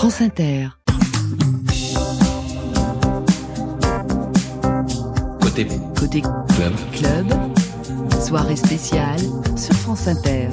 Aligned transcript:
France 0.00 0.22
Inter. 0.22 0.68
Côté. 5.42 5.66
Côté 5.94 6.22
Club. 6.22 6.72
club, 6.90 7.26
soirée 8.18 8.56
spéciale 8.56 9.20
sur 9.56 9.74
France 9.74 10.08
Inter. 10.08 10.48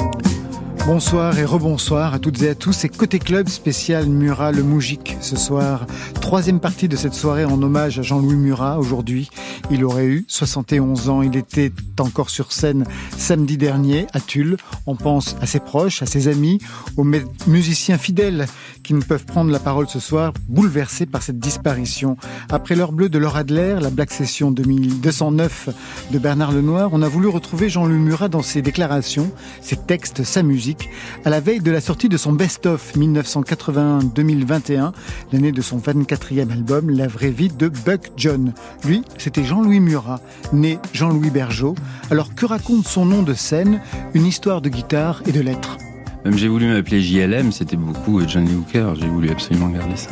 Bonsoir 0.87 1.37
et 1.37 1.43
rebonsoir 1.43 2.13
à 2.13 2.19
toutes 2.19 2.41
et 2.43 2.47
à 2.47 2.55
tous. 2.55 2.71
C'est 2.71 2.87
Côté 2.87 3.19
Club 3.19 3.49
spécial 3.49 4.07
Murat 4.07 4.53
le 4.53 4.63
Moujik 4.63 5.17
ce 5.19 5.35
soir. 5.35 5.85
Troisième 6.21 6.61
partie 6.61 6.87
de 6.87 6.95
cette 6.95 7.13
soirée 7.13 7.43
en 7.43 7.61
hommage 7.61 7.99
à 7.99 8.03
Jean-Louis 8.03 8.37
Murat. 8.37 8.79
Aujourd'hui, 8.79 9.29
il 9.69 9.83
aurait 9.83 10.05
eu 10.05 10.23
71 10.29 11.09
ans. 11.09 11.21
Il 11.21 11.35
était 11.35 11.73
encore 11.99 12.29
sur 12.29 12.53
scène 12.53 12.85
samedi 13.17 13.57
dernier 13.57 14.07
à 14.13 14.21
Tulle. 14.21 14.55
On 14.85 14.95
pense 14.95 15.35
à 15.41 15.45
ses 15.45 15.59
proches, 15.59 16.01
à 16.03 16.05
ses 16.05 16.29
amis, 16.29 16.59
aux 16.95 17.05
musiciens 17.47 17.97
fidèles 17.97 18.45
qui 18.81 18.93
ne 18.93 19.01
peuvent 19.01 19.25
prendre 19.25 19.51
la 19.51 19.59
parole 19.59 19.89
ce 19.89 19.99
soir, 19.99 20.31
bouleversés 20.47 21.05
par 21.05 21.21
cette 21.21 21.39
disparition. 21.39 22.15
Après 22.49 22.75
l'heure 22.75 22.93
bleue 22.93 23.09
de 23.09 23.17
Laura 23.17 23.39
Adler, 23.39 23.75
la 23.81 23.89
Black 23.89 24.11
Session 24.11 24.51
2209 24.51 25.69
de 26.11 26.17
Bernard 26.17 26.53
Lenoir, 26.53 26.91
on 26.93 27.01
a 27.01 27.09
voulu 27.09 27.27
retrouver 27.27 27.67
Jean-Louis 27.67 27.99
Murat 27.99 28.29
dans 28.29 28.41
ses 28.41 28.61
déclarations, 28.61 29.29
ses 29.61 29.75
textes, 29.75 30.23
sa 30.23 30.41
musique 30.41 30.76
à 31.25 31.29
la 31.29 31.39
veille 31.39 31.59
de 31.59 31.71
la 31.71 31.81
sortie 31.81 32.09
de 32.09 32.17
son 32.17 32.33
best-of 32.33 32.95
1981-2021, 32.95 34.91
l'année 35.31 35.51
de 35.51 35.61
son 35.61 35.77
24e 35.77 36.51
album, 36.51 36.89
La 36.89 37.07
vraie 37.07 37.31
vie 37.31 37.49
de 37.49 37.67
Buck 37.67 38.11
John. 38.17 38.53
Lui, 38.85 39.03
c'était 39.17 39.43
Jean-Louis 39.43 39.79
Murat, 39.79 40.21
né 40.53 40.79
Jean-Louis 40.93 41.29
Bergeau. 41.29 41.75
Alors 42.11 42.35
que 42.35 42.45
raconte 42.45 42.87
son 42.87 43.05
nom 43.05 43.23
de 43.23 43.33
scène 43.33 43.81
Une 44.13 44.25
histoire 44.25 44.61
de 44.61 44.69
guitare 44.69 45.21
et 45.25 45.31
de 45.31 45.41
lettres? 45.41 45.77
Même 46.25 46.37
j'ai 46.37 46.47
voulu 46.47 46.67
m'appeler 46.67 47.01
JLM, 47.01 47.51
c'était 47.51 47.77
beaucoup 47.77 48.19
Johnny 48.27 48.53
Hooker, 48.53 48.95
j'ai 48.99 49.07
voulu 49.07 49.29
absolument 49.29 49.69
garder 49.69 49.95
ça. 49.95 50.11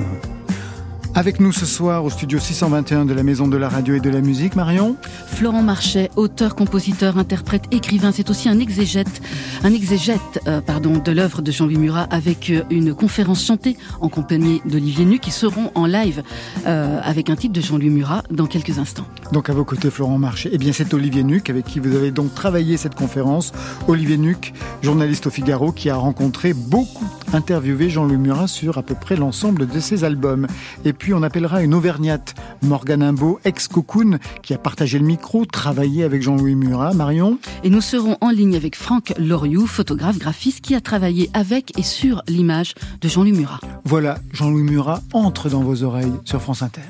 Avec 1.17 1.39
nous 1.39 1.53
ce 1.53 1.65
soir 1.65 2.03
au 2.03 2.09
studio 2.09 2.39
621 2.39 3.05
de 3.05 3.13
la 3.13 3.23
Maison 3.23 3.47
de 3.47 3.55
la 3.55 3.69
Radio 3.69 3.95
et 3.95 4.01
de 4.01 4.09
la 4.09 4.19
Musique, 4.19 4.57
Marion 4.57 4.97
Florent 5.27 5.61
Marchais, 5.61 6.11
auteur, 6.17 6.55
compositeur, 6.55 7.17
interprète, 7.17 7.63
écrivain, 7.71 8.11
c'est 8.11 8.29
aussi 8.29 8.49
un 8.49 8.59
exégète, 8.59 9.21
un 9.63 9.73
exégète 9.73 10.41
euh, 10.47 10.59
pardon, 10.59 10.97
de 10.97 11.11
l'œuvre 11.13 11.41
de 11.41 11.53
Jean-Louis 11.53 11.77
Murat 11.77 12.05
avec 12.11 12.49
euh, 12.49 12.63
une 12.69 12.93
conférence 12.93 13.45
chantée 13.45 13.77
en 14.01 14.09
compagnie 14.09 14.61
d'Olivier 14.65 15.05
Nu 15.05 15.19
qui 15.19 15.31
seront 15.31 15.71
en 15.73 15.85
live 15.85 16.21
euh, 16.67 16.99
avec 17.01 17.29
un 17.29 17.37
titre 17.37 17.53
de 17.53 17.61
Jean-Louis 17.61 17.91
Murat 17.91 18.23
dans 18.29 18.45
quelques 18.45 18.77
instants. 18.77 19.07
Donc 19.31 19.49
à 19.49 19.53
vos 19.53 19.63
côtés, 19.63 19.91
Florent 19.91 20.17
Marchais. 20.17 20.49
Eh 20.51 20.57
bien, 20.57 20.73
c'est 20.73 20.93
Olivier 20.93 21.23
Nuc 21.23 21.49
avec 21.49 21.63
qui 21.63 21.79
vous 21.79 21.95
avez 21.95 22.11
donc 22.11 22.35
travaillé 22.35 22.75
cette 22.75 22.95
conférence. 22.95 23.53
Olivier 23.87 24.17
Nuc, 24.17 24.53
journaliste 24.83 25.27
au 25.27 25.29
Figaro, 25.29 25.71
qui 25.71 25.89
a 25.89 25.95
rencontré 25.95 26.53
beaucoup, 26.53 27.05
interviewé 27.31 27.89
Jean-Louis 27.89 28.17
Murat 28.17 28.47
sur 28.47 28.77
à 28.77 28.83
peu 28.83 28.95
près 28.95 29.15
l'ensemble 29.15 29.65
de 29.65 29.79
ses 29.79 30.03
albums. 30.03 30.47
Et 30.83 30.91
puis, 30.91 31.04
puis 31.05 31.13
on 31.13 31.21
appellera 31.21 31.61
une 31.61 31.75
Auvergnate, 31.75 32.33
Morgane 32.63 33.03
Imbeau, 33.03 33.39
ex-Cocoon, 33.45 34.17
qui 34.41 34.55
a 34.55 34.57
partagé 34.57 34.97
le 34.97 35.05
micro, 35.05 35.45
travaillé 35.45 36.03
avec 36.03 36.23
Jean-Louis 36.23 36.55
Murat. 36.55 36.95
Marion 36.95 37.37
Et 37.63 37.69
nous 37.69 37.81
serons 37.81 38.17
en 38.21 38.31
ligne 38.31 38.55
avec 38.55 38.75
Franck 38.75 39.13
Loriou, 39.19 39.67
photographe 39.67 40.17
graphiste, 40.17 40.61
qui 40.61 40.73
a 40.73 40.81
travaillé 40.81 41.29
avec 41.35 41.77
et 41.77 41.83
sur 41.83 42.23
l'image 42.27 42.73
de 43.01 43.07
Jean-Louis 43.07 43.33
Murat. 43.33 43.59
Voilà, 43.83 44.17
Jean-Louis 44.33 44.63
Murat 44.63 45.03
entre 45.13 45.47
dans 45.47 45.61
vos 45.61 45.83
oreilles 45.83 46.11
sur 46.23 46.41
France 46.41 46.63
Inter. 46.63 46.81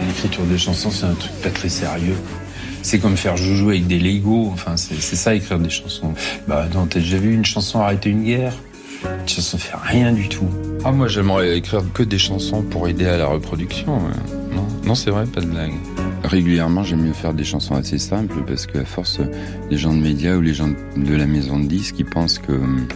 L'écriture 0.00 0.46
de 0.50 0.56
chansons, 0.56 0.90
c'est 0.90 1.04
un 1.04 1.12
truc 1.12 1.32
pas 1.42 1.50
très 1.50 1.68
sérieux. 1.68 2.16
C'est 2.80 2.98
comme 2.98 3.18
faire 3.18 3.36
joujou 3.36 3.68
avec 3.68 3.86
des 3.86 3.98
Lego. 3.98 4.48
Enfin, 4.50 4.78
c'est 4.78 5.00
ça, 5.02 5.34
écrire 5.34 5.58
des 5.58 5.68
chansons. 5.68 6.14
Bah, 6.48 6.66
non, 6.72 6.86
t'as 6.86 7.00
déjà 7.00 7.18
vu 7.18 7.34
une 7.34 7.44
chanson 7.44 7.80
arrêter 7.80 8.08
une 8.08 8.24
guerre? 8.24 8.54
Une 9.04 9.28
chanson 9.28 9.58
fait 9.58 9.76
rien 9.82 10.12
du 10.12 10.28
tout. 10.28 10.48
Ah, 10.84 10.92
moi, 10.92 11.08
j'aimerais 11.08 11.56
écrire 11.56 11.82
que 11.92 12.02
des 12.02 12.18
chansons 12.18 12.62
pour 12.62 12.88
aider 12.88 13.06
à 13.06 13.16
la 13.16 13.26
reproduction. 13.26 14.00
Non, 14.52 14.66
non 14.84 14.94
c'est 14.94 15.10
vrai, 15.10 15.24
pas 15.26 15.40
de 15.40 15.46
blague. 15.46 15.72
Régulièrement, 16.24 16.82
j'aime 16.82 17.02
mieux 17.02 17.12
faire 17.12 17.34
des 17.34 17.44
chansons 17.44 17.74
assez 17.74 17.98
simples 17.98 18.42
parce 18.46 18.66
qu'à 18.66 18.84
force, 18.84 19.20
les 19.70 19.76
gens 19.76 19.94
de 19.94 20.00
médias 20.00 20.36
ou 20.36 20.40
les 20.40 20.54
gens 20.54 20.68
de 20.96 21.14
la 21.14 21.26
maison 21.26 21.58
de 21.58 21.66
disques, 21.66 21.96
ils 21.98 22.06
pensent 22.06 22.38
que 22.38 22.52
hum, 22.52 22.86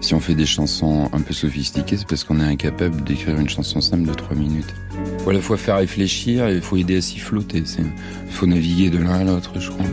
si 0.00 0.14
on 0.14 0.20
fait 0.20 0.34
des 0.34 0.46
chansons 0.46 1.08
un 1.12 1.20
peu 1.20 1.34
sophistiquées, 1.34 1.96
c'est 1.96 2.06
parce 2.06 2.22
qu'on 2.22 2.38
est 2.40 2.44
incapable 2.44 3.02
d'écrire 3.02 3.38
une 3.38 3.48
chanson 3.48 3.80
simple 3.80 4.08
de 4.08 4.14
3 4.14 4.36
minutes. 4.36 4.72
Il 4.94 5.24
faut 5.24 5.30
à 5.30 5.32
la 5.32 5.40
fois 5.40 5.56
faire 5.56 5.76
réfléchir 5.76 6.46
et 6.46 6.54
il 6.54 6.60
faut 6.60 6.76
aider 6.76 6.98
à 6.98 7.00
s'y 7.00 7.18
flotter. 7.18 7.64
Il 7.78 8.32
faut 8.32 8.46
naviguer 8.46 8.90
de 8.90 8.98
l'un 8.98 9.14
à 9.14 9.24
l'autre, 9.24 9.58
je 9.58 9.70
crois. 9.70 9.86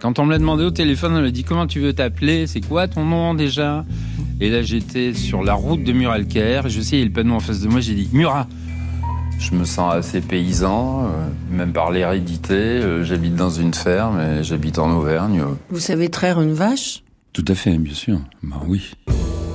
Quand 0.00 0.18
on 0.18 0.26
me 0.26 0.30
l'a 0.30 0.38
demandé 0.38 0.64
au 0.64 0.70
téléphone, 0.70 1.14
on 1.14 1.20
m'a 1.20 1.30
dit 1.30 1.44
comment 1.44 1.66
tu 1.66 1.80
veux 1.80 1.92
t'appeler, 1.92 2.46
c'est 2.46 2.60
quoi 2.60 2.86
ton 2.88 3.04
nom 3.04 3.34
déjà? 3.34 3.84
Et 4.40 4.50
là 4.50 4.62
j'étais 4.62 5.12
sur 5.14 5.42
la 5.42 5.54
route 5.54 5.82
de 5.82 5.92
Muralcaire, 5.92 6.68
je 6.68 6.80
sais, 6.80 6.96
il 6.96 6.98
y 7.00 7.02
a 7.02 7.06
le 7.06 7.12
panneau 7.12 7.34
en 7.34 7.40
face 7.40 7.60
de 7.60 7.68
moi, 7.68 7.80
j'ai 7.80 7.94
dit 7.94 8.08
Murat 8.12 8.46
je 9.38 9.54
me 9.54 9.64
sens 9.64 9.94
assez 9.94 10.20
paysan, 10.20 11.04
euh, 11.04 11.28
même 11.50 11.72
par 11.72 11.90
l'hérédité. 11.90 12.54
Euh, 12.54 13.04
j'habite 13.04 13.36
dans 13.36 13.50
une 13.50 13.72
ferme 13.72 14.20
et 14.20 14.42
j'habite 14.42 14.78
en 14.78 14.90
Auvergne. 14.90 15.42
Vous 15.70 15.78
savez 15.78 16.08
traire 16.08 16.40
une 16.40 16.52
vache? 16.52 17.02
Tout 17.32 17.44
à 17.46 17.54
fait, 17.54 17.78
bien 17.78 17.94
sûr. 17.94 18.18
Bah 18.42 18.60
oui. 18.66 18.90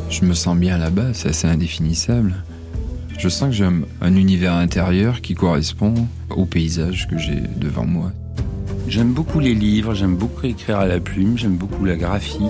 Je 0.09 0.25
me 0.25 0.33
sens 0.33 0.57
bien 0.57 0.77
là-bas, 0.77 1.13
c'est 1.13 1.29
assez 1.29 1.47
indéfinissable. 1.47 2.33
Je 3.17 3.29
sens 3.29 3.49
que 3.49 3.55
j'ai 3.55 3.67
un 4.01 4.15
univers 4.15 4.53
intérieur 4.53 5.21
qui 5.21 5.35
correspond 5.35 5.93
au 6.29 6.45
paysage 6.45 7.07
que 7.07 7.17
j'ai 7.17 7.41
devant 7.57 7.85
moi. 7.85 8.11
J'aime 8.87 9.13
beaucoup 9.13 9.39
les 9.39 9.53
livres, 9.53 9.93
j'aime 9.93 10.15
beaucoup 10.15 10.45
écrire 10.45 10.79
à 10.79 10.85
la 10.85 10.99
plume, 10.99 11.37
j'aime 11.37 11.55
beaucoup 11.55 11.85
la 11.85 11.95
graphie. 11.95 12.47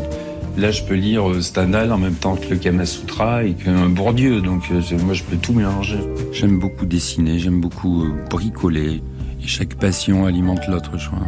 Là, 0.58 0.72
je 0.72 0.84
peux 0.84 0.96
lire 0.96 1.30
euh, 1.30 1.42
Stendhal 1.42 1.92
en 1.92 1.98
même 1.98 2.16
temps 2.16 2.36
que 2.36 2.50
le 2.50 2.58
Kama 2.58 2.86
Sutra 2.86 3.44
et 3.44 3.54
qu'un 3.54 3.90
Bourdieu, 3.90 4.42
donc 4.42 4.64
euh, 4.72 4.82
moi, 5.04 5.14
je 5.14 5.24
peux 5.24 5.38
tout 5.38 5.54
mélanger. 5.54 6.00
J'aime 6.32 6.60
beaucoup 6.60 6.86
dessiner, 6.86 7.40
j'aime 7.40 7.60
beaucoup 7.60 8.04
euh, 8.04 8.14
bricoler, 8.30 9.02
et 9.42 9.48
chaque 9.48 9.76
passion 9.76 10.26
alimente 10.26 10.68
l'autre, 10.68 10.98
je 10.98 11.08
crois. 11.08 11.28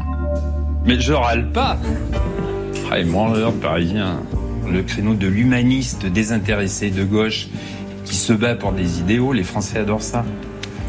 Mais 0.85 0.99
je 0.99 1.13
râle 1.13 1.51
pas 1.51 1.77
Ah, 2.91 2.99
et 2.99 3.03
branleur 3.03 3.53
parisien, 3.53 4.19
le 4.71 4.83
créneau 4.83 5.13
de 5.13 5.27
l'humaniste 5.27 6.05
désintéressé 6.05 6.89
de 6.89 7.03
gauche 7.03 7.47
qui 8.05 8.15
se 8.15 8.33
bat 8.33 8.55
pour 8.55 8.71
des 8.71 8.99
idéaux, 8.99 9.33
les 9.33 9.43
Français 9.43 9.79
adorent 9.79 10.03
ça. 10.03 10.25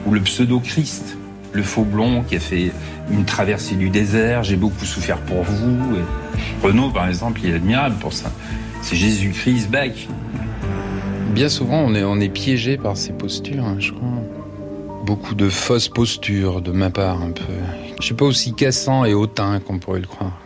Ou 0.07 0.13
le 0.13 0.21
pseudo-Christ, 0.21 1.17
le 1.53 1.63
faux 1.63 1.85
blond 1.85 2.23
qui 2.23 2.37
a 2.37 2.41
fait 2.41 2.73
une 3.11 3.25
traversée 3.25 3.77
du 3.77 3.91
désert, 3.91 4.43
j'ai 4.43 4.57
beaucoup 4.57 4.85
souffert 4.85 5.19
pour 5.19 5.43
vous. 5.43 5.97
Renaud, 6.63 6.91
par 6.91 7.09
exemple, 7.09 7.41
il 7.45 7.51
est 7.51 7.55
admirable 7.55 7.97
pour 7.97 8.13
ça. 8.13 8.31
C'est 8.83 8.97
Jésus-Christ 8.97 9.71
back. 9.71 10.09
Bien 11.33 11.49
souvent, 11.49 11.81
on 11.81 11.95
est, 11.95 12.05
on 12.05 12.21
est 12.21 12.29
piégé 12.29 12.77
par 12.77 12.97
ces 12.97 13.13
postures, 13.13 13.65
hein, 13.65 13.77
je 13.79 13.93
crois. 13.93 14.09
Beaucoup 15.05 15.35
de 15.35 15.49
fausses 15.49 15.89
postures 15.89 16.63
de 16.63 16.73
ma 16.73 16.91
part, 16.91 17.23
un 17.23 17.31
peu. 17.31 17.43
Je 18.01 18.05
suis 18.05 18.15
pas 18.15 18.25
aussi 18.25 18.55
cassant 18.55 19.05
et 19.05 19.15
hautain 19.15 19.61
qu'on 19.61 19.79
pourrait 19.79 20.01
le 20.01 20.07
croire. 20.07 20.39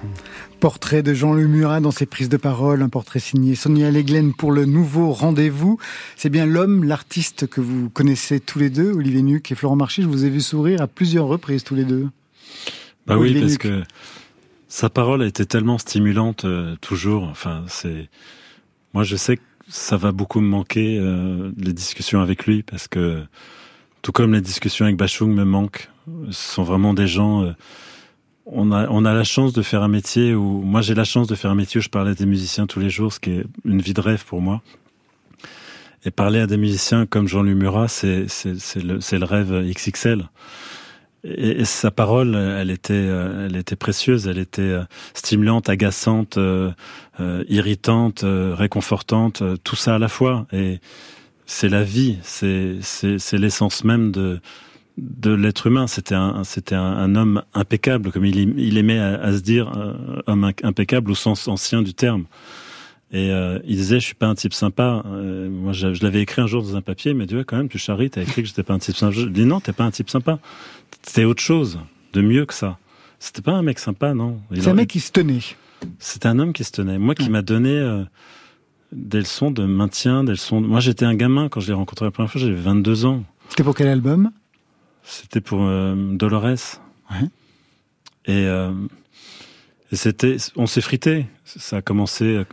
Portrait 0.60 1.02
de 1.02 1.14
Jean-Louis 1.14 1.46
Murat 1.46 1.80
dans 1.80 1.90
ses 1.90 2.04
prises 2.04 2.28
de 2.28 2.36
parole, 2.36 2.82
un 2.82 2.90
portrait 2.90 3.18
signé 3.18 3.54
Sonia 3.54 3.90
Leglen 3.90 4.34
pour 4.34 4.52
le 4.52 4.66
nouveau 4.66 5.10
rendez-vous. 5.10 5.78
C'est 6.16 6.28
bien 6.28 6.44
l'homme, 6.44 6.84
l'artiste 6.84 7.46
que 7.46 7.62
vous 7.62 7.88
connaissez 7.88 8.40
tous 8.40 8.58
les 8.58 8.68
deux, 8.68 8.92
Olivier 8.92 9.22
Nuc 9.22 9.50
et 9.50 9.54
Florent 9.54 9.76
Marché. 9.76 10.02
Je 10.02 10.06
vous 10.06 10.26
ai 10.26 10.28
vu 10.28 10.42
sourire 10.42 10.82
à 10.82 10.86
plusieurs 10.86 11.26
reprises 11.26 11.64
tous 11.64 11.74
les 11.74 11.84
deux. 11.84 12.08
Bah 13.06 13.16
oui, 13.16 13.40
parce 13.40 13.56
que 13.56 13.82
sa 14.68 14.90
parole 14.90 15.22
a 15.22 15.26
été 15.26 15.46
tellement 15.46 15.78
stimulante 15.78 16.44
euh, 16.44 16.76
toujours. 16.82 17.24
Enfin, 17.24 17.64
c'est 17.66 18.10
moi 18.92 19.02
je 19.02 19.16
sais 19.16 19.38
que 19.38 19.42
ça 19.66 19.96
va 19.96 20.12
beaucoup 20.12 20.40
me 20.40 20.48
manquer 20.48 20.98
euh, 21.00 21.52
les 21.56 21.72
discussions 21.72 22.20
avec 22.20 22.44
lui 22.46 22.62
parce 22.62 22.86
que 22.86 23.22
tout 24.02 24.12
comme 24.12 24.34
les 24.34 24.42
discussions 24.42 24.84
avec 24.84 24.98
Bachung 24.98 25.32
me 25.34 25.44
manquent. 25.44 25.88
Ce 26.30 26.54
sont 26.54 26.64
vraiment 26.64 26.92
des 26.92 27.06
gens. 27.06 27.44
Euh, 27.44 27.52
on 28.52 28.72
a 28.72 28.88
on 28.88 29.04
a 29.04 29.14
la 29.14 29.24
chance 29.24 29.52
de 29.52 29.62
faire 29.62 29.82
un 29.82 29.88
métier 29.88 30.34
où 30.34 30.60
moi 30.62 30.82
j'ai 30.82 30.94
la 30.94 31.04
chance 31.04 31.26
de 31.26 31.34
faire 31.34 31.50
un 31.50 31.54
métier 31.54 31.78
où 31.78 31.82
je 31.82 31.88
parlais 31.88 32.12
à 32.12 32.14
des 32.14 32.26
musiciens 32.26 32.66
tous 32.66 32.80
les 32.80 32.90
jours, 32.90 33.12
ce 33.12 33.20
qui 33.20 33.30
est 33.30 33.44
une 33.64 33.80
vie 33.80 33.94
de 33.94 34.00
rêve 34.00 34.24
pour 34.24 34.40
moi. 34.40 34.62
Et 36.04 36.10
parler 36.10 36.40
à 36.40 36.46
des 36.46 36.56
musiciens 36.56 37.04
comme 37.06 37.28
Jean-Louis 37.28 37.54
Murat, 37.54 37.88
c'est 37.88 38.26
le 38.76 39.18
le 39.18 39.24
rêve 39.24 39.52
XXL. 39.70 40.28
Et, 41.22 41.66
sa 41.66 41.90
parole, 41.90 42.34
elle 42.34 42.70
était, 42.70 42.94
euh, 42.94 43.46
elle 43.46 43.56
était 43.56 43.76
précieuse, 43.76 44.26
elle 44.26 44.38
était 44.38 44.62
euh, 44.62 44.84
stimulante, 45.12 45.68
agaçante, 45.68 46.38
euh, 46.38 46.72
irritante, 47.48 48.24
réconfortante, 48.24 49.42
tout 49.62 49.76
ça 49.76 49.96
à 49.96 49.98
la 49.98 50.08
fois. 50.08 50.46
Et 50.52 50.80
c'est 51.44 51.68
la 51.68 51.82
vie, 51.82 52.18
c'est, 52.22 52.78
l'essence 53.32 53.84
même 53.84 54.12
de, 54.12 54.40
de 55.00 55.32
l'être 55.32 55.66
humain. 55.66 55.86
C'était 55.86 56.14
un, 56.14 56.44
c'était 56.44 56.74
un, 56.74 57.14
homme 57.14 57.42
impeccable, 57.54 58.12
comme 58.12 58.24
il, 58.24 58.58
il 58.58 58.78
aimait 58.78 58.98
à, 58.98 59.32
se 59.32 59.40
dire, 59.40 59.72
homme 60.26 60.52
impeccable 60.62 61.10
au 61.10 61.14
sens 61.14 61.48
ancien 61.48 61.82
du 61.82 61.94
terme. 61.94 62.24
Et 63.12 63.30
il 63.64 63.76
disait, 63.76 63.98
je 63.98 64.04
suis 64.04 64.14
pas 64.14 64.26
un 64.26 64.34
type 64.34 64.54
sympa. 64.54 65.02
moi, 65.04 65.72
je, 65.72 66.02
l'avais 66.02 66.22
écrit 66.22 66.42
un 66.42 66.46
jour 66.46 66.62
dans 66.62 66.76
un 66.76 66.82
papier, 66.82 67.14
mais 67.14 67.26
tu 67.26 67.34
vois, 67.34 67.44
quand 67.44 67.56
même, 67.56 67.68
tu 67.68 67.78
charries, 67.78 68.10
t'as 68.10 68.22
écrit 68.22 68.42
que 68.42 68.48
j'étais 68.48 68.62
pas 68.62 68.74
un 68.74 68.78
type 68.78 68.96
sympa. 68.96 69.12
Je 69.12 69.26
dis 69.26 69.46
non, 69.46 69.60
t'es 69.60 69.72
pas 69.72 69.84
un 69.84 69.90
type 69.90 70.10
sympa. 70.10 70.38
C'était 71.02 71.24
autre 71.24 71.42
chose, 71.42 71.80
de 72.12 72.20
mieux 72.20 72.46
que 72.46 72.54
ça. 72.54 72.78
C'était 73.18 73.42
pas 73.42 73.52
un 73.52 73.62
mec 73.62 73.78
sympa, 73.78 74.14
non. 74.14 74.40
C'est 74.54 74.68
un 74.68 74.74
mec 74.74 74.88
qui 74.88 75.00
se 75.00 75.12
tenait. 75.12 75.40
C'était 75.98 76.28
un 76.28 76.38
homme 76.38 76.52
qui 76.52 76.64
se 76.64 76.72
tenait. 76.72 76.98
Moi, 76.98 77.14
qui 77.14 77.28
m'a 77.30 77.42
donné, 77.42 77.70
euh, 77.70 78.04
des 78.92 79.18
leçons 79.20 79.50
de 79.50 79.64
maintien, 79.64 80.24
des 80.24 80.32
leçons. 80.32 80.60
Moi, 80.60 80.80
j'étais 80.80 81.04
un 81.04 81.14
gamin 81.14 81.48
quand 81.48 81.60
je 81.60 81.68
l'ai 81.68 81.74
rencontré 81.74 82.06
la 82.06 82.10
première 82.10 82.30
fois. 82.30 82.40
J'avais 82.40 82.54
22 82.54 83.04
ans. 83.04 83.22
C'était 83.48 83.62
pour 83.62 83.74
quel 83.74 83.88
album? 83.88 84.30
C'était 85.02 85.40
pour 85.40 85.62
euh, 85.62 85.94
Dolores. 85.96 86.80
Ouais. 87.10 87.28
Et, 88.26 88.46
euh, 88.46 88.72
et 89.92 89.96
c'était, 89.96 90.36
on 90.56 90.66
s'est 90.66 90.80
frité. 90.80 91.26
Ça 91.44 91.78
a 91.78 91.82
commencé. 91.82 92.44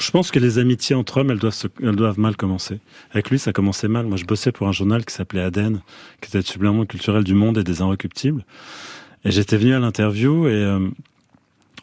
Je 0.00 0.10
pense 0.10 0.30
que 0.30 0.38
les 0.38 0.58
amitiés 0.58 0.94
entre 0.94 1.18
hommes, 1.18 1.30
elles 1.30 1.38
doivent, 1.38 1.54
se, 1.54 1.68
elles 1.82 1.96
doivent 1.96 2.18
mal 2.18 2.36
commencer. 2.36 2.80
Avec 3.10 3.30
lui, 3.30 3.38
ça 3.38 3.52
commençait 3.52 3.88
mal. 3.88 4.06
Moi, 4.06 4.16
je 4.16 4.24
bossais 4.24 4.52
pour 4.52 4.68
un 4.68 4.72
journal 4.72 5.04
qui 5.04 5.14
s'appelait 5.14 5.42
Aden, 5.42 5.80
qui 6.20 6.28
était 6.28 6.38
le 6.38 6.44
supplément 6.44 6.84
culturel 6.84 7.24
du 7.24 7.34
Monde 7.34 7.58
et 7.58 7.64
des 7.64 7.82
Inrecuptibles. 7.82 8.44
Et 9.24 9.30
j'étais 9.30 9.56
venu 9.56 9.74
à 9.74 9.78
l'interview 9.78 10.46
et 10.46 10.52
euh, 10.52 10.88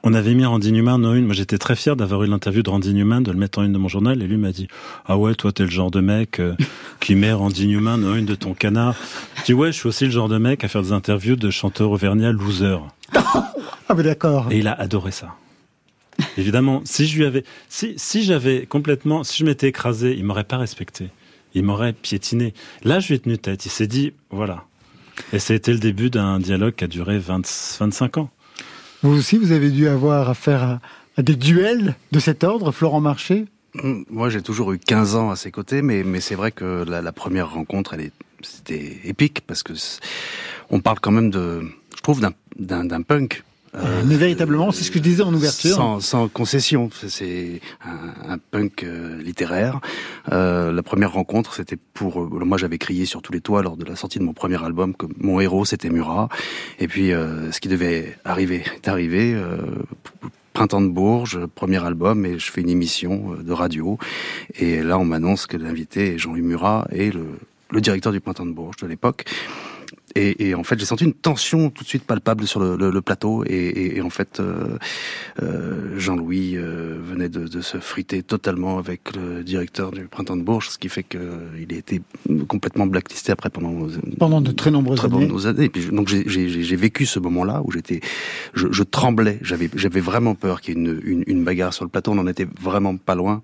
on 0.03 0.13
avait 0.13 0.33
mis 0.33 0.45
Randy 0.45 0.71
Newman 0.73 1.05
en 1.05 1.13
une. 1.13 1.25
Moi, 1.25 1.33
j'étais 1.33 1.57
très 1.57 1.75
fier 1.75 1.95
d'avoir 1.95 2.23
eu 2.23 2.27
l'interview 2.27 2.61
de 2.61 2.69
Randy 2.69 2.94
Newman, 2.94 3.23
de 3.23 3.31
le 3.31 3.38
mettre 3.38 3.59
en 3.59 3.63
une 3.63 3.71
de 3.71 3.77
mon 3.77 3.88
journal. 3.88 4.21
Et 4.21 4.27
lui 4.27 4.38
m'a 4.38 4.51
dit 4.51 4.67
Ah 5.05 5.17
ouais, 5.17 5.33
toi, 5.33 5.53
t'es 5.53 5.63
le 5.63 5.69
genre 5.69 5.91
de 5.91 6.01
mec 6.01 6.39
euh, 6.39 6.55
qui 7.00 7.15
met 7.15 7.31
Randy 7.31 7.67
Newman 7.67 8.03
en 8.03 8.15
une 8.15 8.25
de 8.25 8.35
ton 8.35 8.53
canard. 8.53 8.95
Je 9.38 9.44
dis 9.45 9.53
Ouais, 9.53 9.71
je 9.71 9.77
suis 9.77 9.88
aussi 9.88 10.05
le 10.05 10.11
genre 10.11 10.27
de 10.27 10.38
mec 10.38 10.63
à 10.63 10.67
faire 10.67 10.81
des 10.81 10.91
interviews 10.91 11.38
de 11.38 11.50
chanteurs 11.50 11.89
auvergnats 11.89 12.33
losers. 12.33 12.85
ah, 13.15 13.53
mais 13.95 14.03
d'accord. 14.03 14.51
Et 14.51 14.59
il 14.59 14.67
a 14.67 14.73
adoré 14.73 15.11
ça. 15.11 15.35
Évidemment, 16.38 16.81
si 16.83 17.07
je 17.07 17.17
lui 17.17 17.25
avais, 17.25 17.44
si, 17.69 17.94
si 17.97 18.23
j'avais 18.23 18.65
complètement, 18.65 19.23
si 19.23 19.38
je 19.38 19.45
m'étais 19.45 19.69
écrasé, 19.69 20.15
il 20.17 20.25
m'aurait 20.25 20.44
pas 20.44 20.57
respecté. 20.57 21.09
Il 21.55 21.63
m'aurait 21.63 21.94
piétiné. 21.94 22.53
Là, 22.83 23.00
je 23.00 23.07
lui 23.07 23.15
ai 23.15 23.19
tenu 23.19 23.38
tête. 23.38 23.65
Il 23.65 23.69
s'est 23.69 23.88
dit, 23.88 24.13
voilà. 24.31 24.65
Et 25.31 25.39
ça 25.39 25.53
a 25.53 25.55
été 25.55 25.71
le 25.71 25.79
début 25.79 26.09
d'un 26.09 26.39
dialogue 26.39 26.75
qui 26.75 26.83
a 26.83 26.88
duré 26.88 27.19
20, 27.19 27.47
25 27.79 28.17
ans. 28.17 28.29
Vous 29.03 29.17
aussi, 29.17 29.38
vous 29.38 29.51
avez 29.51 29.69
dû 29.69 29.89
avoir 29.89 30.29
affaire 30.29 30.63
à, 30.63 30.79
à 31.17 31.21
des 31.21 31.35
duels 31.35 31.95
de 32.13 32.19
cet 32.19 32.45
ordre, 32.45 32.71
Florent 32.71 33.01
Marché 33.01 33.45
Moi, 33.73 34.29
j'ai 34.29 34.41
toujours 34.41 34.71
eu 34.71 34.79
15 34.79 35.15
ans 35.17 35.29
à 35.29 35.35
ses 35.35 35.51
côtés, 35.51 35.81
mais, 35.81 36.21
c'est 36.21 36.35
vrai 36.35 36.51
que 36.51 36.85
la, 36.88 37.11
première 37.11 37.53
rencontre, 37.53 37.95
c'était 38.41 39.00
épique 39.03 39.41
parce 39.45 39.61
que 39.61 39.73
on 40.69 40.79
parle 40.79 41.01
quand 41.01 41.11
même 41.11 41.29
de, 41.29 41.63
je 41.97 42.01
trouve, 42.01 42.21
d'un 42.57 43.01
punk 43.01 43.44
euh, 43.75 44.03
mais 44.05 44.15
véritablement, 44.15 44.71
c'est 44.71 44.83
ce 44.83 44.91
que 44.91 44.99
je 44.99 45.03
disais 45.03 45.23
en 45.23 45.33
ouverture. 45.33 45.75
Sans, 45.75 45.99
sans 45.99 46.27
concession, 46.27 46.89
c'est 47.07 47.59
un, 47.83 48.33
un, 48.33 48.37
punk 48.37 48.83
euh, 48.83 49.21
littéraire. 49.21 49.79
Euh, 50.31 50.71
la 50.71 50.83
première 50.83 51.13
rencontre, 51.13 51.55
c'était 51.55 51.77
pour 51.93 52.21
euh, 52.21 52.45
moi, 52.45 52.57
j'avais 52.57 52.77
crié 52.77 53.05
sur 53.05 53.21
tous 53.21 53.33
les 53.33 53.41
toits 53.41 53.63
lors 53.63 53.75
de 53.77 53.85
la 53.85 53.95
sortie 53.95 54.19
de 54.19 54.23
mon 54.23 54.33
premier 54.33 54.63
album 54.63 54.95
que 54.95 55.07
mon 55.17 55.39
héros 55.39 55.65
c'était 55.65 55.89
Murat. 55.89 56.29
Et 56.79 56.87
puis, 56.87 57.11
euh, 57.11 57.51
ce 57.51 57.59
qui 57.59 57.67
devait 57.67 58.17
arriver 58.25 58.63
est 58.75 58.87
arrivé. 58.87 59.35
Printemps 60.53 60.81
de 60.81 60.89
Bourges, 60.89 61.47
premier 61.55 61.83
album, 61.83 62.27
et 62.27 62.37
je 62.37 62.51
fais 62.51 62.61
une 62.61 62.69
émission 62.69 63.35
de 63.41 63.51
radio. 63.51 63.97
Et 64.53 64.83
là, 64.83 64.99
on 64.99 65.05
m'annonce 65.05 65.47
que 65.47 65.57
l'invité 65.57 66.13
est 66.13 66.17
Jean-Louis 66.19 66.43
Murat 66.43 66.87
et 66.91 67.09
le, 67.09 67.25
le 67.71 67.81
directeur 67.81 68.11
du 68.11 68.19
Printemps 68.19 68.45
de 68.45 68.51
Bourges 68.51 68.77
de 68.77 68.85
l'époque. 68.85 69.25
Et, 70.15 70.49
et, 70.49 70.55
en 70.55 70.63
fait, 70.63 70.79
j'ai 70.79 70.85
senti 70.85 71.05
une 71.05 71.13
tension 71.13 71.71
tout 71.71 71.83
de 71.83 71.89
suite 71.89 72.03
palpable 72.03 72.45
sur 72.45 72.59
le, 72.59 72.75
le, 72.75 72.91
le 72.91 73.01
plateau. 73.01 73.43
Et, 73.45 73.97
et, 73.97 74.01
en 74.01 74.11
fait, 74.11 74.39
euh, 74.39 74.77
euh, 75.41 75.97
Jean-Louis 75.97 76.55
euh, 76.55 76.99
venait 77.01 77.29
de, 77.29 77.47
de, 77.47 77.61
se 77.61 77.77
friter 77.77 78.21
totalement 78.21 78.77
avec 78.77 79.15
le 79.15 79.43
directeur 79.43 79.91
du 79.91 80.05
Printemps 80.05 80.37
de 80.37 80.43
Bourges, 80.43 80.69
ce 80.69 80.77
qui 80.77 80.89
fait 80.89 81.03
qu'il 81.03 81.19
a 81.71 81.75
été 81.75 82.01
complètement 82.47 82.85
blacklisté 82.85 83.31
après 83.31 83.49
pendant 83.49 83.87
pendant 84.19 84.41
de 84.41 84.51
très 84.51 84.69
nombreuses 84.69 84.99
très 84.99 85.07
années. 85.07 85.25
Nombreuses 85.25 85.47
années. 85.47 85.65
Et 85.65 85.69
puis, 85.69 85.87
donc 85.91 86.07
j'ai 86.07 86.75
vécu 86.75 87.05
ce 87.07 87.19
moment-là 87.19 87.61
où 87.63 87.71
j'étais, 87.71 88.01
je, 88.53 88.67
je, 88.71 88.83
tremblais. 88.83 89.39
J'avais 89.41 89.69
j'avais 89.75 90.01
vraiment 90.01 90.35
peur 90.35 90.61
qu'il 90.61 90.75
y 90.75 90.77
ait 90.77 90.79
une, 90.79 91.01
une, 91.03 91.23
une, 91.25 91.43
bagarre 91.43 91.73
sur 91.73 91.85
le 91.85 91.89
plateau. 91.89 92.11
On 92.11 92.19
en 92.19 92.27
était 92.27 92.47
vraiment 92.61 92.97
pas 92.97 93.15
loin. 93.15 93.41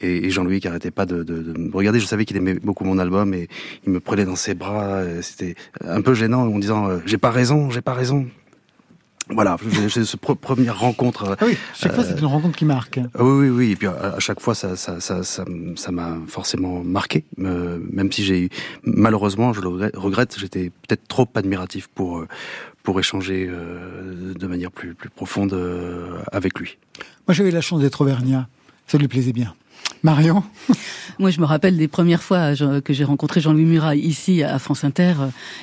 Et, 0.00 0.30
Jean-Louis 0.30 0.60
qui 0.60 0.68
arrêtait 0.68 0.90
pas 0.92 1.06
de, 1.06 1.22
de, 1.22 1.42
de 1.42 1.58
me 1.58 1.74
regarder. 1.74 1.98
Je 1.98 2.06
savais 2.06 2.24
qu'il 2.24 2.36
aimait 2.36 2.54
beaucoup 2.54 2.84
mon 2.84 2.98
album 2.98 3.34
et 3.34 3.48
il 3.86 3.92
me 3.92 4.00
prenait 4.00 4.24
dans 4.24 4.36
ses 4.36 4.54
bras. 4.54 5.02
C'était 5.22 5.54
un 5.88 6.02
peu 6.02 6.14
gênant 6.14 6.42
en 6.46 6.58
disant 6.58 6.88
euh, 6.88 6.98
j'ai 7.06 7.18
pas 7.18 7.30
raison, 7.30 7.70
j'ai 7.70 7.82
pas 7.82 7.94
raison. 7.94 8.26
Voilà, 9.30 9.56
j'ai 9.86 10.04
ce 10.04 10.16
pre 10.18 10.36
première 10.36 10.78
rencontre. 10.78 11.36
Ah 11.40 11.44
oui, 11.46 11.56
chaque 11.74 11.92
euh, 11.92 11.94
fois 11.94 12.04
c'est 12.04 12.18
une 12.20 12.26
rencontre 12.26 12.58
qui 12.58 12.66
marque. 12.66 13.00
Oui, 13.18 13.48
oui, 13.48 13.48
oui. 13.48 13.70
Et 13.70 13.76
puis 13.76 13.86
à, 13.86 14.14
à 14.16 14.18
chaque 14.18 14.40
fois 14.40 14.54
ça, 14.54 14.76
ça, 14.76 15.00
ça, 15.00 15.22
ça, 15.24 15.92
m'a 15.92 16.18
forcément 16.26 16.84
marqué. 16.84 17.24
Euh, 17.38 17.78
même 17.90 18.12
si 18.12 18.22
j'ai 18.22 18.44
eu, 18.44 18.48
malheureusement, 18.82 19.54
je 19.54 19.62
le 19.62 19.68
regrette, 19.94 20.38
j'étais 20.38 20.70
peut-être 20.86 21.08
trop 21.08 21.26
admiratif 21.34 21.88
pour 21.88 22.26
pour 22.82 23.00
échanger 23.00 23.48
euh, 23.50 24.34
de 24.34 24.46
manière 24.46 24.70
plus 24.70 24.94
plus 24.94 25.08
profonde 25.08 25.54
euh, 25.54 26.18
avec 26.30 26.60
lui. 26.60 26.76
Moi, 27.26 27.34
j'avais 27.34 27.50
la 27.50 27.62
chance 27.62 27.80
d'être 27.80 28.02
auvergnat. 28.02 28.46
Ça 28.86 28.98
lui 28.98 29.08
plaisait 29.08 29.32
bien. 29.32 29.54
Marion 30.04 30.44
Moi, 31.18 31.30
je 31.30 31.40
me 31.40 31.46
rappelle 31.46 31.76
des 31.76 31.88
premières 31.88 32.22
fois 32.22 32.54
que 32.56 32.92
j'ai 32.92 33.04
rencontré 33.04 33.40
Jean-Louis 33.40 33.64
Murat 33.64 33.96
ici 33.96 34.42
à 34.42 34.58
France 34.58 34.84
Inter, 34.84 35.14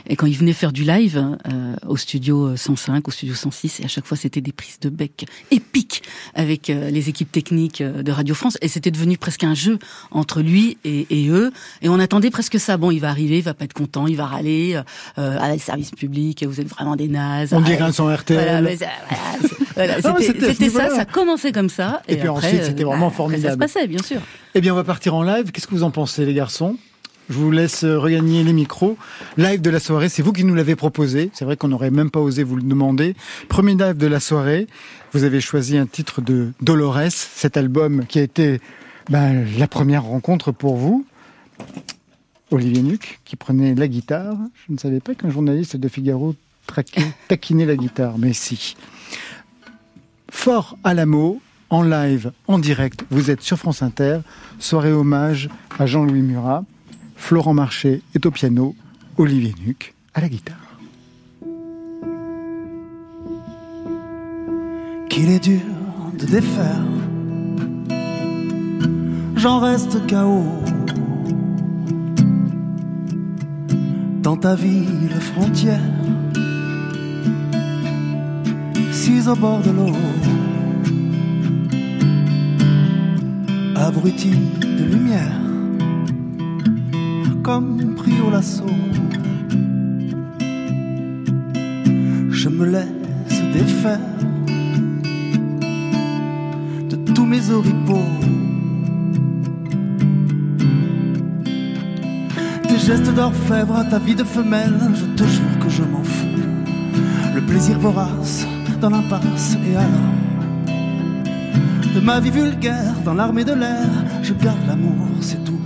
et 0.08 0.16
quand 0.16 0.26
il 0.26 0.38
venait 0.38 0.54
faire 0.54 0.72
du 0.72 0.84
live 0.84 1.38
euh, 1.52 1.76
au 1.86 1.98
studio 1.98 2.56
105, 2.56 3.08
au 3.08 3.12
studio 3.12 3.36
106, 3.36 3.82
et 3.82 3.86
à 3.86 3.88
chaque 3.88 4.06
fois 4.06 4.18
c'était 4.18 4.40
des 4.40 4.54
prises 4.54 4.80
de 4.80 4.90
bec 4.90 5.26
épiques 5.52 6.04
avec 6.36 6.70
euh, 6.70 6.90
les 6.90 7.10
équipes 7.10 7.32
techniques 7.32 7.82
euh, 7.82 8.02
de 8.02 8.12
Radio 8.12 8.34
France, 8.34 8.58
et 8.62 8.68
c'était 8.70 8.92
devenu 8.92 9.18
presque 9.18 9.44
un 9.44 9.54
jeu 9.54 9.78
entre 10.10 10.42
lui 10.42 10.78
et, 10.86 11.06
et, 11.10 11.28
eux, 11.28 11.52
et 11.82 11.90
on 11.90 12.00
attendait 12.00 12.32
presque 12.32 12.60
ça. 12.60 12.78
Bon, 12.78 12.92
il 12.92 13.00
va 13.00 13.10
arriver, 13.10 13.40
il 13.40 13.44
va 13.44 13.54
pas 13.54 13.66
être 13.66 13.74
content, 13.74 14.08
il 14.08 14.16
va 14.16 14.26
râler, 14.26 14.82
euh, 15.18 15.38
à 15.40 15.52
le 15.52 15.60
service 15.60 15.92
public, 15.92 16.46
vous 16.46 16.62
êtes 16.62 16.70
vraiment 16.70 16.96
des 16.96 17.10
nazes. 17.10 17.54
On 17.54 17.62
dirait 17.62 17.82
un 17.82 17.92
son 17.92 18.08
RTL. 18.08 18.64
Voilà, 19.76 20.02
voilà, 20.02 20.02
c'était 20.20 20.70
ça, 20.70 20.90
ça 20.90 21.06
commençait 21.06 21.52
comme 21.52 21.70
ça. 21.70 22.02
Et, 22.08 22.14
et 22.14 22.18
puis 22.18 22.28
après, 22.28 22.48
ensuite, 22.48 22.64
c'était 22.64 22.84
vraiment 22.84 23.10
bah, 23.10 23.16
formidable. 23.16 23.48
Ça 23.48 23.54
se 23.54 23.58
passait, 23.58 23.88
bien 23.88 24.02
sûr. 24.02 24.22
Eh 24.56 24.62
bien, 24.62 24.74
on 24.74 24.76
va 24.76 24.84
partir 24.84 25.16
en 25.16 25.24
live. 25.24 25.52
Qu'est-ce 25.52 25.68
que 25.68 25.76
vous 25.76 25.84
en 25.84 25.92
pensez, 25.92 26.26
les 26.26 26.34
garçons? 26.34 26.78
Je 27.30 27.36
vous 27.38 27.52
laisse 27.52 27.86
regagner 27.86 28.44
les 28.44 28.52
micros. 28.52 28.98
Live 29.38 29.62
de 29.62 29.70
la 29.70 29.80
soirée, 29.80 30.10
c'est 30.10 30.22
vous 30.22 30.34
qui 30.34 30.44
nous 30.44 30.56
l'avez 30.56 30.76
proposé. 30.76 31.30
C'est 31.34 31.46
vrai 31.46 31.56
qu'on 31.56 31.70
n'aurait 31.70 31.92
même 31.92 32.12
pas 32.12 32.20
osé 32.20 32.44
vous 32.44 32.58
le 32.58 32.64
demander. 32.64 33.16
Premier 33.48 33.76
live 33.76 33.96
de 33.96 34.08
la 34.08 34.20
soirée, 34.20 34.68
vous 35.14 35.24
avez 35.24 35.40
choisi 35.40 35.78
un 35.78 35.86
titre 35.86 36.22
de 36.22 36.52
Dolores, 36.62 37.12
cet 37.12 37.56
album 37.56 38.06
qui 38.06 38.20
a 38.20 38.24
été 38.24 38.60
ben, 39.10 39.46
la 39.58 39.68
première 39.68 40.04
rencontre 40.04 40.52
pour 40.52 40.76
vous. 40.76 41.06
Olivier 42.52 42.82
Nuc, 42.82 43.22
qui 43.24 43.38
prenait 43.38 43.76
la 43.76 43.88
guitare. 43.88 44.36
Je 44.68 44.74
ne 44.74 44.78
savais 44.78 45.00
pas 45.00 45.16
qu'un 45.16 45.30
journaliste 45.30 45.78
de 45.78 45.88
Figaro 45.88 46.36
taquinait 47.28 47.66
la 47.66 47.76
guitare, 47.76 48.18
mais 48.18 48.34
si. 48.34 48.76
Fort 50.30 50.78
à 50.84 50.94
la 50.94 51.06
mot, 51.06 51.42
en 51.72 51.84
live, 51.84 52.32
en 52.48 52.60
direct. 52.60 53.06
Vous 53.10 53.32
êtes 53.32 53.42
sur 53.42 53.58
France 53.58 53.82
Inter. 53.82 54.20
Soirée 54.60 54.92
hommage 54.92 55.50
à 55.80 55.88
Jean-Louis 55.88 56.22
Murat. 56.22 56.64
Florent 57.16 57.54
Marché 57.54 58.02
est 58.14 58.26
au 58.26 58.32
piano. 58.32 58.76
Olivier 59.18 59.56
Nuc 59.66 59.96
à 60.14 60.22
la 60.22 60.30
guitare. 60.30 60.58
Qu'il 65.10 65.30
est 65.30 65.40
dur 65.40 65.62
de 66.20 66.26
défaire. 66.26 66.82
J'en 69.36 69.60
reste 69.60 70.06
KO. 70.08 70.44
Dans 74.22 74.38
ta 74.38 74.56
ville 74.56 75.10
frontière, 75.20 75.80
six 78.92 79.28
au 79.28 79.36
bord 79.36 79.62
de 79.62 79.72
l'eau. 79.72 80.41
Abruti 83.82 84.30
de 84.30 84.84
lumière, 84.84 85.42
comme 87.44 87.96
pris 87.96 88.14
au 88.26 88.30
lasso. 88.30 88.64
Je 92.30 92.50
me 92.50 92.66
laisse 92.66 93.42
défaire 93.54 94.00
de 96.90 96.96
tous 96.96 97.26
mes 97.26 97.50
oripeaux. 97.50 98.10
Tes 102.68 102.78
gestes 102.78 103.14
d'orfèvre 103.14 103.78
à 103.78 103.84
ta 103.86 104.00
vie 104.00 104.16
de 104.16 104.24
femelle, 104.24 104.80
je 104.94 105.06
te 105.06 105.28
jure 105.28 105.60
que 105.60 105.70
je 105.70 105.84
m'en 105.84 106.04
fous. 106.04 106.28
Le 107.34 107.42
plaisir 107.42 107.80
vorace 107.80 108.46
dans 108.80 108.90
l'impasse 108.90 109.58
et 109.68 109.76
alors? 109.76 110.31
De 111.96 112.00
ma 112.00 112.20
vie 112.20 112.32
vulgaire 112.32 112.94
dans 113.04 113.14
l'armée 113.14 113.44
de 113.44 113.54
l'air. 113.54 113.90
Je 114.22 114.34
garde 114.34 114.66
l'amour, 114.68 115.08
c'est 115.20 115.44
tout. 115.44 115.60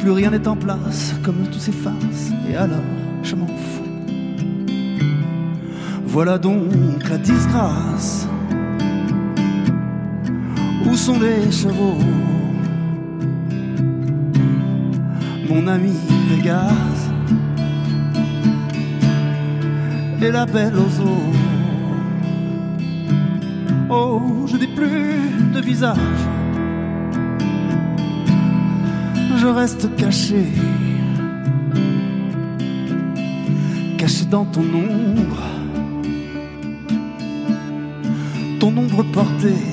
Plus 0.00 0.10
rien 0.10 0.30
n'est 0.30 0.46
en 0.48 0.56
place, 0.56 1.14
comme 1.22 1.46
tout 1.52 1.58
s'efface. 1.58 2.32
Et 2.48 2.56
alors, 2.56 2.78
je 3.22 3.34
m'en 3.36 3.46
fous. 3.46 3.84
Voilà 6.06 6.38
donc 6.38 7.08
la 7.08 7.18
disgrâce. 7.18 8.26
Où 10.86 10.96
sont 10.96 11.20
les 11.20 11.50
chevaux? 11.52 11.98
Mon 15.48 15.66
ami 15.66 15.92
Vegas 16.30 16.72
et 20.22 20.30
la 20.30 20.46
belle 20.46 20.74
aux 20.76 21.00
eaux. 21.00 21.32
Oh, 23.88 24.46
je 24.46 24.56
n'ai 24.56 24.68
plus 24.68 25.19
de 25.52 25.60
visage. 25.60 25.96
je 29.40 29.46
reste 29.46 29.88
caché, 29.96 30.44
caché 33.96 34.26
dans 34.26 34.44
ton 34.44 34.60
ombre, 34.60 35.42
ton 38.58 38.76
ombre 38.76 39.02
portée. 39.04 39.64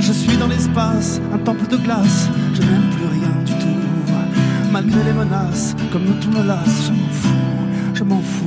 Je 0.00 0.12
suis 0.12 0.36
dans 0.36 0.46
l'espace, 0.46 1.20
un 1.32 1.38
temple 1.38 1.66
de 1.66 1.78
glace, 1.78 2.28
je 2.54 2.60
n'aime 2.60 2.90
plus 2.96 3.06
rien 3.18 3.34
du 3.44 3.52
tout. 3.54 3.80
Malgré 4.70 5.02
les 5.02 5.12
menaces, 5.12 5.74
comme 5.90 6.06
tout 6.20 6.30
me 6.30 6.46
lasse, 6.46 6.86
je 6.86 6.92
m'en 6.92 7.10
fous, 7.10 7.94
je 7.94 8.04
m'en 8.04 8.20
fous. 8.20 8.43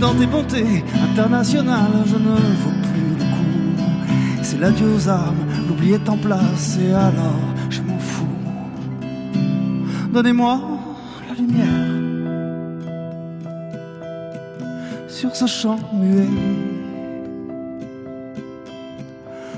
Dans 0.00 0.14
tes 0.14 0.26
bontés 0.26 0.84
internationales, 1.10 2.04
je 2.06 2.16
ne 2.16 2.30
vaux 2.62 2.78
plus 2.82 3.10
le 3.18 3.24
coup. 3.24 3.82
C'est 4.42 4.58
l'adieu 4.58 4.86
aux 4.94 5.08
armes, 5.08 5.46
l'oubli 5.66 5.92
est 5.92 6.08
en 6.08 6.16
place, 6.16 6.78
et 6.78 6.92
alors 6.92 7.40
je 7.70 7.80
m'en 7.80 7.98
fous. 7.98 8.26
Donnez-moi 10.12 10.60
la 11.28 11.34
lumière 11.34 11.94
sur 15.08 15.34
ce 15.34 15.46
champ 15.46 15.78
muet. 15.94 16.28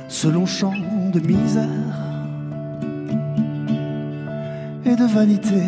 Ce 0.08 0.28
long 0.28 0.46
champ 0.46 0.74
de 1.12 1.20
misère 1.20 1.66
et 4.84 4.94
de 4.94 5.04
vanité. 5.04 5.62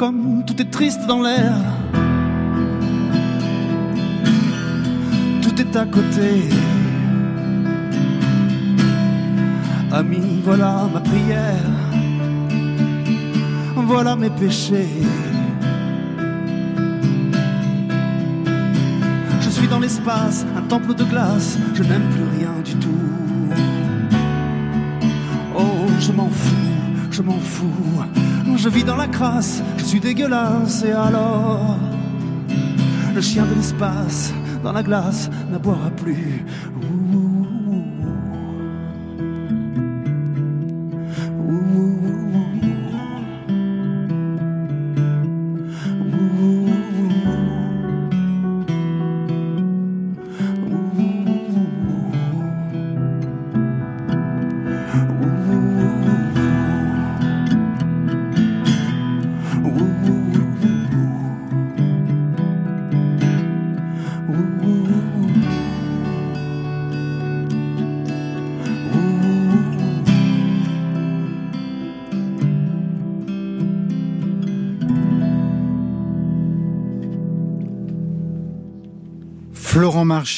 Comme 0.00 0.44
tout 0.46 0.58
est 0.62 0.70
triste 0.70 1.06
dans 1.06 1.20
l'air, 1.20 1.52
tout 5.42 5.60
est 5.60 5.76
à 5.76 5.84
côté. 5.84 6.48
Ami, 9.92 10.40
voilà 10.42 10.88
ma 10.90 11.00
prière, 11.00 11.66
voilà 13.76 14.16
mes 14.16 14.30
péchés. 14.30 14.88
Je 19.42 19.50
suis 19.50 19.68
dans 19.68 19.80
l'espace, 19.80 20.46
un 20.56 20.62
temple 20.62 20.94
de 20.94 21.04
glace, 21.04 21.58
je 21.74 21.82
n'aime 21.82 22.08
plus 22.08 22.38
rien 22.38 22.54
du 22.64 22.74
tout. 22.76 23.04
Oh, 25.54 25.86
je 25.98 26.10
m'en 26.12 26.30
fous, 26.30 27.10
je 27.10 27.20
m'en 27.20 27.38
fous. 27.38 28.00
Je 28.56 28.68
vis 28.68 28.84
dans 28.84 28.96
la 28.96 29.08
crasse, 29.08 29.62
je 29.78 29.84
suis 29.84 30.00
dégueulasse, 30.00 30.84
et 30.84 30.92
alors 30.92 31.76
Le 33.14 33.20
chien 33.20 33.44
de 33.46 33.54
l'espace, 33.54 34.32
dans 34.62 34.72
la 34.72 34.82
glace, 34.82 35.30
n'aboiera 35.50 35.90
plus. 35.90 36.44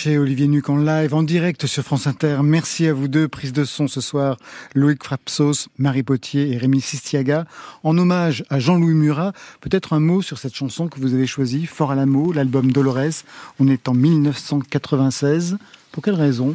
Olivier 0.07 0.47
Nuc 0.47 0.69
en 0.69 0.77
live, 0.77 1.12
en 1.12 1.25
direct 1.25 1.67
sur 1.67 1.83
France 1.83 2.07
Inter. 2.07 2.39
Merci 2.45 2.87
à 2.87 2.93
vous 2.93 3.09
deux. 3.09 3.27
Prise 3.27 3.53
de 3.53 3.65
son 3.65 3.89
ce 3.89 4.01
soir, 4.01 4.37
Loïc 4.75 5.03
Frapsos, 5.03 5.69
Marie 5.77 6.05
Potier 6.05 6.53
et 6.53 6.57
Rémi 6.57 6.81
Sistiaga. 6.81 7.47
En 7.83 7.99
hommage 7.99 8.45
à 8.49 8.61
Jean-Louis 8.61 8.95
Murat, 8.95 9.33
peut-être 9.61 9.93
un 9.93 9.99
mot 9.99 10.23
sur 10.23 10.39
cette 10.39 10.55
chanson 10.55 10.87
que 10.87 11.01
vous 11.01 11.15
avez 11.15 11.27
choisie, 11.27 11.67
Fort 11.67 11.91
à 11.91 11.95
l'amour, 11.97 12.33
l'album 12.33 12.71
Dolores. 12.71 13.25
On 13.59 13.67
est 13.67 13.89
en 13.89 13.95
1996. 13.95 15.59
Pour 15.91 16.05
quelle 16.05 16.15
raison 16.15 16.55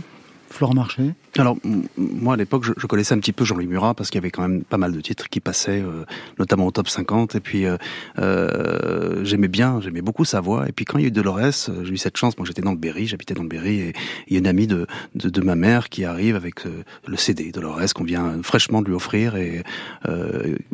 Florent 0.50 0.75
Marché? 0.75 1.13
Alors, 1.38 1.58
moi, 1.98 2.34
à 2.34 2.38
l'époque, 2.38 2.63
je, 2.63 2.74
je, 2.75 2.88
connaissais 2.88 3.13
un 3.13 3.20
petit 3.20 3.32
peu 3.32 3.46
Jean-Louis 3.46 3.67
Murat 3.67 3.94
parce 3.94 4.10
qu'il 4.10 4.17
y 4.17 4.24
avait 4.24 4.32
quand 4.32 4.41
même 4.41 4.63
pas 4.63 4.77
mal 4.77 4.91
de 4.91 5.01
titres 5.01 5.29
qui 5.29 5.39
passaient, 5.39 5.82
euh, 5.82 6.06
notamment 6.39 6.65
au 6.65 6.72
top 6.72 6.89
50. 6.89 7.36
Et 7.36 7.39
puis, 7.39 7.65
euh, 7.65 7.77
euh, 8.20 9.24
j'aimais 9.24 9.48
bien, 9.48 9.79
j'aimais 9.82 10.01
beaucoup 10.01 10.25
sa 10.25 10.41
voix. 10.41 10.67
Et 10.67 10.72
puis, 10.72 10.86
quand 10.86 10.98
il 10.98 11.01
y 11.03 11.06
a 11.06 11.08
eu 11.10 11.12
Dolores, 11.12 11.70
j'ai 11.84 11.91
eu 11.91 11.98
cette 11.98 12.17
chance. 12.17 12.38
Moi, 12.38 12.48
j'étais 12.48 12.62
dans 12.62 12.72
le 12.72 12.77
Berry, 12.77 13.08
j'habitais 13.08 13.34
dans 13.34 13.44
le 13.44 13.50
Berry. 13.50 13.79
Et 13.79 13.94
il 14.27 14.34
y 14.34 14.36
a 14.38 14.39
une 14.39 14.48
amie 14.48 14.67
de, 14.67 14.88
de, 15.15 15.29
de 15.29 15.41
ma 15.41 15.56
mère 15.56 15.89
qui 15.89 16.06
arrive 16.06 16.36
avec 16.36 16.63
le 16.65 17.17
CD 17.17 17.51
Dolores 17.51 17.94
qu'on 17.94 18.03
vient 18.03 18.41
fraîchement 18.41 18.82
de 18.82 18.88
lui 18.88 18.96
offrir. 18.96 19.36
Et 19.36 19.63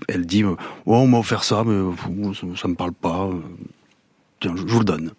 elle 0.08 0.26
dit 0.26 0.44
Oh, 0.44 0.58
on 0.86 1.08
m'a 1.08 1.20
offert 1.20 1.44
ça, 1.44 1.64
mais 1.66 1.94
ça, 2.56 2.68
me 2.68 2.76
parle 2.76 2.94
pas. 2.94 3.30
Tiens, 4.40 4.56
je 4.56 4.64
vous 4.64 4.80
le 4.80 4.86
donne. 4.86 5.12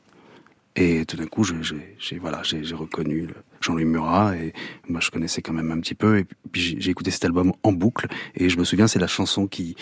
Et 0.76 1.04
tout 1.06 1.16
d'un 1.16 1.26
coup, 1.26 1.44
j'ai 1.44 2.18
voilà, 2.18 2.42
j'ai 2.42 2.74
reconnu 2.74 3.28
Jean-Louis 3.60 3.84
Murat 3.84 4.36
et 4.36 4.52
moi 4.88 5.00
je 5.00 5.10
connaissais 5.10 5.40
quand 5.40 5.52
même 5.52 5.70
un 5.70 5.78
petit 5.80 5.94
peu 5.94 6.18
et 6.18 6.26
puis 6.52 6.76
j'ai 6.78 6.90
écouté 6.90 7.10
cet 7.10 7.24
album 7.24 7.52
en 7.62 7.72
boucle 7.72 8.08
et 8.34 8.48
je 8.48 8.58
me 8.58 8.64
souviens 8.64 8.88
c'est 8.88 8.98
la 8.98 9.06
chanson 9.06 9.46
qui 9.46 9.76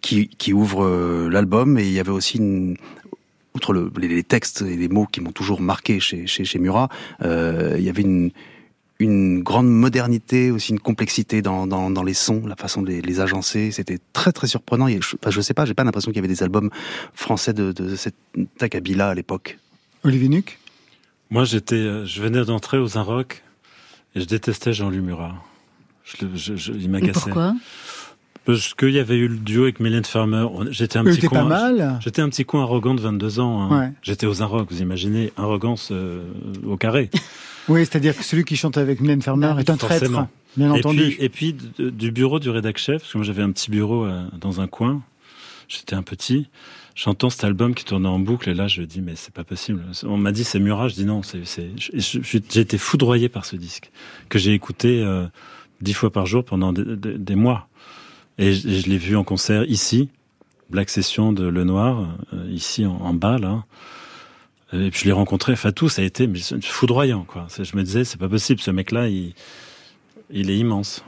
qui, 0.00 0.28
qui 0.28 0.52
ouvre 0.52 0.84
euh, 0.84 1.28
l'album 1.30 1.78
et 1.78 1.86
il 1.86 1.92
y 1.92 1.98
avait 1.98 2.10
aussi 2.10 2.36
une, 2.36 2.76
outre 3.54 3.72
le, 3.72 3.90
les, 3.98 4.22
textes 4.22 4.62
et 4.62 4.76
les 4.76 4.88
mots 4.88 5.06
qui 5.06 5.20
m'ont 5.20 5.32
toujours 5.32 5.60
marqué 5.60 5.98
chez 6.00 6.26
chez, 6.26 6.44
chez 6.44 6.58
Murat, 6.58 6.88
euh, 7.22 7.76
il 7.78 7.84
y 7.84 7.88
avait 7.88 8.02
une 8.02 8.30
une 8.98 9.42
grande 9.42 9.68
modernité, 9.68 10.50
aussi 10.50 10.72
une 10.72 10.80
complexité 10.80 11.42
dans, 11.42 11.66
dans, 11.66 11.90
dans 11.90 12.02
les 12.02 12.14
sons, 12.14 12.46
la 12.46 12.56
façon 12.56 12.80
de 12.80 12.88
les, 12.88 13.02
les 13.02 13.20
agencer. 13.20 13.70
C'était 13.70 13.98
très 14.14 14.32
très 14.32 14.46
surprenant. 14.46 14.88
Je, 14.88 15.16
enfin, 15.22 15.42
sais 15.42 15.52
pas, 15.52 15.66
j'ai 15.66 15.74
pas 15.74 15.84
l'impression 15.84 16.10
qu'il 16.10 16.16
y 16.16 16.24
avait 16.24 16.34
des 16.34 16.42
albums 16.42 16.70
français 17.12 17.52
de, 17.52 17.72
de, 17.72 17.90
de 17.90 17.94
cette 17.96 18.14
acabit-là 18.58 19.10
à 19.10 19.14
l'époque. 19.14 19.58
Olivier 20.06 20.28
Nuc 20.28 20.58
Moi, 21.30 21.44
j'étais, 21.44 22.06
je 22.06 22.22
venais 22.22 22.44
d'entrer 22.44 22.78
aux 22.78 22.96
Inrock 22.96 23.42
et 24.14 24.20
je 24.20 24.24
détestais 24.24 24.72
Jean-Louis 24.72 25.00
Murat. 25.00 25.34
Je, 26.04 26.26
je, 26.34 26.56
je, 26.56 26.72
il 26.72 26.88
m'agaçait. 26.88 27.12
Pourquoi? 27.20 27.54
Parce 28.44 28.74
qu'il 28.74 28.90
y 28.90 29.00
avait 29.00 29.16
eu 29.16 29.26
le 29.26 29.36
duo 29.38 29.64
avec 29.64 29.80
Mylène 29.80 30.04
Farmer. 30.04 30.46
J'étais 30.70 30.98
un 30.98 31.04
petit 31.04 31.28
pas 31.28 31.42
mal. 31.42 31.98
J'étais 32.00 32.22
un 32.22 32.28
petit 32.28 32.44
con 32.44 32.60
arrogant 32.60 32.94
de 32.94 33.00
22 33.00 33.40
ans. 33.40 33.62
Hein. 33.62 33.80
Ouais. 33.80 33.92
J'étais 34.02 34.26
aux 34.26 34.40
Inrock, 34.40 34.70
vous 34.70 34.80
imaginez, 34.80 35.32
arrogance 35.36 35.88
euh, 35.90 36.22
au 36.64 36.76
carré. 36.76 37.10
oui, 37.68 37.80
c'est-à-dire 37.80 38.16
que 38.16 38.22
celui 38.22 38.44
qui 38.44 38.54
chante 38.54 38.78
avec 38.78 39.00
Mylène 39.00 39.22
Farmer 39.22 39.52
est 39.58 39.68
un 39.68 39.76
traître, 39.76 40.06
Forcément. 40.06 40.28
bien 40.56 40.72
et 40.72 40.78
entendu. 40.78 41.16
Puis, 41.16 41.16
et 41.18 41.28
puis 41.28 41.56
du 41.78 42.12
bureau 42.12 42.38
du 42.38 42.50
rédac 42.50 42.78
chef, 42.78 43.02
parce 43.02 43.12
que 43.12 43.18
moi 43.18 43.24
j'avais 43.26 43.42
un 43.42 43.50
petit 43.50 43.72
bureau 43.72 44.04
euh, 44.04 44.22
dans 44.40 44.60
un 44.60 44.68
coin. 44.68 45.02
J'étais 45.66 45.96
un 45.96 46.04
petit. 46.04 46.48
J'entends 46.96 47.28
cet 47.28 47.44
album 47.44 47.74
qui 47.74 47.84
tournait 47.84 48.08
en 48.08 48.18
boucle 48.18 48.48
et 48.48 48.54
là 48.54 48.68
je 48.68 48.80
dis 48.80 49.02
mais 49.02 49.16
c'est 49.16 49.32
pas 49.32 49.44
possible. 49.44 49.84
On 50.04 50.16
m'a 50.16 50.32
dit 50.32 50.44
c'est 50.44 50.58
Murat, 50.58 50.88
je 50.88 50.94
dis 50.94 51.04
non, 51.04 51.20
c'est 51.22 51.42
j'ai 51.76 52.60
été 52.60 52.78
foudroyé 52.78 53.28
par 53.28 53.44
ce 53.44 53.54
disque 53.54 53.90
que 54.30 54.38
j'ai 54.38 54.54
écouté 54.54 55.02
euh, 55.02 55.26
dix 55.82 55.92
fois 55.92 56.10
par 56.10 56.24
jour 56.24 56.42
pendant 56.42 56.72
des, 56.72 56.96
des, 56.96 57.34
mois. 57.34 57.68
Et 58.38 58.54
je, 58.54 58.88
l'ai 58.88 58.96
vu 58.96 59.14
en 59.14 59.24
concert 59.24 59.64
ici, 59.64 60.08
Black 60.70 60.88
Session 60.88 61.34
de 61.34 61.46
Le 61.46 61.64
Noir, 61.64 62.16
euh, 62.32 62.48
ici 62.50 62.86
en, 62.86 62.96
en, 62.96 63.12
bas 63.12 63.36
là. 63.38 63.64
Et 64.72 64.90
puis 64.90 65.00
je 65.00 65.04
l'ai 65.04 65.12
rencontré, 65.12 65.54
Fatou, 65.54 65.90
ça 65.90 66.00
a 66.00 66.04
été 66.06 66.26
mais 66.26 66.40
foudroyant 66.62 67.24
quoi. 67.24 67.46
Je 67.62 67.76
me 67.76 67.82
disais 67.82 68.04
c'est 68.04 68.18
pas 68.18 68.30
possible, 68.30 68.60
ce 68.62 68.70
mec 68.70 68.90
là 68.90 69.06
il 69.06 69.34
il 70.30 70.50
est 70.50 70.56
immense. 70.56 71.04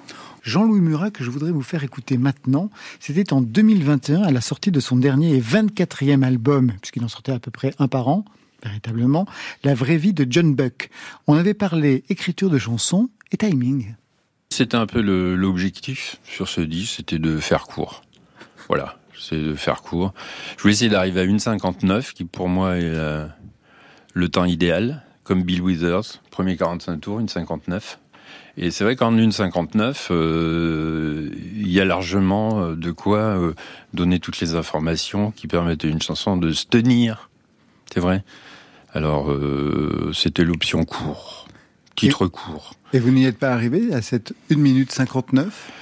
Jean-Louis 0.49 0.81
Murat, 0.81 1.11
que 1.11 1.23
je 1.23 1.31
voudrais 1.31 1.50
vous 1.50 1.62
faire 1.62 1.85
écouter 1.85 2.17
maintenant, 2.17 2.71
c'était 3.00 3.35
en 3.35 3.43
2021, 3.43 4.23
à 4.23 4.31
la 4.31 4.40
sortie 4.40 4.71
de 4.71 4.81
son 4.81 4.97
dernier 4.97 5.37
et 5.37 5.40
24e 5.40 6.23
album, 6.23 6.73
puisqu'il 6.81 7.05
en 7.05 7.09
sortait 7.09 7.33
à 7.33 7.38
peu 7.38 7.50
près 7.50 7.75
un 7.78 7.87
par 7.87 8.09
an, 8.09 8.25
véritablement, 8.64 9.26
La 9.62 9.75
vraie 9.75 9.99
vie 9.99 10.14
de 10.14 10.26
John 10.28 10.55
Buck. 10.55 10.88
On 11.26 11.37
avait 11.37 11.52
parlé 11.52 12.02
écriture 12.09 12.49
de 12.49 12.57
chansons 12.57 13.11
et 13.31 13.37
timing. 13.37 13.95
C'était 14.49 14.78
un 14.78 14.87
peu 14.87 15.02
l'objectif 15.02 16.19
sur 16.25 16.49
ce 16.49 16.62
disque, 16.62 16.95
c'était 16.97 17.19
de 17.19 17.38
faire 17.38 17.64
court. 17.64 18.02
Voilà, 18.69 18.99
c'est 19.21 19.37
de 19.37 19.55
faire 19.55 19.83
court. 19.83 20.14
Je 20.57 20.62
voulais 20.62 20.73
essayer 20.73 20.90
d'arriver 20.90 21.21
à 21.21 21.26
1,59, 21.26 22.14
qui 22.14 22.25
pour 22.25 22.49
moi 22.49 22.78
est 22.78 22.85
euh, 22.85 23.26
le 24.14 24.28
temps 24.31 24.47
idéal, 24.47 25.05
comme 25.25 25.43
Bill 25.43 25.61
Withers, 25.61 26.21
premier 26.31 26.57
45 26.57 27.00
tours, 27.02 27.21
1,59. 27.21 27.99
Et 28.60 28.72
c'est 28.72 28.82
vrai 28.82 28.96
qu'en 28.96 29.12
1,59, 29.12 30.08
euh, 30.10 31.30
il 31.56 31.70
y 31.70 31.80
a 31.80 31.84
largement 31.84 32.60
euh, 32.60 32.74
de 32.74 32.90
quoi 32.90 33.18
euh, 33.18 33.54
donner 33.94 34.18
toutes 34.18 34.40
les 34.40 34.56
informations 34.56 35.30
qui 35.30 35.46
permettent 35.46 35.84
à 35.84 35.88
une 35.88 36.02
chanson 36.02 36.36
de 36.36 36.50
se 36.50 36.66
tenir. 36.66 37.30
C'est 37.94 38.00
vrai? 38.00 38.24
Alors, 38.92 39.30
euh, 39.30 40.10
c'était 40.12 40.44
l'option 40.44 40.84
court. 40.84 41.46
titre 41.94 42.26
court. 42.26 42.74
Et 42.92 42.98
vous 42.98 43.12
n'y 43.12 43.26
êtes 43.26 43.38
pas 43.38 43.50
arrivé 43.52 43.92
à 43.92 44.02
cette 44.02 44.34
1 44.50 44.56
minute 44.56 44.90
59 44.90 45.72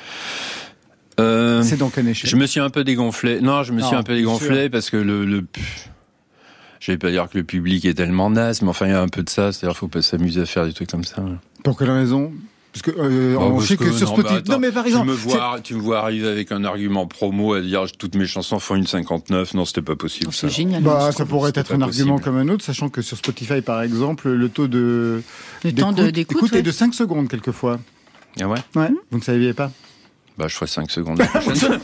euh, 1.19 1.63
C'est 1.63 1.79
donc 1.79 1.97
un 1.97 2.07
échec. 2.07 2.29
Je 2.29 2.37
me 2.37 2.45
suis 2.45 2.61
un 2.61 2.69
peu 2.69 2.85
dégonflé. 2.85 3.41
Non, 3.41 3.63
je 3.63 3.73
me 3.73 3.81
suis 3.81 3.97
un 3.97 4.03
peu 4.03 4.15
dégonflé 4.15 4.69
parce 4.69 4.91
que 4.91 4.99
le, 4.99 5.25
le 5.25 5.47
je 6.79 6.93
vais 6.93 6.99
pas 6.99 7.11
dire 7.11 7.29
que 7.31 7.39
le 7.39 7.45
public 7.45 7.87
est 7.87 7.95
tellement 7.95 8.29
naze, 8.29 8.61
mais 8.61 8.69
enfin 8.69 8.87
il 8.87 8.91
y 8.91 8.95
a 8.95 9.01
un 9.01 9.09
peu 9.09 9.23
de 9.23 9.31
ça. 9.31 9.51
C'est-à-dire, 9.51 9.77
faut 9.77 9.89
pas 9.89 10.03
s'amuser 10.03 10.43
à 10.43 10.47
faire 10.47 10.67
des 10.67 10.75
trucs 10.75 10.91
comme 10.91 11.05
ça. 11.05 11.25
Pour 11.65 11.79
quelle 11.79 11.91
raison? 11.91 12.33
Parce 12.77 12.95
que 12.95 13.01
euh, 13.01 13.39
on 13.39 13.59
sait 13.61 13.79
que, 13.79 13.91
sur 13.91 14.09
Spotify. 14.09 14.43
non, 14.51 14.59
mais 14.59 14.71
par 14.71 14.87
exemple, 14.87 15.07
tu 15.07 15.11
me 15.13 15.17
vois, 15.17 15.61
tu 15.63 15.75
me 15.77 15.81
vois 15.81 16.01
arriver 16.01 16.29
avec 16.29 16.53
un 16.53 16.63
argument 16.63 17.07
promo 17.07 17.55
à 17.55 17.63
dire 17.63 17.87
toutes 17.99 18.15
mes 18.17 18.27
chansons 18.27 18.59
font 18.59 18.75
une 18.75 18.87
59. 18.87 19.55
Non, 19.55 19.65
c'était 19.65 19.81
pas 19.81 19.97
possible. 19.97 20.31
C'est 20.33 20.51
génial. 20.51 20.83
Bah, 20.83 21.11
ça 21.11 21.25
pourrait 21.25 21.53
être 21.55 21.73
un 21.73 21.81
argument 21.81 22.19
comme 22.19 22.37
un 22.37 22.49
autre, 22.51 22.63
sachant 22.63 22.91
que 22.91 23.01
sur 23.01 23.17
Spotify, 23.17 23.63
par 23.63 23.81
exemple, 23.81 24.29
le 24.29 24.49
taux 24.51 24.69
de 24.69 25.23
le 25.65 25.73
temps 25.73 25.93
d'écoute 25.93 26.53
est 26.53 26.63
de 26.63 26.71
5 26.71 26.93
secondes 26.93 27.29
quelquefois. 27.29 27.79
Ah 28.39 28.47
ouais? 28.47 28.59
Ouais. 28.75 28.91
Vous 29.11 29.19
ne 29.19 29.23
saviez 29.23 29.55
pas? 29.55 29.71
Bah, 30.37 30.47
je 30.47 30.55
ferai 30.55 30.67
5 30.67 30.91
secondes 30.91 31.19
la 31.19 31.27
prochaine. 31.41 31.81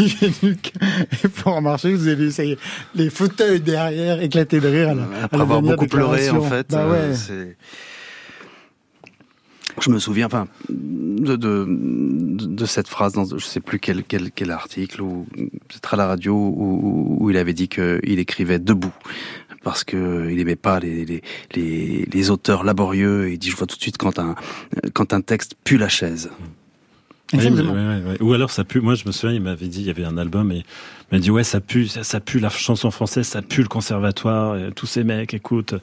Olivier 0.00 0.32
Nuc, 0.42 0.72
et 1.24 1.28
pour 1.28 1.52
en 1.52 1.60
marcher, 1.60 1.94
vous 1.94 2.06
avez 2.06 2.16
vu, 2.16 2.30
ça 2.30 2.44
y 2.44 2.52
est, 2.52 2.58
les 2.94 3.10
fauteuils 3.10 3.60
derrière 3.60 4.20
éclater 4.22 4.60
de 4.60 4.68
rire. 4.68 4.96
Après 5.22 5.40
avoir 5.40 5.62
beaucoup 5.62 5.86
pleuré, 5.86 6.30
en 6.30 6.42
fait. 6.42 6.68
Bah 6.70 6.88
ouais. 6.88 7.12
euh, 7.30 7.52
je 9.80 9.90
me 9.90 9.98
souviens, 9.98 10.26
enfin, 10.26 10.48
de, 10.68 11.36
de, 11.36 11.66
de, 11.68 12.66
cette 12.66 12.88
phrase 12.88 13.12
dans, 13.12 13.24
je 13.24 13.44
sais 13.44 13.60
plus 13.60 13.78
quel, 13.78 14.04
quel, 14.04 14.30
quel 14.30 14.50
article, 14.50 15.00
ou 15.02 15.26
peut-être 15.68 15.94
à 15.94 15.96
la 15.96 16.06
radio, 16.06 16.34
où, 16.34 17.16
où 17.20 17.30
il 17.30 17.36
avait 17.36 17.54
dit 17.54 17.68
qu'il 17.68 18.18
écrivait 18.18 18.58
debout 18.58 18.94
parce 19.62 19.84
que 19.84 20.30
il 20.30 20.40
aimait 20.40 20.56
pas 20.56 20.80
les, 20.80 21.04
les, 21.04 21.22
les, 21.54 22.08
les 22.10 22.30
auteurs 22.30 22.64
laborieux. 22.64 23.30
Il 23.30 23.38
dit, 23.38 23.50
je 23.50 23.56
vois 23.56 23.66
tout 23.66 23.76
de 23.76 23.82
suite 23.82 23.98
quand 23.98 24.18
un, 24.18 24.34
quand 24.94 25.12
un 25.12 25.20
texte 25.20 25.54
pue 25.64 25.76
la 25.76 25.88
chaise. 25.88 26.30
Oui, 27.32 27.46
oui, 27.48 27.62
oui, 27.62 28.16
Ou 28.20 28.32
alors 28.32 28.50
ça 28.50 28.64
pue. 28.64 28.80
Moi, 28.80 28.94
je 28.94 29.04
me 29.06 29.12
souviens, 29.12 29.34
il 29.34 29.42
m'avait 29.42 29.68
dit, 29.68 29.80
il 29.80 29.86
y 29.86 29.90
avait 29.90 30.04
un 30.04 30.18
album 30.18 30.50
et 30.50 30.58
il 30.58 31.14
m'a 31.16 31.18
dit 31.18 31.30
ouais, 31.30 31.44
ça 31.44 31.60
pue, 31.60 31.86
ça, 31.86 32.02
ça, 32.02 32.20
pue 32.20 32.40
la 32.40 32.48
chanson 32.48 32.90
française, 32.90 33.26
ça 33.26 33.42
pue 33.42 33.62
le 33.62 33.68
conservatoire. 33.68 34.56
Et 34.56 34.72
tous 34.72 34.86
ces 34.86 35.04
mecs, 35.04 35.32
écoute. 35.34 35.74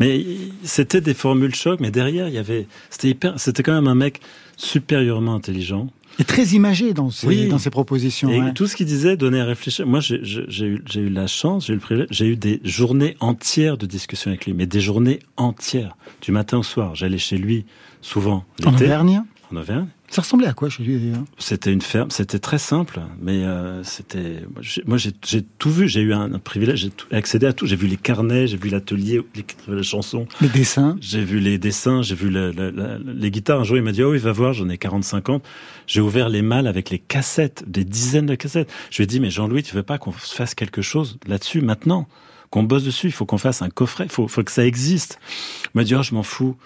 Mais 0.00 0.24
c'était 0.62 1.00
des 1.00 1.14
formules 1.14 1.54
choc, 1.54 1.80
mais 1.80 1.90
derrière, 1.90 2.28
il 2.28 2.34
y 2.34 2.38
avait, 2.38 2.66
c'était 2.90 3.08
hyper, 3.08 3.38
c'était 3.40 3.62
quand 3.62 3.74
même 3.74 3.88
un 3.88 3.94
mec 3.94 4.20
supérieurement 4.56 5.34
intelligent. 5.34 5.88
Et 6.20 6.24
très 6.24 6.44
imagé 6.48 6.94
dans 6.94 7.10
ses, 7.10 7.26
oui. 7.26 7.48
dans 7.48 7.58
ses 7.58 7.70
propositions. 7.70 8.30
Et 8.30 8.40
ouais. 8.40 8.52
tout 8.52 8.66
ce 8.66 8.76
qu'il 8.76 8.86
disait 8.86 9.16
donnait 9.16 9.40
à 9.40 9.44
réfléchir. 9.44 9.86
Moi, 9.86 9.98
j'ai 10.00 10.20
eu, 10.20 10.82
j'ai 10.86 11.00
eu 11.00 11.08
la 11.08 11.26
chance, 11.26 11.66
j'ai 11.66 11.72
eu 11.72 11.76
le 11.76 11.82
privilège, 11.82 12.08
j'ai 12.10 12.26
eu 12.26 12.36
des 12.36 12.60
journées 12.62 13.16
entières 13.18 13.76
de 13.76 13.86
discussion 13.86 14.30
avec 14.30 14.46
lui, 14.46 14.52
mais 14.52 14.66
des 14.66 14.80
journées 14.80 15.18
entières, 15.36 15.96
du 16.22 16.30
matin 16.30 16.58
au 16.58 16.62
soir. 16.62 16.94
J'allais 16.94 17.18
chez 17.18 17.36
lui 17.36 17.64
souvent. 18.00 18.44
En 18.64 18.72
Auvergne? 18.74 19.24
En 19.52 19.56
Auvergne. 19.56 19.88
Ça 20.14 20.22
ressemblait 20.22 20.46
à 20.46 20.52
quoi 20.52 20.68
chez 20.68 20.84
lui 20.84 20.96
d'ailleurs? 20.96 21.24
C'était 21.38 21.72
une 21.72 21.80
ferme, 21.80 22.08
c'était 22.12 22.38
très 22.38 22.58
simple, 22.58 23.00
mais 23.20 23.42
euh, 23.42 23.82
c'était. 23.82 24.44
Moi, 24.86 24.96
j'ai 24.96 25.42
tout 25.58 25.72
vu. 25.72 25.88
J'ai 25.88 26.02
eu 26.02 26.12
un, 26.14 26.32
un 26.32 26.38
privilège, 26.38 26.82
j'ai 26.82 27.16
accédé 27.16 27.46
à 27.46 27.52
tout. 27.52 27.66
J'ai 27.66 27.74
vu 27.74 27.88
les 27.88 27.96
carnets, 27.96 28.46
j'ai 28.46 28.56
vu 28.56 28.68
l'atelier, 28.68 29.20
les, 29.34 29.44
les 29.66 29.82
chansons, 29.82 30.28
les 30.40 30.48
dessins. 30.48 30.96
J'ai 31.00 31.24
vu 31.24 31.40
les 31.40 31.58
dessins, 31.58 32.02
j'ai 32.02 32.14
vu 32.14 32.30
la, 32.30 32.52
la, 32.52 32.70
la, 32.70 32.98
les 32.98 33.30
guitares. 33.32 33.58
Un 33.58 33.64
jour, 33.64 33.76
il 33.76 33.82
m'a 33.82 33.90
dit 33.90 34.04
"Oh, 34.04 34.14
il 34.14 34.20
va 34.20 34.30
voir, 34.30 34.52
j'en 34.52 34.68
ai 34.68 34.78
40 34.78 35.30
ans." 35.30 35.42
J'ai 35.88 36.00
ouvert 36.00 36.28
les 36.28 36.42
malles 36.42 36.68
avec 36.68 36.90
les 36.90 37.00
cassettes, 37.00 37.64
des 37.66 37.84
dizaines 37.84 38.26
de 38.26 38.36
cassettes. 38.36 38.70
Je 38.92 38.98
lui 38.98 39.02
ai 39.02 39.06
dit 39.08 39.18
"Mais 39.18 39.30
Jean-Louis, 39.30 39.64
tu 39.64 39.74
veux 39.74 39.82
pas 39.82 39.98
qu'on 39.98 40.12
fasse 40.12 40.54
quelque 40.54 40.80
chose 40.80 41.18
là-dessus 41.26 41.60
maintenant? 41.60 42.06
Qu'on 42.50 42.62
bosse 42.62 42.84
dessus 42.84 43.08
Il 43.08 43.12
faut 43.12 43.26
qu'on 43.26 43.36
fasse 43.36 43.62
un 43.62 43.68
coffret. 43.68 44.04
Il 44.04 44.12
faut, 44.12 44.28
faut 44.28 44.44
que 44.44 44.52
ça 44.52 44.64
existe." 44.64 45.18
Il 45.64 45.78
m'a 45.78 45.82
dit 45.82 45.96
"Oh, 45.96 46.04
je 46.04 46.14
m'en 46.14 46.22
fous." 46.22 46.56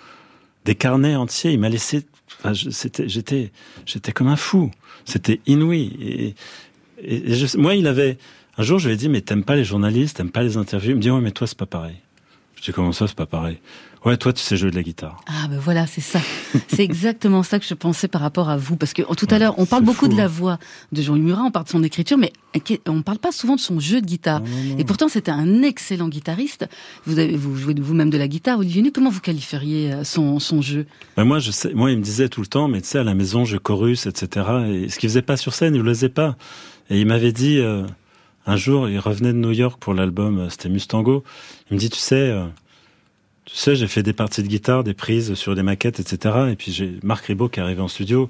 Des 0.68 0.74
carnets 0.74 1.16
entiers. 1.16 1.52
Il 1.52 1.60
m'a 1.60 1.70
laissé 1.70 2.04
Enfin, 2.38 2.52
c'était, 2.70 3.08
j'étais, 3.08 3.52
j'étais 3.86 4.12
comme 4.12 4.26
un 4.28 4.36
fou. 4.36 4.70
C'était 5.06 5.40
inouï. 5.46 6.34
Et, 7.02 7.24
moi, 7.56 7.74
il 7.74 7.86
avait. 7.86 8.18
Un 8.58 8.62
jour, 8.62 8.78
je 8.78 8.88
lui 8.88 8.94
ai 8.94 8.98
dit, 8.98 9.08
mais 9.08 9.22
t'aimes 9.22 9.44
pas 9.44 9.56
les 9.56 9.64
journalistes, 9.64 10.18
t'aimes 10.18 10.30
pas 10.30 10.42
les 10.42 10.58
interviews? 10.58 10.90
Il 10.90 10.96
me 10.96 11.00
dit, 11.00 11.10
ouais, 11.10 11.22
mais 11.22 11.30
toi, 11.30 11.46
c'est 11.46 11.56
pas 11.56 11.64
pareil. 11.64 11.96
Je 12.56 12.62
dis, 12.62 12.72
comment 12.72 12.92
ça, 12.92 13.06
c'est 13.08 13.16
pas 13.16 13.24
pareil? 13.24 13.58
Ouais, 14.04 14.16
toi, 14.16 14.32
tu 14.32 14.42
sais 14.42 14.56
jouer 14.56 14.70
de 14.70 14.76
la 14.76 14.82
guitare. 14.82 15.20
Ah, 15.26 15.48
ben 15.48 15.58
voilà, 15.58 15.86
c'est 15.86 16.00
ça. 16.00 16.20
c'est 16.68 16.84
exactement 16.84 17.42
ça 17.42 17.58
que 17.58 17.66
je 17.66 17.74
pensais 17.74 18.08
par 18.08 18.20
rapport 18.20 18.48
à 18.48 18.56
vous. 18.56 18.76
Parce 18.76 18.92
que 18.92 19.02
tout 19.02 19.26
à 19.28 19.32
ouais, 19.32 19.38
l'heure, 19.38 19.54
on 19.58 19.66
parle 19.66 19.84
beaucoup 19.84 20.06
fou, 20.06 20.12
de 20.12 20.16
la 20.16 20.28
voix 20.28 20.58
de 20.92 21.02
Jean-Louis 21.02 21.22
Murat, 21.22 21.42
on 21.42 21.50
parle 21.50 21.66
de 21.66 21.70
son 21.70 21.82
écriture, 21.82 22.16
mais 22.16 22.32
on 22.86 23.02
parle 23.02 23.18
pas 23.18 23.32
souvent 23.32 23.56
de 23.56 23.60
son 23.60 23.80
jeu 23.80 24.00
de 24.00 24.06
guitare. 24.06 24.40
Non, 24.40 24.46
non, 24.46 24.64
non. 24.70 24.78
Et 24.78 24.84
pourtant, 24.84 25.08
c'était 25.08 25.30
un 25.30 25.62
excellent 25.62 26.08
guitariste. 26.08 26.68
Vous, 27.06 27.18
avez, 27.18 27.36
vous 27.36 27.56
jouez 27.56 27.74
vous-même 27.74 28.10
de 28.10 28.18
la 28.18 28.28
guitare, 28.28 28.58
Olivier. 28.58 28.90
Comment 28.92 29.10
vous 29.10 29.20
qualifieriez 29.20 29.92
euh, 29.92 30.04
son, 30.04 30.38
son 30.38 30.62
jeu? 30.62 30.86
Ben 31.16 31.24
Moi, 31.24 31.38
je 31.40 31.50
sais, 31.50 31.74
moi, 31.74 31.90
il 31.90 31.98
me 31.98 32.02
disait 32.02 32.28
tout 32.28 32.40
le 32.40 32.46
temps, 32.46 32.68
mais 32.68 32.80
tu 32.80 32.88
sais, 32.88 32.98
à 32.98 33.04
la 33.04 33.14
maison, 33.14 33.44
je 33.44 33.56
chorus, 33.56 34.06
etc. 34.06 34.46
Et 34.68 34.88
ce 34.88 34.98
qu'il 34.98 35.08
faisait 35.08 35.22
pas 35.22 35.36
sur 35.36 35.54
scène, 35.54 35.74
il 35.74 35.82
le 35.82 35.92
faisait 35.92 36.08
pas. 36.08 36.36
Et 36.90 37.00
il 37.00 37.06
m'avait 37.06 37.32
dit, 37.32 37.58
euh, 37.58 37.86
un 38.46 38.56
jour, 38.56 38.88
il 38.88 38.98
revenait 38.98 39.32
de 39.32 39.38
New 39.38 39.52
York 39.52 39.78
pour 39.78 39.92
l'album, 39.92 40.38
euh, 40.38 40.48
c'était 40.48 40.70
Mustango. 40.70 41.22
Il 41.70 41.74
me 41.74 41.78
dit, 41.78 41.90
tu 41.90 41.98
sais, 41.98 42.30
euh, 42.30 42.46
tu 43.48 43.56
sais, 43.56 43.76
j'ai 43.76 43.86
fait 43.86 44.02
des 44.02 44.12
parties 44.12 44.42
de 44.42 44.48
guitare, 44.48 44.84
des 44.84 44.92
prises 44.92 45.32
sur 45.32 45.54
des 45.54 45.62
maquettes, 45.62 46.00
etc. 46.00 46.48
Et 46.52 46.56
puis 46.56 46.70
j'ai 46.70 46.98
Marc 47.02 47.24
Ribot 47.26 47.48
qui 47.48 47.60
est 47.60 47.62
arrivé 47.62 47.80
en 47.80 47.88
studio. 47.88 48.28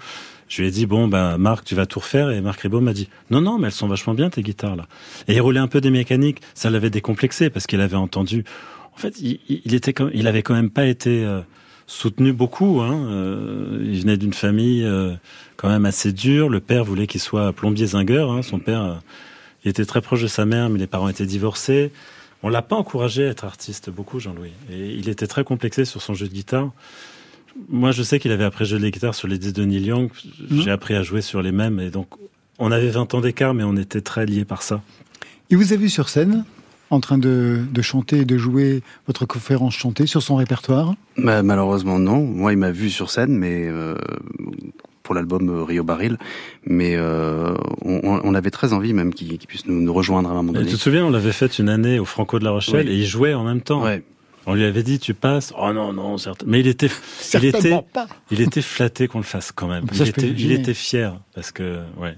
Je 0.49 0.63
lui 0.63 0.69
ai 0.69 0.71
dit 0.71 0.87
bon 0.87 1.09
ben 1.09 1.39
Marc, 1.39 1.65
tu 1.65 1.75
vas 1.75 1.87
tout 1.87 1.99
refaire. 1.99 2.31
Et 2.31 2.41
Marc 2.41 2.61
Ribot 2.61 2.81
m'a 2.81 2.93
dit 2.93 3.09
non 3.31 3.41
non, 3.41 3.59
mais 3.59 3.67
elles 3.67 3.73
sont 3.73 3.89
vachement 3.89 4.15
bien 4.15 4.31
tes 4.31 4.43
guitares 4.43 4.77
là. 4.77 4.87
Et 5.27 5.35
il 5.35 5.41
roulait 5.41 5.59
un 5.59 5.67
peu 5.67 5.81
des 5.81 5.91
mécaniques. 5.91 6.41
Ça 6.55 6.71
l'avait 6.71 6.91
décomplexé 6.91 7.51
parce 7.51 7.67
qu'il 7.67 7.81
avait 7.81 7.97
entendu. 7.97 8.45
En 8.95 8.99
fait, 8.99 9.21
il, 9.21 9.41
il 9.49 9.75
était 9.75 9.93
comme, 9.93 10.11
il 10.15 10.29
avait 10.29 10.43
quand 10.43 10.55
même 10.55 10.71
pas 10.71 10.87
été 10.87 11.25
euh, 11.25 11.41
soutenu 11.89 12.33
beaucoup. 12.33 12.81
Hein. 12.81 13.09
Euh, 13.11 13.81
il 13.83 14.01
venait 14.01 14.19
d'une 14.19 14.35
famille 14.35 14.85
euh, 14.85 15.15
quand 15.57 15.69
même 15.69 15.85
assez 15.85 16.13
dure. 16.13 16.49
Le 16.49 16.61
père 16.61 16.85
voulait 16.85 17.09
qu'il 17.09 17.21
soit 17.21 17.53
plombier 17.53 17.87
zingueur. 17.87 18.31
Hein. 18.31 18.43
Son 18.43 18.61
père, 18.61 19.01
il 19.65 19.69
était 19.71 19.85
très 19.85 20.01
proche 20.01 20.23
de 20.23 20.29
sa 20.29 20.45
mère, 20.45 20.71
mais 20.71 20.79
les 20.79 20.87
parents 20.87 21.09
étaient 21.09 21.27
divorcés. 21.27 21.91
On 22.43 22.49
l'a 22.49 22.63
pas 22.63 22.77
encouragé 22.77 23.27
à 23.27 23.31
être 23.31 23.45
artiste 23.45 23.91
beaucoup, 23.91 24.21
Jean-Louis. 24.21 24.53
Et 24.71 24.95
il 24.95 25.09
était 25.09 25.27
très 25.27 25.45
complexé 25.45 25.85
sur 25.85 26.03
son 26.03 26.15
jeu 26.15 26.29
de 26.29 26.33
guitare. 26.33 26.71
Moi, 27.69 27.91
je 27.91 28.03
sais 28.03 28.21
qu'il 28.21 28.31
avait 28.31 28.45
appris 28.45 28.63
à 28.65 28.67
jouer 28.67 28.79
de 28.79 28.85
la 28.85 28.91
guitare 28.91 29.15
sur 29.15 29.27
les 29.27 29.39
disques 29.39 29.57
de 29.57 29.65
Neil 29.65 29.87
Young. 29.87 30.11
Mmh. 30.51 30.61
J'ai 30.61 30.71
appris 30.71 30.95
à 30.95 31.03
jouer 31.03 31.21
sur 31.21 31.43
les 31.43 31.51
mêmes. 31.51 31.81
Et 31.81 31.91
donc, 31.91 32.09
on 32.59 32.71
avait 32.71 32.89
20 32.89 33.15
ans 33.15 33.21
d'écart, 33.21 33.55
mais 33.55 33.65
on 33.65 33.77
était 33.77 34.01
très 34.01 34.27
liés 34.27 34.45
par 34.45 34.63
ça. 34.63 34.83
Il 35.51 35.57
vous 35.57 35.73
a 35.73 35.77
vu 35.77 35.89
sur 35.89 36.09
scène 36.09 36.45
en 36.91 37.01
train 37.01 37.19
de, 37.19 37.65
de, 37.71 37.83
chanter 37.83 38.19
et 38.19 38.25
de 38.25 38.39
jouer 38.39 38.83
votre 39.07 39.27
conférence 39.27 39.75
chantée 39.75 40.07
sur 40.07 40.23
son 40.23 40.37
répertoire? 40.37 40.95
Bah, 41.17 41.43
Malheureusement, 41.43 41.99
non. 41.99 42.23
Moi, 42.23 42.53
il 42.53 42.59
m'a 42.59 42.71
vu 42.71 42.91
sur 42.91 43.11
scène, 43.11 43.37
mais 43.37 43.67
euh, 43.69 43.95
pour 45.09 45.15
l'album 45.15 45.63
Rio 45.63 45.85
Baril, 45.85 46.19
mais 46.67 46.95
euh, 46.95 47.55
on, 47.83 48.21
on, 48.23 48.35
avait 48.35 48.51
très 48.51 48.75
envie 48.75 48.93
même 48.93 49.15
qu'il 49.15 49.39
qu 49.39 49.47
puisse 49.47 49.65
nous, 49.65 49.81
nous, 49.81 49.95
rejoindre 49.95 50.29
à 50.29 50.33
un 50.33 50.35
moment 50.35 50.53
donné. 50.53 50.67
Et 50.67 50.71
tu 50.71 50.77
te 50.77 50.83
souviens, 50.83 51.07
on 51.07 51.11
l'avait 51.11 51.33
fait 51.33 51.59
une 51.59 51.71
année 51.71 51.99
au 51.99 52.05
Franco 52.05 52.39
de 52.39 52.45
la 52.45 52.51
Rochelle 52.51 52.87
oui. 52.87 52.93
et 52.93 52.97
il 52.99 53.07
jouait 53.07 53.33
en 53.33 53.43
même 53.43 53.63
temps. 53.63 53.83
Ouais. 53.83 54.03
On 54.45 54.53
lui 54.53 54.65
avait 54.65 54.83
dit 54.83 54.99
tu 54.99 55.15
passes. 55.15 55.55
Oh 55.59 55.73
non 55.73 55.95
non, 55.95 56.19
certes. 56.19 56.45
mais 56.47 56.61
il 56.61 56.67
était 56.67 56.91
il 57.33 57.45
était 57.47 57.83
pas. 57.91 58.07
il 58.31 58.43
était 58.43 58.61
flatté 58.61 59.09
qu'on 59.09 59.17
le 59.17 59.25
fasse 59.25 59.51
quand 59.51 59.67
même. 59.67 59.87
Ça, 59.93 60.05
il, 60.05 60.11
était, 60.11 60.29
il 60.29 60.53
était 60.53 60.75
fier 60.75 61.19
parce 61.35 61.53
que 61.53 61.79
ouais. 61.97 62.15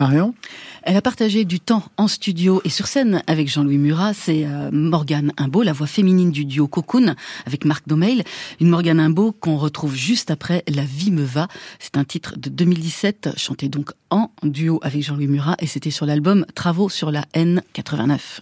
Marion 0.00 0.34
Elle 0.82 0.96
a 0.96 1.02
partagé 1.02 1.44
du 1.44 1.60
temps 1.60 1.84
en 1.98 2.08
studio 2.08 2.62
et 2.64 2.70
sur 2.70 2.86
scène 2.86 3.22
avec 3.26 3.48
Jean-Louis 3.48 3.76
Murat. 3.76 4.14
C'est 4.14 4.46
euh, 4.46 4.70
Morgane 4.72 5.32
Imbeau, 5.36 5.62
la 5.62 5.74
voix 5.74 5.86
féminine 5.86 6.30
du 6.30 6.46
duo 6.46 6.66
Cocoon 6.66 7.14
avec 7.46 7.66
Marc 7.66 7.86
Domeil. 7.86 8.24
Une 8.60 8.70
Morgane 8.70 8.98
Imbeau 8.98 9.32
qu'on 9.32 9.58
retrouve 9.58 9.94
juste 9.94 10.30
après 10.30 10.64
La 10.68 10.84
vie 10.84 11.10
me 11.10 11.22
va. 11.22 11.48
C'est 11.78 11.98
un 11.98 12.04
titre 12.04 12.34
de 12.38 12.48
2017, 12.48 13.34
chanté 13.36 13.68
donc 13.68 13.90
en 14.08 14.30
duo 14.42 14.80
avec 14.82 15.02
Jean-Louis 15.02 15.28
Murat 15.28 15.56
et 15.60 15.66
c'était 15.66 15.90
sur 15.90 16.06
l'album 16.06 16.46
Travaux 16.54 16.88
sur 16.88 17.10
la 17.10 17.26
haine 17.34 17.62
89. 17.74 18.40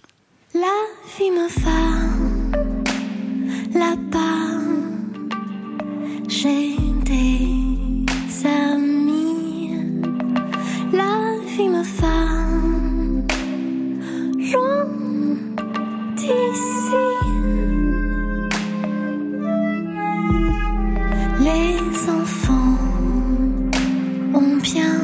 La 0.53 0.61
vie 1.17 1.31
me 1.31 1.49
va 1.61 2.19
là-bas. 3.77 4.29
J'ai 6.29 6.77
des 7.03 8.47
amis. 8.47 8.98
La 11.59 11.65
vie 11.65 11.71
me 11.71 11.83
va 11.83 12.19
loin 14.53 14.85
d'ici. 16.15 17.05
Les 21.41 22.09
enfants 22.09 22.77
ont 24.33 24.55
bien 24.61 25.01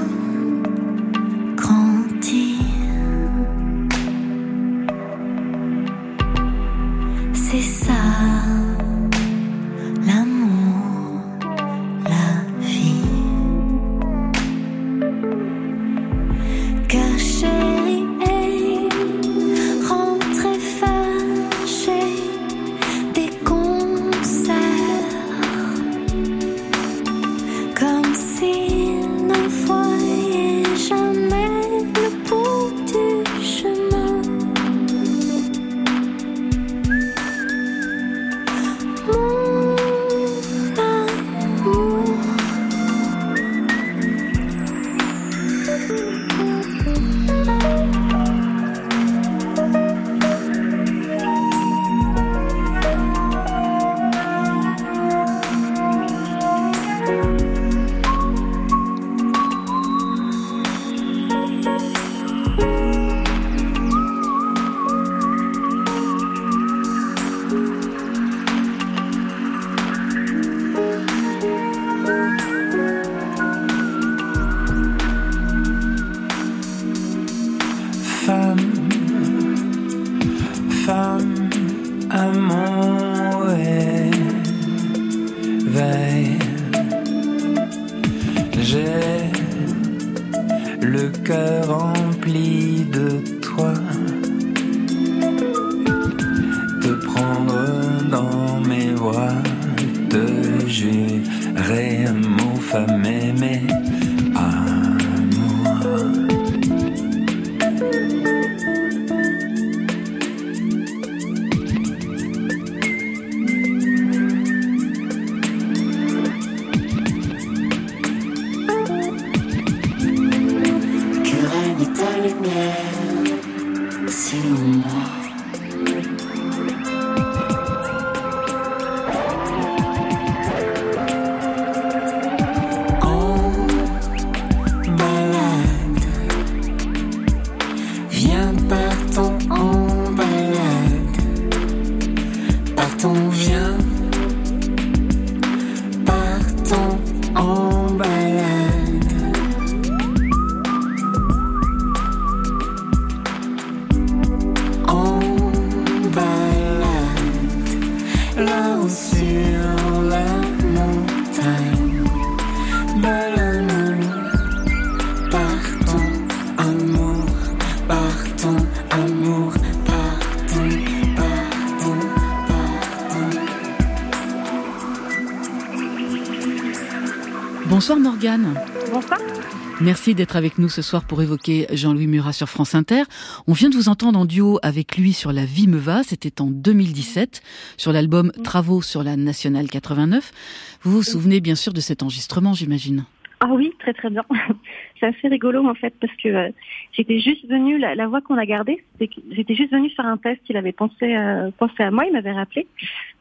Merci 179.86 180.16
d'être 180.16 180.36
avec 180.36 180.58
nous 180.58 180.68
ce 180.68 180.82
soir 180.82 181.06
pour 181.06 181.22
évoquer 181.22 181.68
Jean-Louis 181.72 182.08
Murat 182.08 182.34
sur 182.34 182.50
France 182.50 182.74
Inter. 182.74 183.04
On 183.46 183.54
vient 183.54 183.70
de 183.70 183.76
vous 183.76 183.88
entendre 183.88 184.18
en 184.18 184.26
duo 184.26 184.58
avec 184.64 184.98
lui 184.98 185.14
sur 185.14 185.32
La 185.32 185.46
vie 185.46 185.68
me 185.68 185.78
va, 185.78 186.02
c'était 186.02 186.42
en 186.42 186.48
2017, 186.48 187.44
sur 187.78 187.94
l'album 187.94 188.32
Travaux 188.44 188.82
sur 188.82 189.04
la 189.04 189.16
Nationale 189.16 189.68
89. 189.68 190.80
Vous 190.82 190.92
vous 190.92 191.04
souvenez 191.04 191.40
bien 191.40 191.54
sûr 191.54 191.72
de 191.72 191.82
cet 191.82 192.02
enregistrement, 192.02 192.54
j'imagine 192.54 193.06
Ah 193.42 193.50
oui, 193.52 193.74
très 193.78 193.94
très 193.94 194.10
bien. 194.10 194.24
C'est 195.00 195.06
assez 195.06 195.28
rigolo 195.28 195.64
en 195.64 195.76
fait 195.76 195.94
parce 196.02 196.14
que 196.16 196.30
euh, 196.30 196.50
j'étais 196.94 197.20
juste 197.20 197.48
venue, 197.48 197.78
la, 197.78 198.08
voix 198.08 198.22
qu'on 198.22 198.40
a 198.40 198.46
gardée, 198.48 198.84
j'étais 199.00 199.54
juste 199.54 199.72
venue 199.72 199.92
faire 199.92 200.08
un 200.08 200.18
test, 200.18 200.42
il 200.50 200.58
avait 200.58 200.72
pensé, 200.72 201.16
euh, 201.16 201.52
pensé 201.60 201.84
à 201.84 201.92
moi, 201.92 202.06
il 202.06 202.14
m'avait 202.14 202.32
rappelé 202.32 202.66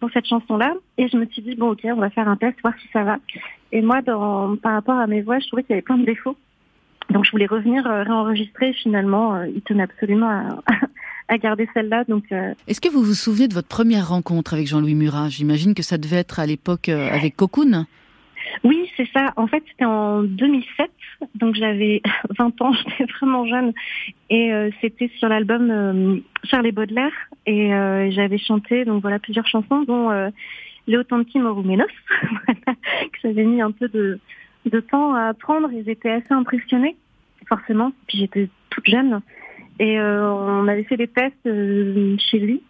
pour 0.01 0.11
cette 0.13 0.27
chanson-là 0.27 0.73
et 0.97 1.09
je 1.09 1.19
me 1.19 1.27
suis 1.27 1.43
dit 1.43 1.57
bon 1.57 1.73
ok 1.73 1.81
on 1.85 1.97
va 1.97 2.09
faire 2.09 2.27
un 2.27 2.37
test, 2.37 2.57
voir 2.63 2.73
si 2.81 2.89
ça 2.91 3.05
va. 3.05 3.19
Et 3.71 3.83
moi, 3.83 4.01
dans, 4.01 4.57
par 4.57 4.73
rapport 4.73 4.99
à 4.99 5.07
mes 5.07 5.21
voix, 5.21 5.41
je 5.41 5.47
trouvais 5.49 5.63
qu'il 5.63 5.73
y 5.73 5.75
avait 5.75 5.83
plein 5.83 5.99
de 5.99 6.07
défauts. 6.07 6.39
Donc 7.11 7.25
je 7.25 7.31
voulais 7.31 7.47
revenir 7.47 7.87
euh, 7.87 8.03
réenregistrer. 8.03 8.73
Finalement, 8.73 9.35
euh, 9.35 9.49
il 9.49 9.63
tenait 9.63 9.83
absolument 9.83 10.29
à, 11.29 11.39
garder 11.39 11.69
celle-là. 11.75 12.05
Donc, 12.05 12.25
euh, 12.33 12.55
est-ce 12.67 12.81
que 12.81 12.89
vous 12.89 13.03
vous 13.03 13.15
souvenez 13.15 13.49
de 13.49 13.55
votre 13.55 13.69
première 13.69 14.09
rencontre 14.09 14.55
avec 14.55 14.67
Jean-Louis 14.67 14.95
Murat? 14.95 15.29
J'imagine 15.29 15.75
que 15.75 15.83
ça 15.83 15.99
devait 15.99 16.17
être 16.17 16.41
à 16.41 16.47
l'époque 16.47 16.89
avec 16.89 17.37
Cocoon. 17.37 17.87
Oui, 18.63 18.89
c'est 18.97 19.09
ça. 19.13 19.33
En 19.37 19.47
fait, 19.47 19.63
c'était 19.69 19.85
en 19.87 20.23
2007, 20.23 20.91
donc 21.35 21.55
j'avais 21.55 22.03
20 22.39 22.63
ans, 22.63 22.73
j'étais 22.99 23.11
vraiment 23.13 23.47
jeune, 23.47 23.73
et 24.31 24.53
c'était 24.81 25.11
sur 25.19 25.29
l'album 25.29 26.23
Charles 26.45 26.71
Baudelaire, 26.73 27.13
et 27.47 27.71
j'avais 28.13 28.39
chanté 28.39 28.85
donc 28.85 29.03
voilà 29.03 29.19
plusieurs 29.19 29.47
chansons, 29.47 29.83
dont 29.83 30.11
Léo 30.87 31.03
Tanti 31.03 31.39
Morumenos, 31.39 31.87
que 32.67 33.19
j'avais 33.23 33.45
mis 33.45 33.61
un 33.61 33.71
peu 33.71 33.89
de, 33.89 34.21
de 34.71 34.81
temps 34.81 35.15
à 35.15 35.29
apprendre. 35.29 35.71
Ils 35.73 35.89
étaient 35.89 36.11
assez 36.11 36.33
impressionnés, 36.33 36.97
forcément. 37.49 37.93
Puis 38.07 38.19
j'étais 38.19 38.49
toute 38.71 38.87
jeune. 38.87 39.21
Et 39.79 39.99
euh, 39.99 40.31
on 40.31 40.69
avait 40.69 40.85
fait 40.85 40.97
des 40.97 41.09
tests 41.09 41.35
euh, 41.47 42.17
chez 42.19 42.39
lui. 42.39 42.63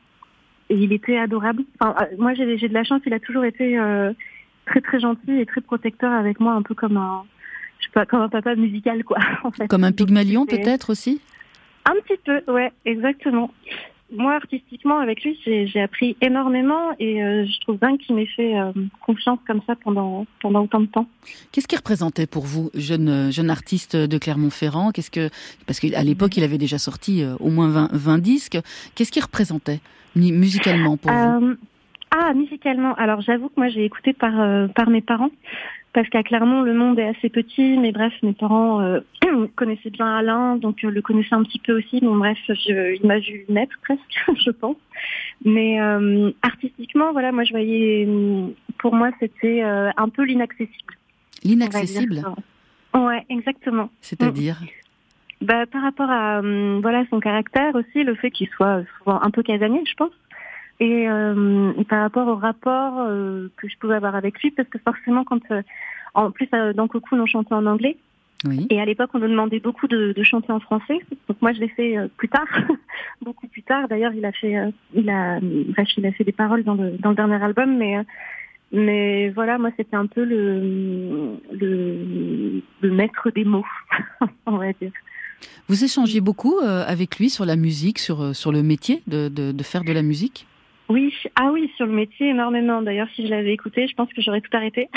Et 0.70 0.76
il 0.76 0.92
était 0.92 1.18
adorable. 1.18 1.64
Enfin, 1.78 1.94
euh, 2.00 2.16
moi, 2.18 2.34
j'ai 2.34 2.44
de 2.46 2.74
la 2.74 2.84
chance. 2.84 3.02
Il 3.06 3.12
a 3.12 3.20
toujours 3.20 3.44
été 3.44 3.78
très, 4.66 4.80
très 4.80 5.00
gentil 5.00 5.32
et 5.32 5.46
très 5.46 5.60
protecteur 5.60 6.12
avec 6.12 6.40
moi, 6.40 6.52
un 6.52 6.62
peu 6.62 6.74
comme 6.74 6.96
un, 6.96 7.24
je 7.78 7.84
sais 7.84 7.92
pas, 7.92 8.06
comme 8.06 8.22
un 8.22 8.28
papa 8.28 8.54
musical, 8.54 9.04
quoi. 9.04 9.18
En 9.44 9.50
fait. 9.50 9.68
Comme 9.68 9.84
un 9.84 9.92
Pygmalion, 9.92 10.46
peut-être 10.46 10.90
aussi? 10.90 11.20
Un 11.84 11.94
petit 12.02 12.18
peu, 12.24 12.40
ouais, 12.50 12.72
exactement 12.86 13.50
moi, 14.16 14.34
artistiquement, 14.34 14.98
avec 14.98 15.22
lui, 15.22 15.38
j'ai 15.44 15.80
appris 15.80 16.16
énormément 16.20 16.92
et 16.98 17.22
euh, 17.22 17.44
je 17.46 17.60
trouve 17.60 17.78
bien 17.78 17.96
qu'il 17.96 18.14
m'ait 18.14 18.26
fait 18.26 18.58
euh, 18.58 18.72
confiance 19.04 19.38
comme 19.46 19.60
ça 19.66 19.74
pendant, 19.76 20.26
pendant 20.40 20.62
autant 20.62 20.80
de 20.80 20.86
temps. 20.86 21.06
Qu'est-ce 21.52 21.68
qu'il 21.68 21.78
représentait 21.78 22.26
pour 22.26 22.44
vous, 22.44 22.70
jeune, 22.74 23.30
jeune 23.32 23.50
artiste 23.50 23.96
de 23.96 24.18
Clermont-Ferrand? 24.18 24.92
Qu'est-ce 24.92 25.10
que 25.10 25.30
Parce 25.66 25.80
qu'à 25.80 26.02
l'époque, 26.02 26.36
il 26.36 26.44
avait 26.44 26.58
déjà 26.58 26.78
sorti 26.78 27.22
euh, 27.22 27.34
au 27.40 27.50
moins 27.50 27.68
20, 27.68 27.90
20 27.92 28.18
disques. 28.18 28.58
Qu'est-ce 28.94 29.12
qu'il 29.12 29.22
représentait 29.22 29.80
musicalement 30.16 30.96
pour 30.96 31.10
vous? 31.10 31.56
Ah, 32.16 32.32
musicalement. 32.32 32.94
Alors, 32.94 33.20
j'avoue 33.22 33.48
que 33.48 33.54
moi, 33.56 33.68
j'ai 33.68 33.84
écouté 33.84 34.12
par, 34.12 34.32
par 34.74 34.88
mes 34.88 35.00
parents 35.00 35.30
parce 35.94 36.08
qu'à 36.08 36.24
Clermont, 36.24 36.62
le 36.62 36.74
monde 36.74 36.98
est 36.98 37.06
assez 37.06 37.30
petit, 37.30 37.78
mais 37.78 37.92
bref, 37.92 38.12
mes 38.24 38.32
parents 38.32 38.80
euh, 38.80 39.00
connaissaient 39.54 39.90
bien 39.90 40.06
Alain, 40.06 40.56
donc 40.56 40.82
euh, 40.82 40.90
le 40.90 41.00
connaissaient 41.00 41.36
un 41.36 41.44
petit 41.44 41.60
peu 41.60 41.78
aussi. 41.78 42.00
Bon, 42.00 42.16
bref, 42.16 42.36
je, 42.48 42.96
il 42.96 43.06
m'a 43.06 43.20
vu 43.20 43.46
naître 43.48 43.78
presque, 43.80 44.02
je 44.44 44.50
pense. 44.50 44.76
Mais 45.44 45.80
euh, 45.80 46.32
artistiquement, 46.42 47.12
voilà, 47.12 47.30
moi, 47.30 47.44
je 47.44 47.52
voyais, 47.52 48.08
pour 48.78 48.94
moi, 48.94 49.10
c'était 49.20 49.62
un 49.62 50.08
peu 50.08 50.24
l'inaccessible. 50.24 50.94
L'inaccessible? 51.44 52.24
Ouais, 52.92 53.24
exactement. 53.30 53.88
C'est-à-dire? 54.00 54.60
Bah, 55.40 55.66
par 55.66 55.82
rapport 55.82 56.10
à 56.10 56.40
voilà 56.40 57.04
son 57.10 57.20
caractère 57.20 57.74
aussi, 57.74 58.02
le 58.02 58.14
fait 58.14 58.30
qu'il 58.30 58.48
soit 58.48 58.82
souvent 58.98 59.20
un 59.22 59.30
peu 59.30 59.42
casanier, 59.42 59.82
je 59.86 59.94
pense. 59.94 60.12
Euh, 60.82 61.72
et, 61.78 61.84
par 61.84 62.00
rapport 62.00 62.26
au 62.26 62.34
rapport 62.34 62.98
euh, 62.98 63.48
que 63.56 63.68
je 63.68 63.76
pouvais 63.78 63.94
avoir 63.94 64.16
avec 64.16 64.40
lui, 64.42 64.50
parce 64.50 64.68
que 64.68 64.78
forcément, 64.78 65.24
quand 65.24 65.40
euh, 65.52 65.62
en 66.14 66.30
plus 66.30 66.48
dans 66.74 66.88
Cocoon 66.88 67.20
on 67.20 67.26
chantait 67.26 67.54
en 67.54 67.66
anglais, 67.66 67.96
oui. 68.44 68.66
et 68.70 68.80
à 68.80 68.84
l'époque 68.84 69.10
on 69.14 69.20
nous 69.20 69.28
demandait 69.28 69.60
beaucoup 69.60 69.86
de, 69.86 70.12
de, 70.12 70.22
chanter 70.24 70.52
en 70.52 70.58
français, 70.58 70.98
donc 71.28 71.40
moi 71.40 71.52
je 71.52 71.60
l'ai 71.60 71.68
fait 71.68 71.96
plus 72.16 72.28
tard, 72.28 72.48
beaucoup 73.22 73.46
plus 73.46 73.62
tard. 73.62 73.86
D'ailleurs, 73.88 74.12
il 74.14 74.24
a 74.24 74.32
fait, 74.32 74.56
il 74.94 75.08
a, 75.10 75.38
bref, 75.40 75.88
il 75.96 76.06
a 76.06 76.12
fait 76.12 76.24
des 76.24 76.32
paroles 76.32 76.64
dans 76.64 76.74
le, 76.74 76.90
dans 76.98 77.10
le 77.10 77.16
dernier 77.16 77.42
album, 77.42 77.76
mais 77.76 77.96
mais 78.72 79.30
voilà, 79.30 79.58
moi 79.58 79.70
c'était 79.76 79.96
un 79.96 80.06
peu 80.06 80.24
le, 80.24 81.38
le, 81.52 82.62
le 82.80 82.90
maître 82.90 83.30
des 83.30 83.44
mots, 83.44 83.66
on 84.46 84.56
va 84.56 84.72
dire. 84.72 84.90
Vous 85.68 85.84
échangez 85.84 86.20
beaucoup 86.20 86.58
avec 86.58 87.18
lui 87.18 87.30
sur 87.30 87.44
la 87.44 87.54
musique, 87.54 88.00
sur, 88.00 88.34
sur 88.34 88.50
le 88.50 88.62
métier 88.62 89.02
de, 89.06 89.28
de, 89.28 89.52
de 89.52 89.62
faire 89.62 89.84
de 89.84 89.92
la 89.92 90.02
musique? 90.02 90.46
Oui, 90.90 91.14
ah 91.34 91.50
oui, 91.50 91.70
sur 91.76 91.86
le 91.86 91.92
métier 91.92 92.28
énormément. 92.28 92.82
D'ailleurs, 92.82 93.08
si 93.14 93.24
je 93.26 93.30
l'avais 93.30 93.52
écouté, 93.52 93.86
je 93.86 93.94
pense 93.94 94.12
que 94.12 94.20
j'aurais 94.20 94.42
tout 94.42 94.54
arrêté. 94.54 94.88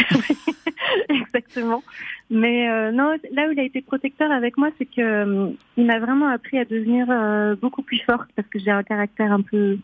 Exactement. 1.10 1.82
Mais 2.30 2.70
euh, 2.70 2.92
non, 2.92 3.16
là 3.32 3.48
où 3.48 3.52
il 3.52 3.60
a 3.60 3.64
été 3.64 3.82
protecteur 3.82 4.30
avec 4.32 4.58
moi, 4.58 4.70
c'est 4.78 4.86
que 4.86 5.02
euh, 5.02 5.50
il 5.78 5.86
m'a 5.86 6.00
vraiment 6.00 6.28
appris 6.28 6.60
à 6.60 6.66
devenir 6.66 7.08
euh, 7.10 7.56
beaucoup 7.56 7.84
plus 7.84 8.00
forte 8.00 8.30
parce 8.36 8.48
que 8.50 8.60
j'ai 8.60 8.72
un 8.72 8.84
caractère 8.84 9.32
un 9.32 9.42
peu, 9.42 9.78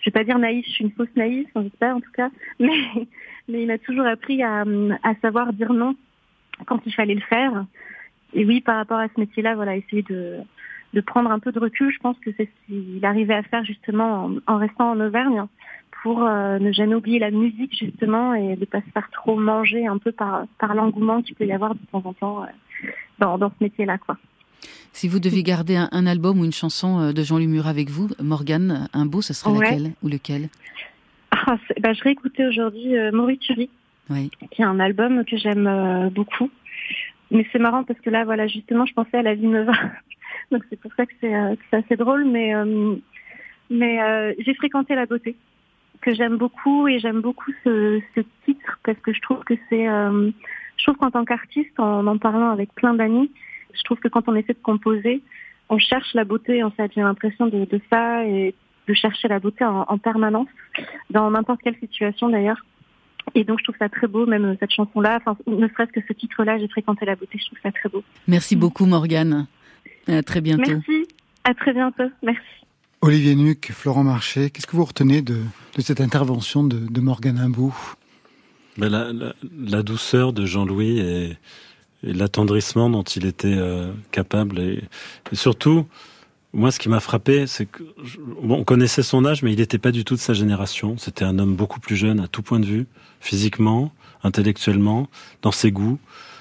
je 0.00 0.04
vais 0.04 0.10
pas 0.10 0.24
dire 0.24 0.38
naïf, 0.38 0.66
je 0.66 0.72
suis 0.72 0.84
une 0.84 0.92
fausse 0.92 1.16
naïve, 1.16 1.46
j'espère 1.56 1.96
en 1.96 2.00
tout 2.00 2.12
cas. 2.12 2.30
Mais 2.60 3.06
mais 3.50 3.62
il 3.62 3.66
m'a 3.66 3.78
toujours 3.78 4.04
appris 4.04 4.42
à, 4.42 4.64
à 5.02 5.14
savoir 5.22 5.54
dire 5.54 5.72
non 5.72 5.96
quand 6.66 6.80
il 6.84 6.92
fallait 6.92 7.14
le 7.14 7.22
faire. 7.22 7.64
Et 8.34 8.44
oui, 8.44 8.60
par 8.60 8.76
rapport 8.76 8.98
à 8.98 9.08
ce 9.08 9.18
métier-là, 9.18 9.54
voilà, 9.54 9.76
essayer 9.76 10.02
de 10.02 10.36
de 10.94 11.00
prendre 11.00 11.30
un 11.30 11.38
peu 11.38 11.52
de 11.52 11.58
recul. 11.58 11.90
Je 11.92 11.98
pense 11.98 12.18
que 12.20 12.30
c'est 12.36 12.46
ce 12.46 12.66
qu'il 12.66 13.04
arrivait 13.04 13.34
à 13.34 13.42
faire 13.42 13.64
justement 13.64 14.30
en, 14.46 14.56
restant 14.56 14.90
en 14.90 15.00
Auvergne 15.00 15.44
pour 16.02 16.22
euh, 16.22 16.58
ne 16.58 16.72
jamais 16.72 16.94
oublier 16.94 17.18
la 17.18 17.30
musique 17.30 17.76
justement 17.76 18.34
et 18.34 18.56
de 18.56 18.64
pas 18.64 18.80
se 18.80 18.90
faire 18.90 19.10
trop 19.10 19.36
manger 19.36 19.86
un 19.86 19.98
peu 19.98 20.12
par, 20.12 20.44
par 20.58 20.74
l'engouement 20.74 21.22
qu'il 21.22 21.34
peut 21.34 21.46
y 21.46 21.52
avoir 21.52 21.74
de 21.74 21.80
temps 21.90 22.02
en 22.04 22.12
temps 22.12 22.42
euh, 22.42 22.86
dans, 23.18 23.38
dans 23.38 23.50
ce 23.50 23.64
métier-là. 23.64 23.98
quoi. 23.98 24.16
Si 24.92 25.08
vous 25.08 25.20
devez 25.20 25.42
garder 25.42 25.76
un, 25.76 26.06
album 26.06 26.40
ou 26.40 26.44
une 26.44 26.52
chanson 26.52 27.00
euh, 27.00 27.12
de 27.12 27.22
Jean-Louis 27.22 27.46
Murat 27.46 27.70
avec 27.70 27.90
vous, 27.90 28.08
Morgane, 28.20 28.88
un 28.92 29.06
beau, 29.06 29.22
ce 29.22 29.34
serait 29.34 29.52
lequel 29.52 29.92
ou 30.02 30.08
lequel? 30.08 30.48
Ah, 31.30 31.58
bah, 31.80 31.92
Je 31.92 32.02
réécoutais 32.02 32.46
aujourd'hui 32.46 32.94
Maurice 33.12 33.38
qui 33.40 34.62
est 34.62 34.64
un 34.64 34.80
album 34.80 35.24
que 35.26 35.36
j'aime 35.36 36.10
beaucoup. 36.14 36.50
Mais 37.30 37.46
c'est 37.52 37.58
marrant 37.58 37.84
parce 37.84 38.00
que 38.00 38.08
là, 38.08 38.24
voilà, 38.24 38.46
justement, 38.46 38.86
je 38.86 38.94
pensais 38.94 39.18
à 39.18 39.22
la 39.22 39.34
vie 39.34 39.46
Nova. 39.46 39.72
Donc 40.50 40.62
c'est 40.70 40.80
pour 40.80 40.92
ça 40.94 41.06
que 41.06 41.12
c'est 41.20 41.76
assez 41.76 41.96
drôle. 41.96 42.24
Mais, 42.24 42.52
mais 43.70 44.34
j'ai 44.38 44.54
fréquenté 44.54 44.94
la 44.94 45.06
beauté 45.06 45.36
que 46.00 46.14
j'aime 46.14 46.36
beaucoup 46.36 46.88
et 46.88 46.98
j'aime 46.98 47.20
beaucoup 47.20 47.52
ce, 47.64 48.00
titre 48.44 48.78
parce 48.84 48.98
que 48.98 49.12
je 49.12 49.20
trouve 49.20 49.42
que 49.44 49.54
c'est, 49.68 49.88
euh, 49.88 50.30
je 50.76 50.84
trouve 50.84 50.96
qu'en 50.96 51.10
tant 51.10 51.24
qu'artiste, 51.24 51.78
en 51.78 52.06
en 52.06 52.18
parlant 52.18 52.50
avec 52.50 52.72
plein 52.74 52.94
d'amis, 52.94 53.30
je 53.74 53.82
trouve 53.82 53.98
que 53.98 54.08
quand 54.08 54.28
on 54.28 54.34
essaie 54.34 54.54
de 54.54 54.62
composer, 54.62 55.22
on 55.68 55.78
cherche 55.78 56.14
la 56.14 56.24
beauté 56.24 56.62
en 56.62 56.70
fait. 56.70 56.90
J'ai 56.94 57.02
l'impression 57.02 57.46
de, 57.46 57.64
de, 57.64 57.80
ça 57.90 58.24
et 58.24 58.54
de 58.86 58.94
chercher 58.94 59.28
la 59.28 59.38
beauté 59.38 59.64
en, 59.64 59.84
en 59.88 59.98
permanence 59.98 60.48
dans 61.10 61.30
n'importe 61.30 61.60
quelle 61.62 61.76
situation 61.76 62.28
d'ailleurs. 62.28 62.64
Et 63.34 63.44
donc 63.44 63.58
je 63.58 63.64
trouve 63.64 63.76
ça 63.78 63.88
très 63.88 64.06
beau, 64.06 64.24
même 64.24 64.56
cette 64.58 64.72
chanson-là, 64.72 65.18
enfin, 65.20 65.36
ne 65.46 65.68
serait-ce 65.68 65.92
que 65.92 66.00
ce 66.06 66.12
titre-là, 66.14 66.58
j'ai 66.58 66.68
fréquenté 66.68 67.04
la 67.04 67.14
beauté, 67.14 67.38
je 67.38 67.46
trouve 67.46 67.58
ça 67.62 67.70
très 67.72 67.90
beau. 67.90 68.02
Merci 68.26 68.56
beaucoup 68.56 68.86
Morgane. 68.86 69.46
À 70.06 70.22
très 70.22 70.40
bientôt. 70.40 70.70
Merci. 70.70 71.06
À 71.44 71.54
très 71.54 71.72
bientôt. 71.72 72.10
Merci. 72.22 72.42
Olivier 73.00 73.36
Nuc, 73.36 73.70
Florent 73.72 74.02
Marché, 74.02 74.50
qu'est-ce 74.50 74.66
que 74.66 74.76
vous 74.76 74.84
retenez 74.84 75.22
de, 75.22 75.38
de 75.76 75.80
cette 75.80 76.00
intervention 76.00 76.64
de, 76.64 76.78
de 76.78 77.00
Morgane 77.00 77.38
Imbou? 77.38 77.74
Ben 78.76 78.88
la, 78.88 79.12
la, 79.12 79.34
la, 79.56 79.82
douceur 79.82 80.32
de 80.32 80.46
Jean-Louis 80.46 80.98
et, 80.98 81.36
et 82.02 82.12
l'attendrissement 82.12 82.90
dont 82.90 83.02
il 83.02 83.24
était 83.24 83.56
euh, 83.56 83.92
capable. 84.10 84.58
Et, 84.58 84.82
et, 85.32 85.36
surtout, 85.36 85.86
moi, 86.52 86.70
ce 86.70 86.78
qui 86.78 86.88
m'a 86.88 87.00
frappé, 87.00 87.46
c'est 87.46 87.66
que 87.66 87.82
bon, 88.42 88.58
on 88.58 88.64
connaissait 88.64 89.02
son 89.02 89.24
âge, 89.24 89.42
mais 89.42 89.52
il 89.52 89.58
n'était 89.58 89.78
pas 89.78 89.92
du 89.92 90.04
tout 90.04 90.14
de 90.14 90.20
sa 90.20 90.34
génération. 90.34 90.96
C'était 90.98 91.24
un 91.24 91.38
homme 91.38 91.54
beaucoup 91.54 91.80
plus 91.80 91.96
jeune 91.96 92.20
à 92.20 92.26
tout 92.26 92.42
point 92.42 92.60
de 92.60 92.66
vue, 92.66 92.86
physiquement, 93.20 93.92
intellectuellement, 94.24 95.08
dans 95.42 95.52
ses 95.52 95.70
goûts. 95.70 95.98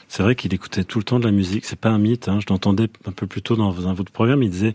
C'est 0.07 0.23
vrai 0.23 0.35
qu'il 0.35 0.53
écoutait 0.53 0.83
tout 0.83 0.99
le 0.99 1.03
temps 1.03 1.19
de 1.19 1.25
la 1.25 1.31
musique. 1.31 1.65
C'est 1.65 1.79
pas 1.79 1.89
un 1.89 1.97
mythe. 1.97 2.29
Hein. 2.29 2.39
Je 2.39 2.45
l'entendais 2.49 2.87
un 3.05 3.11
peu 3.11 3.27
plus 3.27 3.41
tôt 3.41 3.55
dans 3.55 3.87
un 3.87 3.93
votre 3.93 4.11
programme. 4.11 4.41
Il 4.41 4.49
disait 4.49 4.73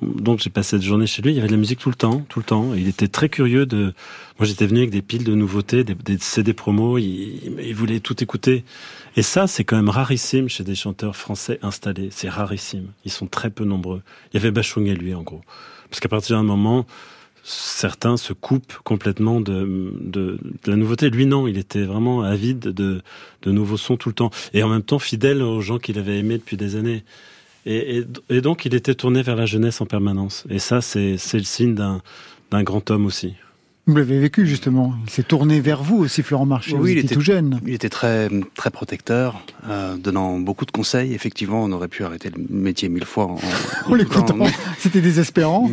donc 0.00 0.38
j'ai 0.38 0.50
passé 0.50 0.70
cette 0.70 0.82
journée 0.82 1.06
chez 1.06 1.22
lui. 1.22 1.32
Il 1.32 1.36
y 1.36 1.38
avait 1.38 1.48
de 1.48 1.52
la 1.52 1.58
musique 1.58 1.80
tout 1.80 1.88
le 1.88 1.94
temps, 1.94 2.24
tout 2.28 2.38
le 2.38 2.44
temps. 2.44 2.72
il 2.74 2.88
était 2.88 3.08
très 3.08 3.28
curieux 3.28 3.66
de. 3.66 3.94
Moi, 4.38 4.46
j'étais 4.46 4.66
venu 4.66 4.78
avec 4.78 4.90
des 4.90 5.02
piles 5.02 5.24
de 5.24 5.34
nouveautés, 5.34 5.82
des, 5.82 6.18
CD 6.18 6.52
promos. 6.52 6.98
Il, 6.98 7.72
voulait 7.74 7.98
tout 7.98 8.22
écouter. 8.22 8.64
Et 9.16 9.22
ça, 9.22 9.48
c'est 9.48 9.64
quand 9.64 9.76
même 9.76 9.88
rarissime 9.88 10.48
chez 10.48 10.62
des 10.62 10.76
chanteurs 10.76 11.16
français 11.16 11.58
installés. 11.62 12.10
C'est 12.12 12.28
rarissime. 12.28 12.92
Ils 13.04 13.10
sont 13.10 13.26
très 13.26 13.50
peu 13.50 13.64
nombreux. 13.64 14.02
Il 14.32 14.36
y 14.36 14.36
avait 14.36 14.52
Bachung 14.52 14.86
et 14.86 14.94
lui, 14.94 15.14
en 15.14 15.22
gros. 15.22 15.40
Parce 15.90 15.98
qu'à 15.98 16.08
partir 16.08 16.36
d'un 16.36 16.44
moment, 16.44 16.86
certains 17.48 18.16
se 18.16 18.32
coupent 18.32 18.78
complètement 18.84 19.40
de, 19.40 20.38
la 20.66 20.76
nouveauté. 20.76 21.08
Lui, 21.10 21.26
non, 21.26 21.48
il 21.48 21.58
était 21.58 21.82
vraiment 21.82 22.22
avide 22.22 22.60
de, 22.60 23.02
nouveaux 23.46 23.76
sons 23.76 23.96
tout 23.96 24.10
le 24.10 24.14
temps. 24.14 24.30
Et 24.52 24.62
en 24.62 24.68
même 24.68 24.82
temps, 24.82 24.98
fidèle 24.98 25.42
aux 25.42 25.60
gens 25.60 25.78
qu'il 25.78 25.98
avait 25.98 26.18
aimés 26.18 26.38
depuis 26.38 26.56
des 26.56 26.76
années. 26.76 27.04
Et, 27.66 28.04
et, 28.30 28.40
donc, 28.40 28.66
il 28.66 28.74
était 28.74 28.94
tourné 28.94 29.22
vers 29.22 29.36
la 29.36 29.46
jeunesse 29.46 29.80
en 29.80 29.86
permanence. 29.86 30.44
Et 30.50 30.58
ça, 30.58 30.80
c'est 30.80 31.16
le 31.32 31.42
signe 31.42 31.74
d'un 31.74 32.62
grand 32.62 32.90
homme 32.90 33.06
aussi. 33.06 33.34
Vous 33.88 33.96
l'avez 33.96 34.20
vécu 34.20 34.46
justement. 34.46 34.92
Il 35.06 35.10
s'est 35.10 35.22
tourné 35.22 35.62
vers 35.62 35.82
vous 35.82 35.96
aussi, 35.96 36.22
Florent 36.22 36.44
Marché. 36.44 36.76
Oui, 36.76 36.92
il 36.92 36.98
était 36.98 37.14
tout 37.14 37.22
jeune. 37.22 37.58
Il 37.66 37.72
était 37.72 37.88
très 37.88 38.28
très 38.54 38.70
protecteur, 38.70 39.40
euh, 39.66 39.96
donnant 39.96 40.38
beaucoup 40.38 40.66
de 40.66 40.70
conseils. 40.70 41.14
Effectivement, 41.14 41.64
on 41.64 41.72
aurait 41.72 41.88
pu 41.88 42.04
arrêter 42.04 42.28
le 42.28 42.44
métier 42.50 42.90
mille 42.90 43.06
fois. 43.06 43.24
En, 43.24 43.38
en 43.86 43.94
l'écoutant, 43.94 44.36
c'était 44.78 45.00
désespérant. 45.00 45.70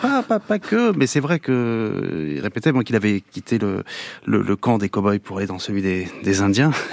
Pas, 0.00 0.22
pas 0.22 0.38
pas 0.40 0.58
que, 0.58 0.96
mais 0.96 1.06
c'est 1.06 1.20
vrai 1.20 1.40
que 1.40 2.32
il 2.36 2.40
répétait 2.40 2.72
moi 2.72 2.84
qu'il 2.84 2.96
avait 2.96 3.20
quitté 3.20 3.58
le, 3.58 3.84
le, 4.24 4.40
le 4.40 4.56
camp 4.56 4.78
des 4.78 4.88
cow-boys 4.88 5.18
pour 5.18 5.36
aller 5.36 5.46
dans 5.46 5.58
celui 5.58 5.82
des, 5.82 6.08
des 6.24 6.40
Indiens. 6.40 6.70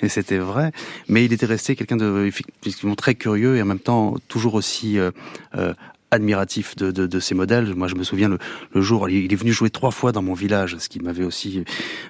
et 0.00 0.08
c'était 0.08 0.38
vrai. 0.38 0.70
Mais 1.08 1.24
il 1.24 1.32
était 1.32 1.46
resté 1.46 1.74
quelqu'un 1.74 1.96
de 1.96 2.24
effectivement 2.24 2.94
très 2.94 3.16
curieux 3.16 3.56
et 3.56 3.62
en 3.62 3.66
même 3.66 3.80
temps 3.80 4.14
toujours 4.28 4.54
aussi 4.54 4.96
euh, 5.00 5.10
euh, 5.56 5.74
admiratif 6.12 6.76
de, 6.76 6.90
de, 6.90 7.06
de, 7.06 7.20
ces 7.20 7.34
modèles. 7.34 7.74
Moi, 7.74 7.88
je 7.88 7.96
me 7.96 8.04
souviens 8.04 8.28
le, 8.28 8.38
le, 8.74 8.80
jour, 8.82 9.08
il 9.08 9.32
est 9.32 9.36
venu 9.36 9.52
jouer 9.52 9.70
trois 9.70 9.90
fois 9.90 10.12
dans 10.12 10.22
mon 10.22 10.34
village, 10.34 10.76
ce 10.78 10.88
qui 10.88 11.00
m'avait 11.00 11.24
aussi 11.24 11.64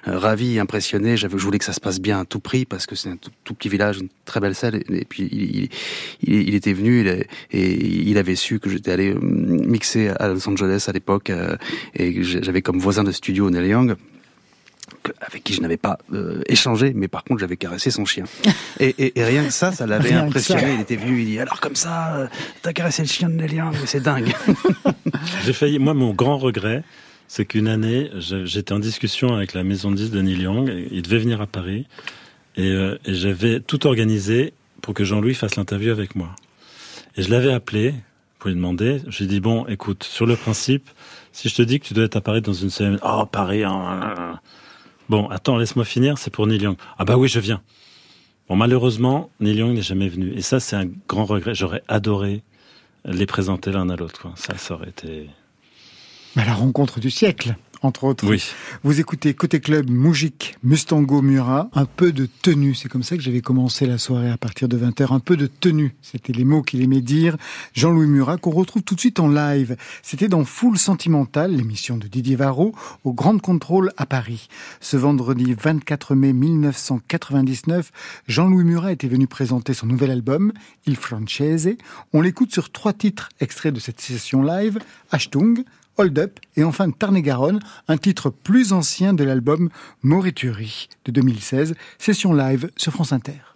euh, 0.07 0.17
ravi, 0.17 0.59
impressionné. 0.59 1.17
J'avais, 1.17 1.37
je 1.37 1.43
voulais 1.43 1.57
que 1.57 1.65
ça 1.65 1.73
se 1.73 1.79
passe 1.79 1.99
bien 1.99 2.19
à 2.19 2.25
tout 2.25 2.39
prix 2.39 2.65
parce 2.65 2.85
que 2.85 2.95
c'est 2.95 3.09
un 3.09 3.17
tout, 3.17 3.53
petit 3.53 3.69
village, 3.69 3.99
une 3.99 4.09
très 4.25 4.39
belle 4.39 4.55
salle. 4.55 4.75
Et, 4.75 5.05
puis 5.05 5.27
il, 5.31 5.69
il, 6.21 6.47
il, 6.47 6.53
était 6.53 6.73
venu 6.73 7.07
et, 7.07 7.27
et 7.51 7.73
il 8.09 8.17
avait 8.17 8.35
su 8.35 8.59
que 8.59 8.69
j'étais 8.69 8.91
allé 8.91 9.15
mixer 9.15 10.09
à 10.19 10.27
Los 10.27 10.47
Angeles 10.47 10.85
à 10.87 10.91
l'époque 10.91 11.29
euh, 11.29 11.55
et 11.95 12.23
j'avais 12.23 12.61
comme 12.61 12.79
voisin 12.79 13.03
de 13.03 13.11
studio 13.11 13.49
Neil 13.49 13.69
Young 13.69 13.95
avec 15.21 15.43
qui 15.43 15.53
je 15.53 15.61
n'avais 15.61 15.77
pas 15.77 15.97
euh, 16.13 16.41
échangé, 16.47 16.93
mais 16.93 17.07
par 17.07 17.23
contre 17.23 17.39
j'avais 17.39 17.57
caressé 17.57 17.91
son 17.91 18.05
chien. 18.05 18.25
Et, 18.79 18.95
et, 18.97 19.19
et, 19.19 19.23
rien 19.23 19.45
que 19.45 19.51
ça, 19.51 19.71
ça 19.71 19.85
l'avait 19.85 20.13
impressionné. 20.13 20.75
Il 20.75 20.81
était 20.81 20.95
venu, 20.95 21.21
il 21.21 21.25
dit 21.25 21.39
alors 21.39 21.59
comme 21.59 21.75
ça, 21.75 22.15
euh, 22.15 22.27
t'as 22.61 22.73
caressé 22.73 23.01
le 23.01 23.07
chien 23.07 23.29
de 23.29 23.47
Young, 23.47 23.75
c'est 23.85 24.01
dingue. 24.01 24.33
J'ai 25.45 25.53
failli, 25.53 25.79
moi 25.79 25.93
mon 25.93 26.13
grand 26.13 26.37
regret, 26.37 26.83
c'est 27.27 27.45
qu'une 27.45 27.67
année 27.67 28.09
j'étais 28.19 28.73
en 28.73 28.79
discussion 28.79 29.35
avec 29.35 29.53
la 29.53 29.63
maison 29.63 29.91
de 29.91 29.95
10 29.95 30.11
de 30.11 30.21
Neil 30.21 30.41
Young, 30.41 30.71
il 30.91 31.01
devait 31.01 31.19
venir 31.19 31.41
à 31.41 31.47
Paris, 31.47 31.87
et, 32.55 32.69
euh, 32.69 32.97
et 33.05 33.13
j'avais 33.13 33.59
tout 33.59 33.87
organisé 33.87 34.53
pour 34.81 34.93
que 34.93 35.03
Jean-Louis 35.03 35.33
fasse 35.33 35.55
l'interview 35.55 35.91
avec 35.91 36.15
moi. 36.15 36.35
Et 37.15 37.21
je 37.21 37.29
l'avais 37.29 37.53
appelé 37.53 37.93
pour 38.43 38.49
lui 38.49 38.55
demander, 38.55 39.01
je 39.07 39.19
lui 39.19 39.25
ai 39.25 39.27
dit 39.27 39.39
bon, 39.39 39.65
écoute, 39.67 40.03
sur 40.03 40.25
le 40.25 40.35
principe, 40.35 40.89
si 41.31 41.47
je 41.47 41.55
te 41.55 41.61
dis 41.61 41.79
que 41.79 41.85
tu 41.85 41.93
dois 41.93 42.03
être 42.03 42.17
à 42.17 42.21
Paris 42.21 42.41
dans 42.41 42.51
une 42.51 42.69
semaine, 42.69 42.99
oh 43.01 43.25
Paris, 43.25 43.63
hein, 43.63 44.39
Bon, 45.13 45.27
attends, 45.27 45.57
laisse-moi 45.57 45.85
finir, 45.85 46.17
c'est 46.17 46.31
pour 46.31 46.47
Neil 46.47 46.63
Young. 46.63 46.75
Ah 46.97 47.05
bah 47.05 47.17
oui, 47.17 47.27
je 47.27 47.39
viens. 47.39 47.61
Bon, 48.49 48.55
malheureusement, 48.55 49.29
Neil 49.39 49.57
Young 49.57 49.75
n'est 49.75 49.83
jamais 49.83 50.09
venu. 50.09 50.33
Et 50.33 50.41
ça, 50.41 50.59
c'est 50.59 50.75
un 50.75 50.87
grand 51.07 51.25
regret. 51.25 51.53
J'aurais 51.53 51.83
adoré 51.87 52.41
les 53.05 53.27
présenter 53.27 53.71
l'un 53.71 53.91
à 53.91 53.95
l'autre. 53.95 54.29
Ça, 54.33 54.57
ça 54.57 54.73
aurait 54.73 54.89
été... 54.89 55.29
Mais 56.35 56.43
la 56.43 56.55
rencontre 56.55 56.99
du 56.99 57.11
siècle 57.11 57.53
entre 57.83 58.05
autres. 58.05 58.27
Oui. 58.27 58.43
Vous 58.83 58.99
écoutez 58.99 59.33
Côté 59.33 59.59
Club, 59.59 59.89
Moujik, 59.89 60.55
Mustango, 60.63 61.21
Murat, 61.21 61.69
un 61.73 61.85
peu 61.85 62.11
de 62.11 62.27
tenue. 62.41 62.75
C'est 62.75 62.89
comme 62.89 63.03
ça 63.03 63.15
que 63.15 63.21
j'avais 63.21 63.41
commencé 63.41 63.85
la 63.85 63.97
soirée 63.97 64.29
à 64.29 64.37
partir 64.37 64.67
de 64.67 64.77
20h. 64.77 65.13
Un 65.13 65.19
peu 65.19 65.37
de 65.37 65.47
tenue. 65.47 65.95
C'était 66.01 66.33
les 66.33 66.43
mots 66.43 66.61
qu'il 66.61 66.81
aimait 66.81 67.01
dire. 67.01 67.37
Jean-Louis 67.73 68.07
Murat, 68.07 68.37
qu'on 68.37 68.51
retrouve 68.51 68.83
tout 68.83 68.95
de 68.95 68.99
suite 68.99 69.19
en 69.19 69.27
live. 69.27 69.75
C'était 70.01 70.27
dans 70.27 70.45
Foule 70.45 70.77
Sentimentale, 70.77 71.55
l'émission 71.55 71.97
de 71.97 72.07
Didier 72.07 72.35
Varro, 72.35 72.73
au 73.03 73.13
Grand 73.13 73.39
Contrôle 73.39 73.91
à 73.97 74.05
Paris. 74.05 74.47
Ce 74.79 74.97
vendredi 74.97 75.53
24 75.53 76.15
mai 76.15 76.33
1999, 76.33 77.91
Jean-Louis 78.27 78.63
Murat 78.63 78.91
était 78.91 79.07
venu 79.07 79.27
présenter 79.27 79.73
son 79.73 79.87
nouvel 79.87 80.11
album, 80.11 80.53
Il 80.85 80.95
Francese. 80.95 81.69
On 82.13 82.21
l'écoute 82.21 82.51
sur 82.51 82.71
trois 82.71 82.93
titres 82.93 83.29
extraits 83.39 83.73
de 83.73 83.79
cette 83.79 84.01
session 84.01 84.43
live. 84.43 84.79
Ashtung, 85.11 85.63
Hold 85.97 86.17
Up 86.19 86.39
et 86.55 86.63
enfin 86.63 86.89
Tarn-et-Garonne, 86.91 87.59
un 87.87 87.97
titre 87.97 88.29
plus 88.29 88.73
ancien 88.73 89.13
de 89.13 89.23
l'album 89.23 89.69
Morituri 90.01 90.89
de 91.05 91.11
2016, 91.11 91.75
session 91.97 92.33
live 92.33 92.71
sur 92.77 92.93
France 92.93 93.13
Inter. 93.13 93.52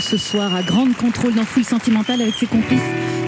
Ce 0.00 0.16
soir 0.16 0.54
à 0.54 0.62
grande 0.62 0.96
contrôle 0.96 1.34
dans 1.34 1.44
Full 1.44 1.64
Sentimental 1.64 2.20
avec 2.22 2.34
ses 2.34 2.46
complices 2.46 2.80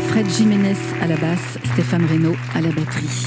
Fred 0.08 0.28
Jiménez 0.30 0.76
à 1.02 1.06
la 1.06 1.16
basse, 1.16 1.58
Stéphane 1.72 2.06
Reynaud 2.06 2.36
à 2.54 2.60
la 2.60 2.68
batterie. 2.68 3.26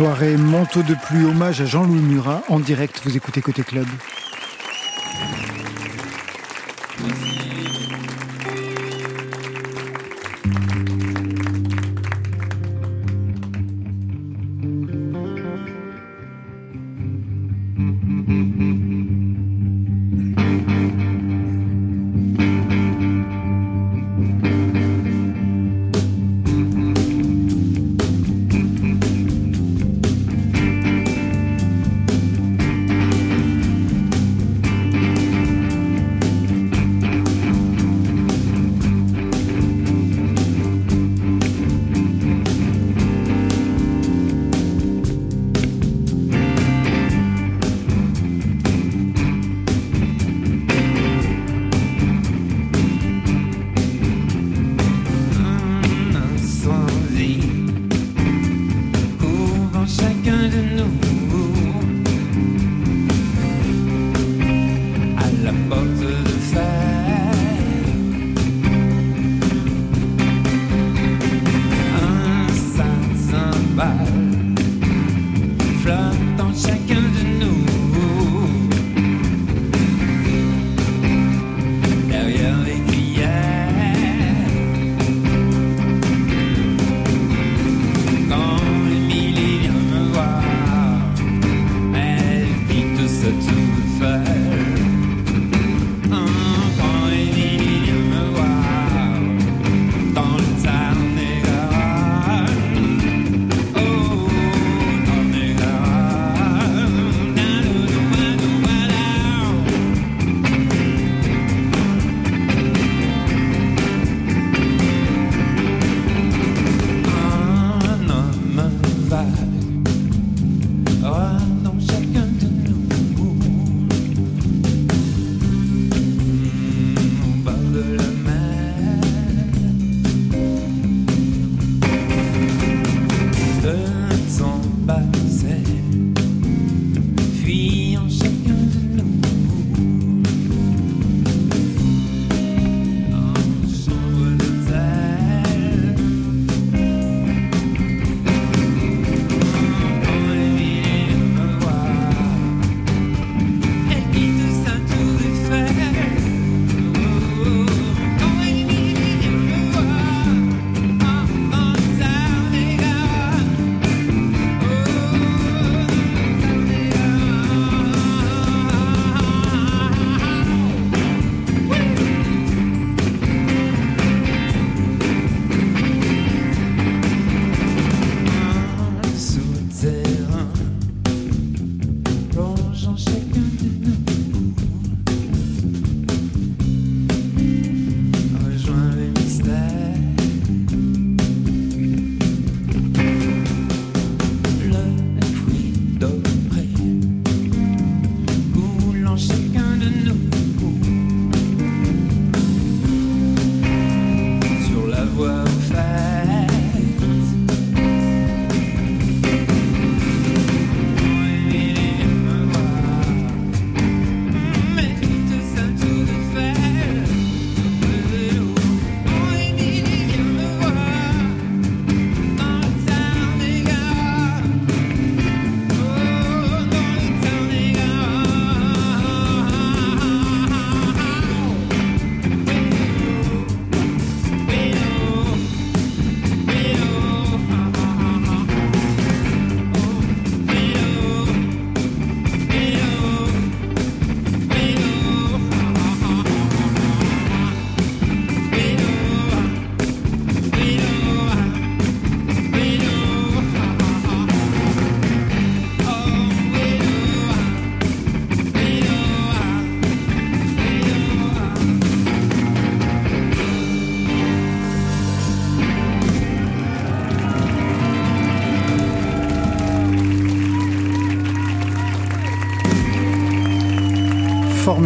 Soirée 0.00 0.38
manteau 0.38 0.82
de 0.82 0.94
pluie, 0.94 1.26
hommage 1.26 1.60
à 1.60 1.66
Jean-Louis 1.66 2.00
Murat, 2.00 2.42
en 2.48 2.58
direct, 2.58 3.02
vous 3.04 3.18
écoutez 3.18 3.42
Côté 3.42 3.62
Club. 3.62 3.84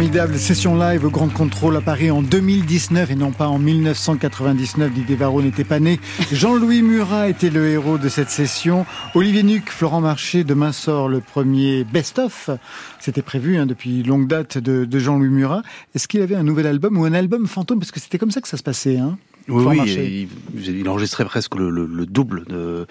Formidable 0.05 0.37
session 0.37 0.77
live 0.77 1.03
au 1.03 1.09
Grand 1.09 1.29
Contrôle 1.29 1.77
à 1.77 1.81
Paris 1.81 2.11
en 2.11 2.21
2019 2.21 3.09
et 3.09 3.15
non 3.15 3.31
pas 3.31 3.47
en 3.47 3.57
1999. 3.57 4.93
Didier 4.93 5.15
Varro 5.15 5.41
n'était 5.41 5.63
pas 5.63 5.79
né. 5.79 5.99
Jean-Louis 6.31 6.83
Murat 6.83 7.27
était 7.27 7.49
le 7.49 7.67
héros 7.67 7.97
de 7.97 8.07
cette 8.07 8.29
session. 8.29 8.85
Olivier 9.15 9.41
Nuc, 9.41 9.71
Florent 9.71 10.01
Marché, 10.01 10.43
demain 10.43 10.73
sort 10.73 11.09
le 11.09 11.21
premier 11.21 11.85
best-of. 11.85 12.51
C'était 12.99 13.23
prévu 13.23 13.57
hein, 13.57 13.65
depuis 13.65 14.03
longue 14.03 14.27
date 14.27 14.59
de, 14.59 14.99
Jean-Louis 14.99 15.29
Murat. 15.29 15.63
Est-ce 15.95 16.07
qu'il 16.07 16.21
avait 16.21 16.35
un 16.35 16.43
nouvel 16.43 16.67
album 16.67 16.99
ou 16.99 17.05
un 17.05 17.13
album 17.13 17.47
fantôme? 17.47 17.79
Parce 17.79 17.91
que 17.91 17.99
c'était 17.99 18.19
comme 18.19 18.31
ça 18.31 18.41
que 18.41 18.47
ça 18.47 18.57
se 18.57 18.63
passait. 18.63 18.99
Hein 18.99 19.17
oui, 19.47 19.63
oui 19.65 20.27
il, 20.55 20.77
il, 20.77 20.89
enregistrait 20.89 21.25
presque 21.25 21.55
le, 21.55 21.69
le, 21.69 21.85
le 21.85 22.05
double 22.05 22.45
de, 22.45 22.87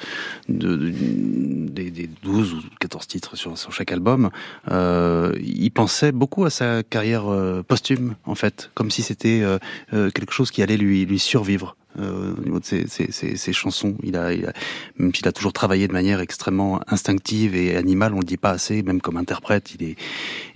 de, 0.49 0.77
de, 0.77 0.91
des, 0.91 1.91
des 1.91 2.09
12 2.23 2.55
ou 2.55 2.59
14 2.81 3.07
titres 3.07 3.37
sur, 3.37 3.59
sur 3.59 3.73
chaque 3.73 3.93
album. 3.93 4.31
Euh, 4.71 5.35
il 5.41 5.71
pensait 5.71 6.13
beaucoup 6.13 6.45
à 6.45 6.51
sa 6.51 6.83
carrière 6.83 7.31
euh, 7.31 7.63
posthume, 7.63 8.15
en 8.25 8.35
fait, 8.35 8.71
comme 8.75 8.91
si 8.91 9.03
c'était 9.03 9.41
euh, 9.43 9.59
euh 9.93 10.11
quelque 10.11 10.33
chose 10.33 10.51
qui 10.51 10.63
allait 10.63 10.77
lui, 10.77 11.05
lui 11.05 11.19
survivre 11.19 11.77
euh, 11.99 12.35
au 12.37 12.41
niveau 12.43 12.61
de 12.61 12.65
ses, 12.65 12.87
ses, 12.89 13.11
ses, 13.13 13.53
chansons. 13.53 13.97
Il 14.03 14.17
a, 14.17 14.33
il 14.33 14.47
a, 14.47 14.53
même 14.99 15.15
s'il 15.15 15.29
a 15.29 15.33
toujours 15.33 15.53
travaillé 15.53 15.87
de 15.87 15.93
manière 15.93 16.21
extrêmement 16.21 16.81
instinctive 16.89 17.55
et 17.55 17.77
animale, 17.77 18.15
on 18.15 18.19
le 18.19 18.25
dit 18.25 18.37
pas 18.37 18.51
assez, 18.51 18.83
même 18.83 19.01
comme 19.01 19.17
interprète. 19.17 19.75
Il 19.79 19.85
est, 19.85 19.97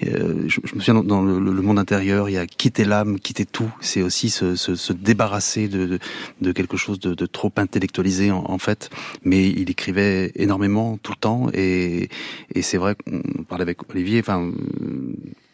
euh, 0.06 0.48
je, 0.48 0.60
me 0.74 0.80
souviens 0.80 1.02
dans 1.02 1.22
le, 1.22 1.38
le, 1.38 1.62
monde 1.62 1.78
intérieur, 1.78 2.28
il 2.28 2.32
y 2.32 2.38
a 2.38 2.46
quitter 2.46 2.84
l'âme, 2.84 3.20
quitter 3.20 3.44
tout. 3.44 3.70
C'est 3.80 4.02
aussi 4.02 4.30
se, 4.30 4.56
se, 4.56 4.74
se, 4.74 4.92
débarrasser 4.92 5.68
de, 5.68 5.86
de, 5.86 5.98
de, 6.40 6.52
quelque 6.52 6.76
chose 6.76 6.98
de, 6.98 7.14
de 7.14 7.26
trop 7.26 7.52
intellectualisé 7.56 8.30
en, 8.30 8.44
en, 8.48 8.58
fait. 8.58 8.90
Mais 9.22 9.48
il 9.48 9.70
écrivait 9.70 10.32
énormément 10.34 10.98
tout 11.02 11.12
le 11.12 11.18
temps 11.18 11.48
et, 11.54 12.08
et 12.54 12.62
c'est 12.62 12.78
vrai 12.78 12.96
qu'on 12.96 13.44
parlait 13.44 13.62
avec 13.62 13.88
Olivier. 13.90 14.20
Enfin, 14.20 14.50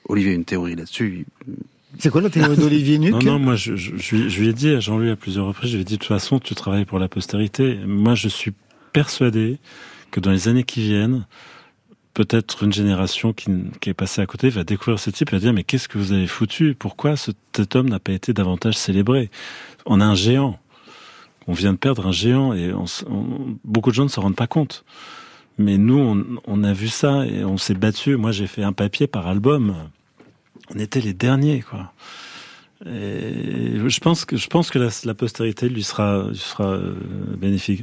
Olivier 0.08 0.32
a 0.32 0.34
une 0.34 0.44
théorie 0.44 0.76
là-dessus 0.76 1.26
c'est 1.98 2.10
quoi 2.10 2.20
la 2.20 2.30
théorie 2.30 2.56
d'Olivier 2.56 2.98
Nuc 2.98 3.12
Non, 3.12 3.20
non, 3.20 3.38
moi, 3.38 3.56
je, 3.56 3.72
lui 3.72 4.48
ai 4.48 4.52
dit 4.52 4.70
à 4.70 4.80
Jean-Louis 4.80 5.10
à 5.10 5.16
plusieurs 5.16 5.46
reprises, 5.46 5.70
je 5.70 5.76
lui 5.76 5.82
ai 5.82 5.84
dit, 5.84 5.94
de 5.94 5.98
toute 5.98 6.08
façon, 6.08 6.38
tu 6.38 6.54
travailles 6.54 6.84
pour 6.84 6.98
la 6.98 7.08
postérité. 7.08 7.78
Moi, 7.86 8.14
je 8.14 8.28
suis 8.28 8.52
persuadé 8.92 9.58
que 10.10 10.20
dans 10.20 10.30
les 10.30 10.48
années 10.48 10.64
qui 10.64 10.80
viennent, 10.80 11.26
peut-être 12.14 12.62
une 12.62 12.72
génération 12.72 13.32
qui, 13.32 13.50
est 13.86 13.94
passée 13.94 14.22
à 14.22 14.26
côté 14.26 14.48
va 14.48 14.64
découvrir 14.64 14.98
ce 14.98 15.10
type 15.10 15.32
et 15.32 15.36
va 15.36 15.40
dire, 15.40 15.52
mais 15.52 15.64
qu'est-ce 15.64 15.88
que 15.88 15.98
vous 15.98 16.12
avez 16.12 16.26
foutu? 16.26 16.74
Pourquoi 16.78 17.14
cet 17.16 17.76
homme 17.76 17.88
n'a 17.88 17.98
pas 17.98 18.12
été 18.12 18.32
davantage 18.32 18.76
célébré? 18.76 19.30
On 19.86 20.00
a 20.00 20.04
un 20.04 20.14
géant. 20.14 20.58
On 21.46 21.52
vient 21.52 21.72
de 21.72 21.78
perdre 21.78 22.06
un 22.06 22.12
géant 22.12 22.54
et 22.54 22.72
beaucoup 23.64 23.90
de 23.90 23.94
gens 23.94 24.04
ne 24.04 24.08
se 24.08 24.20
rendent 24.20 24.36
pas 24.36 24.46
compte. 24.46 24.84
Mais 25.58 25.76
nous, 25.76 25.98
on, 25.98 26.24
on 26.46 26.64
a 26.64 26.72
vu 26.72 26.88
ça 26.88 27.26
et 27.26 27.44
on 27.44 27.56
s'est 27.58 27.74
battu. 27.74 28.16
Moi, 28.16 28.32
j'ai 28.32 28.46
fait 28.46 28.62
un 28.62 28.72
papier 28.72 29.06
par 29.06 29.26
album 29.28 29.74
on 30.74 30.78
était 30.78 31.00
les 31.00 31.14
derniers, 31.14 31.62
quoi. 31.62 31.92
Et 32.86 33.78
je 33.88 34.00
pense 34.00 34.24
que 34.24 34.36
je 34.36 34.46
pense 34.48 34.70
que 34.70 34.78
la, 34.78 35.14
postérité 35.14 35.68
lui 35.68 35.82
sera 35.82 36.24
lui 36.28 36.36
sera 36.36 36.72
euh, 36.72 36.94
bénéfique. 37.38 37.82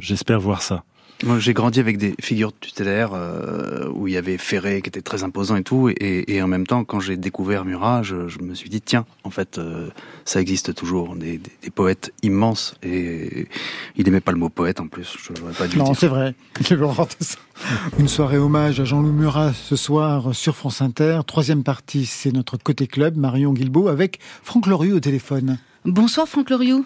J'espère 0.00 0.40
je, 0.40 0.44
voir 0.44 0.60
ça. 0.60 0.84
Moi, 1.24 1.40
j'ai 1.40 1.52
grandi 1.52 1.80
avec 1.80 1.98
des 1.98 2.14
figures 2.20 2.56
tutélaires 2.56 3.10
euh, 3.12 3.88
où 3.92 4.06
il 4.06 4.14
y 4.14 4.16
avait 4.16 4.38
Ferré 4.38 4.80
qui 4.82 4.88
était 4.88 5.02
très 5.02 5.24
imposant 5.24 5.56
et 5.56 5.64
tout, 5.64 5.88
et, 5.88 6.32
et 6.32 6.42
en 6.42 6.46
même 6.46 6.64
temps, 6.64 6.84
quand 6.84 7.00
j'ai 7.00 7.16
découvert 7.16 7.64
Murat, 7.64 8.04
je, 8.04 8.28
je, 8.28 8.38
me 8.38 8.54
suis 8.54 8.70
dit 8.70 8.80
tiens, 8.80 9.04
en 9.24 9.30
fait, 9.30 9.58
euh, 9.58 9.88
ça 10.24 10.40
existe 10.40 10.76
toujours, 10.76 11.16
des, 11.16 11.38
des, 11.38 11.50
des, 11.60 11.70
poètes 11.70 12.12
immenses, 12.22 12.76
et 12.84 13.48
il 13.96 14.06
aimait 14.06 14.20
pas 14.20 14.30
le 14.30 14.38
mot 14.38 14.48
poète 14.48 14.80
en 14.80 14.86
plus. 14.86 15.16
Je 15.20 15.40
n'aurais 15.40 15.54
pas 15.54 15.66
dû. 15.66 15.76
Non, 15.76 15.92
c'est 15.92 16.06
vrai. 16.06 16.34
Une 17.98 18.08
soirée 18.08 18.38
hommage 18.38 18.78
à 18.78 18.84
Jean-Louis 18.84 19.10
Murat 19.10 19.52
ce 19.52 19.74
soir 19.74 20.34
sur 20.34 20.54
France 20.54 20.80
Inter. 20.82 21.20
Troisième 21.26 21.64
partie, 21.64 22.06
c'est 22.06 22.32
notre 22.32 22.56
côté 22.58 22.86
club, 22.86 23.16
Marion 23.16 23.52
Guilbault 23.52 23.88
avec 23.88 24.20
Franck 24.44 24.68
Loriot 24.68 24.96
au 24.96 25.00
téléphone. 25.00 25.58
Bonsoir 25.84 26.28
Franck 26.28 26.50
Loriot. 26.50 26.84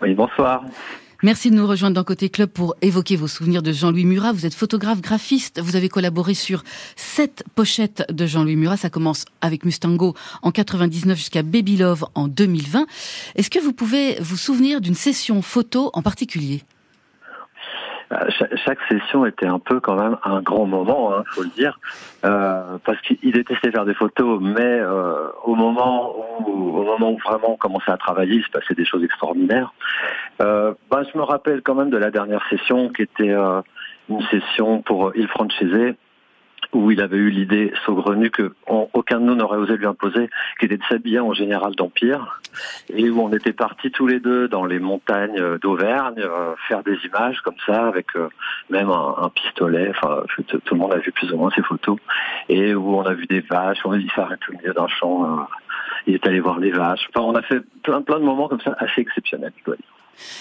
Oui, 0.00 0.14
bonsoir. 0.14 0.62
Merci 1.24 1.50
de 1.50 1.56
nous 1.56 1.66
rejoindre 1.66 1.96
dans 1.96 2.04
Côté 2.04 2.28
Club 2.28 2.48
pour 2.48 2.76
évoquer 2.80 3.16
vos 3.16 3.26
souvenirs 3.26 3.60
de 3.60 3.72
Jean-Louis 3.72 4.04
Murat. 4.04 4.30
Vous 4.30 4.46
êtes 4.46 4.54
photographe, 4.54 5.00
graphiste. 5.00 5.60
Vous 5.60 5.74
avez 5.74 5.88
collaboré 5.88 6.32
sur 6.32 6.62
sept 6.94 7.42
pochettes 7.56 8.04
de 8.08 8.24
Jean-Louis 8.24 8.54
Murat. 8.54 8.76
Ça 8.76 8.88
commence 8.88 9.24
avec 9.40 9.64
Mustango 9.64 10.14
en 10.42 10.52
99 10.52 11.18
jusqu'à 11.18 11.42
Baby 11.42 11.76
Love 11.76 12.04
en 12.14 12.28
2020. 12.28 12.86
Est-ce 13.34 13.50
que 13.50 13.58
vous 13.58 13.72
pouvez 13.72 14.16
vous 14.20 14.36
souvenir 14.36 14.80
d'une 14.80 14.94
session 14.94 15.42
photo 15.42 15.90
en 15.92 16.02
particulier? 16.02 16.62
Chaque, 18.64 18.78
session 18.88 19.26
était 19.26 19.46
un 19.46 19.58
peu 19.58 19.80
quand 19.80 19.94
même 19.94 20.16
un 20.24 20.40
grand 20.40 20.66
moment, 20.66 21.14
hein, 21.14 21.24
faut 21.28 21.42
le 21.42 21.50
dire, 21.50 21.78
euh, 22.24 22.78
parce 22.84 23.00
qu'il 23.02 23.32
détestait 23.32 23.70
faire 23.70 23.84
des 23.84 23.94
photos, 23.94 24.40
mais 24.40 24.60
euh, 24.62 25.28
au 25.44 25.54
moment 25.54 26.14
où, 26.40 26.78
au 26.78 26.84
moment 26.84 27.12
où 27.12 27.18
vraiment 27.18 27.52
on 27.52 27.56
commençait 27.56 27.90
à 27.90 27.96
travailler, 27.96 28.36
il 28.36 28.44
se 28.44 28.50
passait 28.50 28.74
des 28.74 28.84
choses 28.84 29.04
extraordinaires. 29.04 29.72
Euh, 30.40 30.72
bah, 30.90 31.02
je 31.12 31.18
me 31.18 31.22
rappelle 31.22 31.62
quand 31.62 31.74
même 31.74 31.90
de 31.90 31.98
la 31.98 32.10
dernière 32.10 32.44
session, 32.48 32.88
qui 32.88 33.02
était 33.02 33.30
euh, 33.30 33.60
une 34.08 34.22
session 34.22 34.80
pour 34.82 35.12
Il 35.14 35.28
Francese, 35.28 35.94
où 36.72 36.90
il 36.90 37.00
avait 37.00 37.16
eu 37.16 37.30
l'idée 37.30 37.72
saugrenue 37.86 38.30
que 38.30 38.52
aucun 38.66 39.20
de 39.20 39.24
nous 39.24 39.34
n'aurait 39.34 39.58
osé 39.58 39.76
lui 39.76 39.86
imposer, 39.86 40.28
qui 40.58 40.66
était 40.66 40.76
de 40.76 40.82
s'habiller 40.88 41.20
en 41.20 41.32
général 41.32 41.74
d'Empire, 41.74 42.40
et 42.90 43.08
où 43.08 43.20
on 43.20 43.32
était 43.32 43.52
partis 43.52 43.90
tous 43.90 44.06
les 44.06 44.20
deux 44.20 44.48
dans 44.48 44.66
les 44.66 44.78
montagnes 44.78 45.58
d'Auvergne 45.58 46.20
euh, 46.20 46.54
faire 46.68 46.82
des 46.82 46.96
images 47.06 47.40
comme 47.40 47.58
ça, 47.66 47.86
avec 47.86 48.14
euh, 48.16 48.28
même 48.70 48.90
un, 48.90 49.30
pistolet. 49.34 49.90
Enfin, 49.90 50.22
tout, 50.46 50.60
le 50.72 50.76
monde 50.76 50.92
a 50.92 50.98
vu 50.98 51.12
plus 51.12 51.32
ou 51.32 51.36
moins 51.36 51.50
ces 51.54 51.62
photos, 51.62 51.98
et 52.48 52.74
où 52.74 52.96
on 52.96 53.02
a 53.02 53.14
vu 53.14 53.26
des 53.26 53.40
vaches. 53.40 53.78
On 53.84 53.94
il 53.94 54.10
s'arrête 54.12 54.40
au 54.48 54.52
milieu 54.52 54.74
d'un 54.74 54.88
champ. 54.88 55.24
Euh, 55.24 55.42
il 56.06 56.14
est 56.14 56.26
allé 56.26 56.40
voir 56.40 56.58
les 56.58 56.70
vaches. 56.70 57.08
Enfin, 57.14 57.26
on 57.26 57.34
a 57.34 57.42
fait 57.42 57.60
plein 57.82 58.02
plein 58.02 58.18
de 58.18 58.24
moments 58.24 58.48
comme 58.48 58.60
ça 58.60 58.74
assez 58.78 59.00
exceptionnels, 59.00 59.52
je 59.58 59.64
dois 59.64 59.76
dire. 59.76 59.97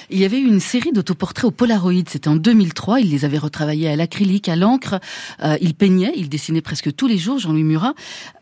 Il 0.10 0.20
y 0.20 0.26
avait 0.26 0.40
eu 0.40 0.48
une 0.48 0.60
série 0.60 0.92
d'autoportraits 0.92 1.46
au 1.46 1.52
Polaroid, 1.52 2.04
c'était 2.08 2.28
en 2.28 2.36
2003, 2.36 3.02
il 3.02 3.12
les 3.12 3.26
avait 3.26 3.38
retravaillés 3.38 3.90
à 3.90 3.96
l'acrylique, 3.96 4.50
à 4.50 4.56
l'encre, 4.56 5.00
euh, 5.44 5.56
il 5.62 5.74
peignait, 5.76 6.14
il 6.16 6.30
dessinait 6.30 6.62
presque 6.62 6.96
tous 6.96 7.08
les 7.08 7.18
jours, 7.18 7.40
Jean-Louis 7.40 7.64
Murat. 7.64 7.94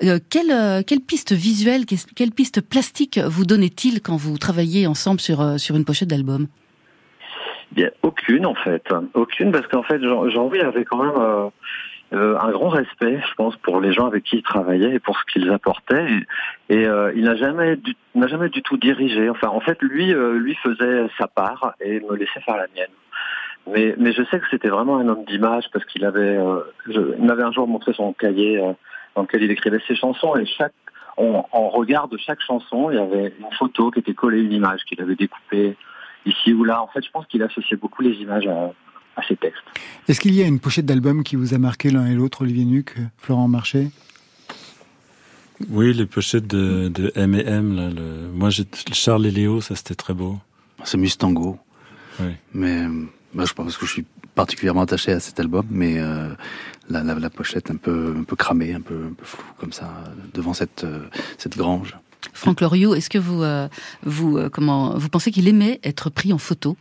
Euh, 0.04 0.20
quelle, 0.30 0.52
euh, 0.52 0.82
quelle, 0.86 1.02
piste 1.02 1.34
visuelle, 1.34 1.86
quelle, 1.86 2.32
piste 2.32 2.62
plastique 2.62 3.20
vous 3.20 3.46
donnait-il 3.46 4.02
quand 4.02 4.16
vous 4.16 4.38
travailliez 4.38 4.88
ensemble 4.88 5.20
sur, 5.20 5.60
sur 5.60 5.76
une 5.76 5.86
pochette 5.86 6.10
d'album? 6.10 6.48
Bien, 7.72 7.90
aucune 8.04 8.46
en 8.46 8.56
fait, 8.56 8.84
aucune 9.14 9.52
parce 9.52 9.68
qu'en 9.68 9.84
fait 9.84 10.00
Jean-Louis 10.02 10.62
avait 10.62 10.86
quand 10.86 11.04
même 11.04 11.52
euh, 12.14 12.38
un 12.40 12.52
grand 12.52 12.70
respect, 12.70 13.20
je 13.28 13.34
pense, 13.36 13.56
pour 13.58 13.82
les 13.82 13.92
gens 13.92 14.06
avec 14.06 14.24
qui 14.24 14.38
il 14.38 14.44
travaillait 14.44 14.96
et 14.96 15.00
pour 15.00 15.18
ce 15.18 15.24
qu'ils 15.26 15.50
apportaient. 15.50 16.08
Et, 16.70 16.86
euh, 16.88 17.12
il 17.16 17.24
n'a 17.24 17.36
jamais, 17.36 17.80
n'a 18.14 18.28
jamais 18.28 18.50
du 18.50 18.62
tout 18.62 18.78
dirigé. 18.78 19.30
Enfin, 19.30 19.48
en 19.50 19.60
fait, 19.60 19.82
lui, 19.82 20.14
euh, 20.14 20.38
lui 20.38 20.56
faisait 20.56 21.08
sa 21.18 21.28
part 21.28 21.74
et 21.82 22.00
me 22.02 22.16
laissait 22.16 22.42
faire 22.42 22.58
la 22.58 22.68
mienne. 22.76 22.94
Mais, 23.68 23.96
mais 23.98 24.14
je 24.14 24.24
sais 24.26 24.40
que 24.40 24.46
c'était 24.52 24.70
vraiment 24.70 24.98
un 24.98 25.08
homme 25.08 25.26
d'image 25.26 25.66
parce 25.74 25.84
qu'il 25.86 26.06
avait, 26.06 26.38
je, 26.88 27.18
il 27.18 27.26
m'avait 27.26 27.42
un 27.42 27.52
jour 27.52 27.68
montré 27.68 27.94
son 27.94 28.14
cahier 28.14 28.62
dans 29.16 29.24
lequel 29.24 29.42
il 29.42 29.50
écrivait 29.50 29.82
ses 29.88 29.96
chansons 29.96 30.36
et 30.36 30.46
chaque, 30.46 30.74
en 31.18 31.70
regard 31.70 32.08
de 32.08 32.18
chaque 32.18 32.42
chanson, 32.42 32.92
il 32.92 32.98
y 32.98 33.02
avait 33.02 33.34
une 33.40 33.52
photo 33.58 33.90
qui 33.90 34.02
était 34.02 34.14
collée, 34.14 34.42
une 34.42 34.52
image 34.52 34.82
qu'il 34.86 35.02
avait 35.02 35.16
découpée 35.16 35.76
ici 36.28 36.54
ou 36.54 36.64
là. 36.64 36.80
En 36.80 36.88
fait, 36.88 37.04
je 37.04 37.10
pense 37.10 37.26
qu'il 37.26 37.42
associait 37.42 37.78
beaucoup 37.78 38.04
les 38.04 38.14
images 38.18 38.46
à, 38.46 38.72
à 39.16 39.22
ces 39.28 39.36
textes. 39.36 39.62
Est-ce 40.08 40.20
qu'il 40.20 40.34
y 40.34 40.42
a 40.42 40.46
une 40.46 40.60
pochette 40.60 40.86
d'album 40.86 41.24
qui 41.24 41.36
vous 41.36 41.54
a 41.54 41.58
marqué 41.58 41.90
l'un 41.90 42.06
et 42.06 42.14
l'autre, 42.14 42.42
Olivier 42.42 42.66
Nuc, 42.66 42.96
Florent 43.18 43.48
Marché? 43.48 43.90
Oui, 45.70 45.94
les 45.94 46.06
pochettes 46.06 46.48
de, 46.48 46.90
de 46.90 47.12
M 47.16 47.34
et 47.36 47.46
M. 47.46 47.76
Là, 47.76 47.90
le... 47.90 48.30
Moi, 48.34 48.50
Charles 48.92 49.26
et 49.26 49.32
Léo, 49.32 49.62
ça 49.62 49.76
c'était 49.76 49.96
très 49.96 50.14
beau. 50.14 50.38
C'est 50.84 50.98
Mustango. 50.98 51.58
Oui. 52.20 52.32
Mais 52.54 52.86
bah, 53.34 53.46
je 53.48 53.54
pense 53.54 53.78
que 53.78 53.86
je 53.86 53.92
suis 53.92 54.06
particulièrement 54.36 54.82
attaché 54.82 55.14
à 55.14 55.20
cet 55.20 55.40
album, 55.40 55.66
mais 55.70 55.98
euh, 55.98 56.30
la, 56.90 57.04
la, 57.04 57.16
la, 57.16 57.30
pochette 57.30 57.72
un 57.72 57.78
peu, 57.78 58.14
un 58.18 58.24
peu 58.24 58.36
cramée, 58.36 58.74
un 58.74 58.82
peu, 58.82 58.96
un 59.12 59.14
peu 59.14 59.24
floue 59.24 59.44
comme 59.58 59.72
ça, 59.72 59.94
devant 60.34 60.54
cette, 60.54 60.84
euh, 60.84 61.08
cette 61.38 61.58
grange. 61.58 61.96
Franck 62.34 62.62
Loriot, 62.62 62.96
est-ce 62.96 63.10
que 63.10 63.18
vous, 63.18 63.44
euh, 63.44 63.68
vous, 64.04 64.38
euh, 64.38 64.50
comment, 64.50 64.98
vous 64.98 65.10
pensez 65.10 65.32
qu'il 65.32 65.48
aimait 65.48 65.80
être 65.84 66.10
pris 66.10 66.34
en 66.34 66.38
photo? 66.38 66.78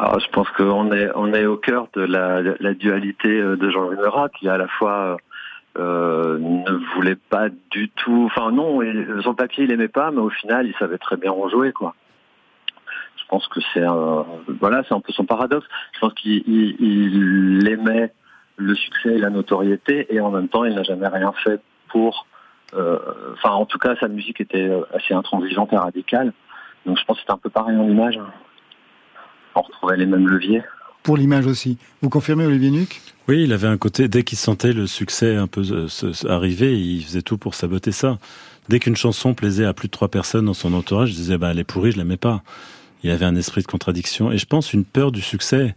Alors, 0.00 0.18
je 0.18 0.30
pense 0.30 0.48
qu'on 0.52 0.92
est 0.92 1.10
on 1.14 1.34
est 1.34 1.44
au 1.44 1.58
cœur 1.58 1.88
de 1.92 2.00
la, 2.00 2.40
la 2.40 2.72
dualité 2.72 3.28
euh, 3.28 3.56
de 3.56 3.68
Jean-Louis 3.68 3.96
Murat, 3.96 4.30
qui 4.30 4.48
à 4.48 4.56
la 4.56 4.66
fois 4.66 5.18
euh, 5.76 6.38
ne 6.38 6.72
voulait 6.94 7.18
pas 7.28 7.50
du 7.70 7.90
tout. 7.90 8.24
Enfin 8.24 8.50
non, 8.50 8.80
son 9.22 9.34
papier 9.34 9.64
il 9.64 9.72
aimait 9.72 9.88
pas, 9.88 10.10
mais 10.10 10.20
au 10.20 10.30
final 10.30 10.66
il 10.66 10.74
savait 10.76 10.96
très 10.96 11.18
bien 11.18 11.32
en 11.32 11.50
jouer 11.50 11.72
quoi. 11.72 11.94
Je 13.18 13.24
pense 13.28 13.46
que 13.48 13.60
c'est 13.74 13.84
un, 13.84 14.24
voilà, 14.58 14.82
c'est 14.88 14.94
un 14.94 15.00
peu 15.00 15.12
son 15.12 15.26
paradoxe. 15.26 15.66
Je 15.92 16.00
pense 16.00 16.14
qu'il 16.14 16.44
il, 16.48 17.68
aimait 17.68 18.10
le 18.56 18.74
succès 18.74 19.10
et 19.10 19.18
la 19.18 19.28
notoriété, 19.28 20.06
et 20.08 20.18
en 20.20 20.30
même 20.30 20.48
temps 20.48 20.64
il 20.64 20.74
n'a 20.74 20.82
jamais 20.82 21.08
rien 21.08 21.32
fait 21.44 21.60
pour. 21.90 22.26
Euh, 22.72 22.98
enfin, 23.34 23.50
en 23.50 23.66
tout 23.66 23.78
cas, 23.78 23.96
sa 24.00 24.08
musique 24.08 24.40
était 24.40 24.70
assez 24.94 25.12
intransigeante 25.12 25.74
et 25.74 25.76
radicale. 25.76 26.32
Donc 26.86 26.98
je 26.98 27.04
pense 27.04 27.18
que 27.18 27.24
c'est 27.26 27.32
un 27.32 27.36
peu 27.38 27.50
pareil 27.50 27.76
en 27.76 27.86
image 27.86 28.18
on 29.54 29.62
retrouvait 29.62 29.96
les 29.96 30.06
mêmes 30.06 30.28
leviers. 30.28 30.62
Pour 31.02 31.16
l'image 31.16 31.46
aussi. 31.46 31.78
Vous 32.02 32.10
confirmez, 32.10 32.44
Olivier 32.44 32.70
Nuc? 32.70 33.00
Oui, 33.26 33.44
il 33.44 33.52
avait 33.52 33.68
un 33.68 33.78
côté, 33.78 34.08
dès 34.08 34.22
qu'il 34.22 34.36
sentait 34.36 34.72
le 34.72 34.86
succès 34.86 35.36
un 35.36 35.46
peu 35.46 35.62
euh, 35.70 36.12
arriver, 36.28 36.78
il 36.78 37.02
faisait 37.02 37.22
tout 37.22 37.38
pour 37.38 37.54
saboter 37.54 37.92
ça. 37.92 38.18
Dès 38.68 38.80
qu'une 38.80 38.96
chanson 38.96 39.34
plaisait 39.34 39.64
à 39.64 39.72
plus 39.72 39.88
de 39.88 39.92
trois 39.92 40.08
personnes 40.08 40.44
dans 40.44 40.54
son 40.54 40.74
entourage, 40.74 41.10
il 41.10 41.16
disait, 41.16 41.38
bah, 41.38 41.52
elle 41.52 41.58
est 41.58 41.64
pourrie, 41.64 41.92
je 41.92 41.98
la 41.98 42.04
mets 42.04 42.16
pas. 42.16 42.42
Il 43.02 43.10
avait 43.10 43.24
un 43.24 43.34
esprit 43.36 43.62
de 43.62 43.66
contradiction. 43.66 44.30
Et 44.30 44.38
je 44.38 44.46
pense 44.46 44.72
une 44.72 44.84
peur 44.84 45.10
du 45.10 45.22
succès. 45.22 45.74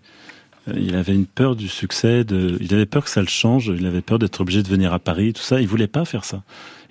Euh, 0.67 0.73
il 0.75 0.95
avait 0.95 1.13
une 1.13 1.25
peur 1.25 1.55
du 1.55 1.69
succès, 1.69 2.23
de... 2.23 2.57
il 2.59 2.73
avait 2.73 2.85
peur 2.85 3.05
que 3.05 3.09
ça 3.09 3.21
le 3.21 3.27
change, 3.27 3.71
il 3.75 3.85
avait 3.85 4.01
peur 4.01 4.19
d'être 4.19 4.41
obligé 4.41 4.61
de 4.61 4.67
venir 4.67 4.93
à 4.93 4.99
Paris, 4.99 5.33
tout 5.33 5.41
ça. 5.41 5.61
Il 5.61 5.67
voulait 5.67 5.87
pas 5.87 6.05
faire 6.05 6.25
ça. 6.25 6.43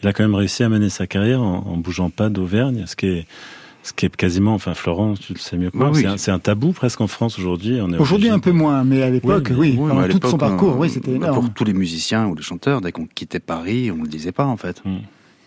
Il 0.02 0.08
a 0.08 0.12
quand 0.12 0.24
même 0.24 0.34
réussi 0.34 0.62
à 0.62 0.68
mener 0.68 0.88
sa 0.88 1.06
carrière 1.06 1.42
en, 1.42 1.66
en 1.66 1.76
bougeant 1.76 2.10
pas 2.10 2.28
d'Auvergne, 2.28 2.84
ce 2.86 2.96
qui 2.96 3.06
est 3.06 3.26
ce 3.82 3.92
qui 3.92 4.06
est 4.06 4.16
quasiment, 4.16 4.54
enfin 4.54 4.74
Florent, 4.74 5.14
tu 5.14 5.32
le 5.32 5.38
sais 5.38 5.56
mieux 5.56 5.70
que 5.70 5.76
moi, 5.76 5.92
c'est 6.16 6.30
un, 6.30 6.38
tabou 6.38 6.72
presque 6.72 7.00
en 7.00 7.06
France 7.06 7.38
aujourd'hui. 7.38 7.80
Aujourd'hui 7.98 8.28
un 8.28 8.38
peu 8.38 8.52
moins, 8.52 8.84
mais 8.84 9.02
à 9.02 9.10
l'époque, 9.10 9.50
oui, 9.56 9.76
oui, 9.78 10.08
tout 10.08 10.28
son 10.28 10.38
parcours, 10.38 10.78
oui, 10.78 10.90
c'était 10.90 11.12
énorme. 11.12 11.34
Pour 11.34 11.54
tous 11.54 11.64
les 11.64 11.74
musiciens 11.74 12.26
ou 12.26 12.34
les 12.34 12.42
chanteurs, 12.42 12.80
dès 12.80 12.92
qu'on 12.92 13.06
quittait 13.06 13.40
Paris, 13.40 13.90
on 13.90 13.96
ne 13.96 14.02
le 14.02 14.08
disait 14.08 14.32
pas 14.32 14.46
en 14.46 14.56
fait. 14.56 14.82
Hmm. 14.84 14.98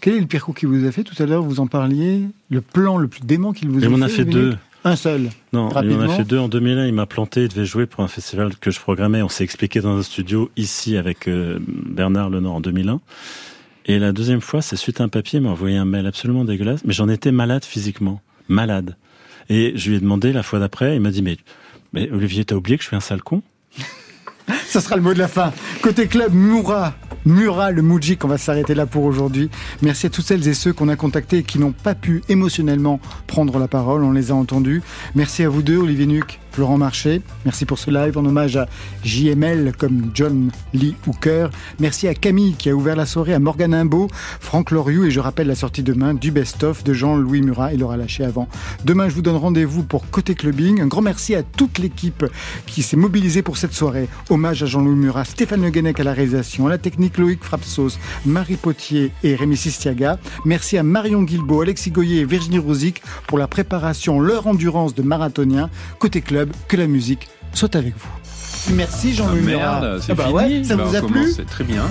Quel 0.01 0.15
est 0.15 0.19
le 0.19 0.27
pire 0.27 0.45
coup 0.45 0.53
qu'il 0.53 0.69
vous 0.69 0.85
a 0.85 0.91
fait? 0.91 1.03
Tout 1.03 1.21
à 1.21 1.25
l'heure, 1.25 1.41
vous 1.41 1.59
en 1.59 1.67
parliez. 1.67 2.21
Le 2.51 2.61
plan 2.61 2.97
le 2.97 3.07
plus 3.07 3.21
dément 3.21 3.53
qu'il 3.53 3.69
vous 3.69 3.79
a 3.79 3.81
fait. 3.81 3.87
Il 3.87 3.89
m'en 3.89 4.05
a 4.05 4.09
fait 4.09 4.25
deux. 4.25 4.55
Un 4.83 4.95
seul. 4.95 5.31
Non, 5.51 5.69
il 5.81 5.97
m'en 5.97 6.03
a 6.03 6.09
fait 6.09 6.23
deux. 6.23 6.37
En 6.37 6.47
2001, 6.47 6.85
il 6.85 6.93
m'a 6.93 7.07
planté. 7.07 7.43
Il 7.43 7.47
devait 7.47 7.65
jouer 7.65 7.87
pour 7.87 8.03
un 8.03 8.07
festival 8.07 8.55
que 8.55 8.69
je 8.69 8.79
programmais. 8.79 9.23
On 9.23 9.29
s'est 9.29 9.43
expliqué 9.43 9.81
dans 9.81 9.97
un 9.97 10.03
studio 10.03 10.51
ici 10.57 10.95
avec 10.95 11.27
euh, 11.27 11.57
Bernard 11.67 12.29
Lenord 12.29 12.55
en 12.55 12.61
2001. 12.61 12.99
Et 13.85 13.99
la 13.99 14.11
deuxième 14.11 14.41
fois, 14.41 14.61
c'est 14.61 14.75
suite 14.75 14.99
à 14.99 15.03
un 15.03 15.09
papier, 15.09 15.37
il 15.37 15.43
m'a 15.43 15.49
envoyé 15.49 15.77
un 15.77 15.85
mail 15.85 16.07
absolument 16.07 16.43
dégueulasse, 16.43 16.83
mais 16.85 16.93
j'en 16.93 17.07
étais 17.07 17.31
malade 17.31 17.63
physiquement. 17.63 18.21
Malade. 18.47 18.97
Et 19.49 19.73
je 19.75 19.89
lui 19.89 19.97
ai 19.97 19.99
demandé 19.99 20.33
la 20.33 20.41
fois 20.41 20.59
d'après, 20.59 20.95
il 20.95 21.01
m'a 21.01 21.11
dit, 21.11 21.21
mais, 21.21 21.37
Olivier, 22.11 22.45
t'as 22.45 22.55
oublié 22.55 22.77
que 22.77 22.83
je 22.83 22.87
suis 22.87 22.95
un 22.95 23.01
sale 23.01 23.21
con? 23.21 23.43
Ça 24.65 24.81
sera 24.81 24.95
le 24.95 25.01
mot 25.03 25.13
de 25.13 25.19
la 25.19 25.27
fin. 25.27 25.53
Côté 25.81 26.07
club, 26.07 26.33
Moura, 26.33 26.95
Murat, 27.25 27.71
le 27.71 27.81
Moujik, 27.81 28.23
on 28.25 28.27
va 28.27 28.37
s'arrêter 28.37 28.75
là 28.75 28.85
pour 28.85 29.03
aujourd'hui. 29.03 29.49
Merci 29.81 30.07
à 30.07 30.09
toutes 30.09 30.25
celles 30.25 30.47
et 30.47 30.53
ceux 30.53 30.73
qu'on 30.73 30.89
a 30.89 30.95
contactés 30.95 31.39
et 31.39 31.43
qui 31.43 31.57
n'ont 31.57 31.71
pas 31.71 31.95
pu 31.95 32.21
émotionnellement 32.29 32.99
prendre 33.25 33.57
la 33.57 33.67
parole. 33.67 34.03
On 34.03 34.11
les 34.11 34.31
a 34.31 34.35
entendus. 34.35 34.83
Merci 35.15 35.43
à 35.43 35.49
vous 35.49 35.63
deux, 35.63 35.77
Olivier 35.77 36.05
Nuc, 36.05 36.39
Florent 36.55 36.77
Marché. 36.77 37.21
Merci 37.43 37.65
pour 37.65 37.77
ce 37.77 37.91
live 37.91 38.17
en 38.17 38.25
hommage 38.25 38.55
à 38.55 38.69
JML 39.03 39.73
comme 39.77 40.11
John 40.13 40.51
Lee 40.73 40.95
Hooker. 41.05 41.49
Merci 41.81 42.07
à 42.07 42.13
Camille 42.13 42.53
qui 42.53 42.69
a 42.69 42.73
ouvert 42.73 42.95
la 42.95 43.05
soirée, 43.05 43.33
à 43.33 43.39
Morgan 43.39 43.73
Imbeau, 43.73 44.07
Franck 44.39 44.71
Loriou 44.71 45.03
et 45.03 45.11
je 45.11 45.19
rappelle 45.19 45.47
la 45.47 45.55
sortie 45.55 45.83
demain 45.83 46.13
du 46.13 46.31
best-of 46.31 46.85
de 46.85 46.93
Jean-Louis 46.93 47.41
Murat. 47.41 47.73
Il 47.73 47.83
aura 47.83 47.97
lâché 47.97 48.23
avant. 48.23 48.47
Demain, 48.85 49.09
je 49.09 49.15
vous 49.15 49.21
donne 49.21 49.35
rendez-vous 49.35 49.83
pour 49.83 50.09
Côté 50.09 50.33
Clubbing. 50.33 50.79
Un 50.79 50.87
grand 50.87 51.01
merci 51.01 51.35
à 51.35 51.43
toute 51.43 51.77
l'équipe 51.77 52.25
qui 52.67 52.83
s'est 52.83 52.95
mobilisée 52.95 53.41
pour 53.41 53.57
cette 53.57 53.73
soirée. 53.73 54.07
Hommage 54.29 54.63
à 54.63 54.65
Jean-Louis 54.65 54.95
Murat, 54.95 55.25
Stéphane 55.25 55.61
Le 55.61 55.71
Guenec 55.71 55.99
à 55.99 56.05
la 56.05 56.13
réalisation, 56.13 56.67
à 56.67 56.69
la 56.69 56.77
technique 56.77 57.17
Loïc 57.17 57.43
Frapsos, 57.43 57.99
Marie 58.25 58.55
Potier 58.55 59.11
et 59.23 59.35
Rémi 59.35 59.57
Sistiaga. 59.57 60.19
Merci 60.45 60.77
à 60.77 60.83
Marion 60.83 61.23
Guilbault, 61.23 61.63
Alexis 61.63 61.91
Goyer 61.91 62.21
et 62.21 62.25
Virginie 62.25 62.59
Rosic 62.59 63.01
pour 63.27 63.37
la 63.37 63.49
préparation, 63.49 64.21
leur 64.21 64.47
endurance 64.47 64.95
de 64.95 65.01
marathonien. 65.01 65.69
Côté 65.99 66.21
club, 66.21 66.44
Club. 66.45 66.55
Que 66.67 66.77
la 66.77 66.87
musique 66.87 67.27
soit 67.53 67.75
avec 67.75 67.93
vous. 67.97 68.73
Merci 68.73 69.13
Jean-Louis 69.13 69.41
ah, 69.43 69.81
Merde, 69.81 69.99
c'est 70.01 70.11
ah 70.11 70.15
bah 70.15 70.23
fini. 70.25 70.35
ouais, 70.35 70.63
ça 70.63 70.75
Bah, 70.75 70.83
vous 70.85 70.95
a 70.95 71.01
plu 71.01 71.31
C'est 71.31 71.45
très 71.45 71.63
bien. 71.63 71.83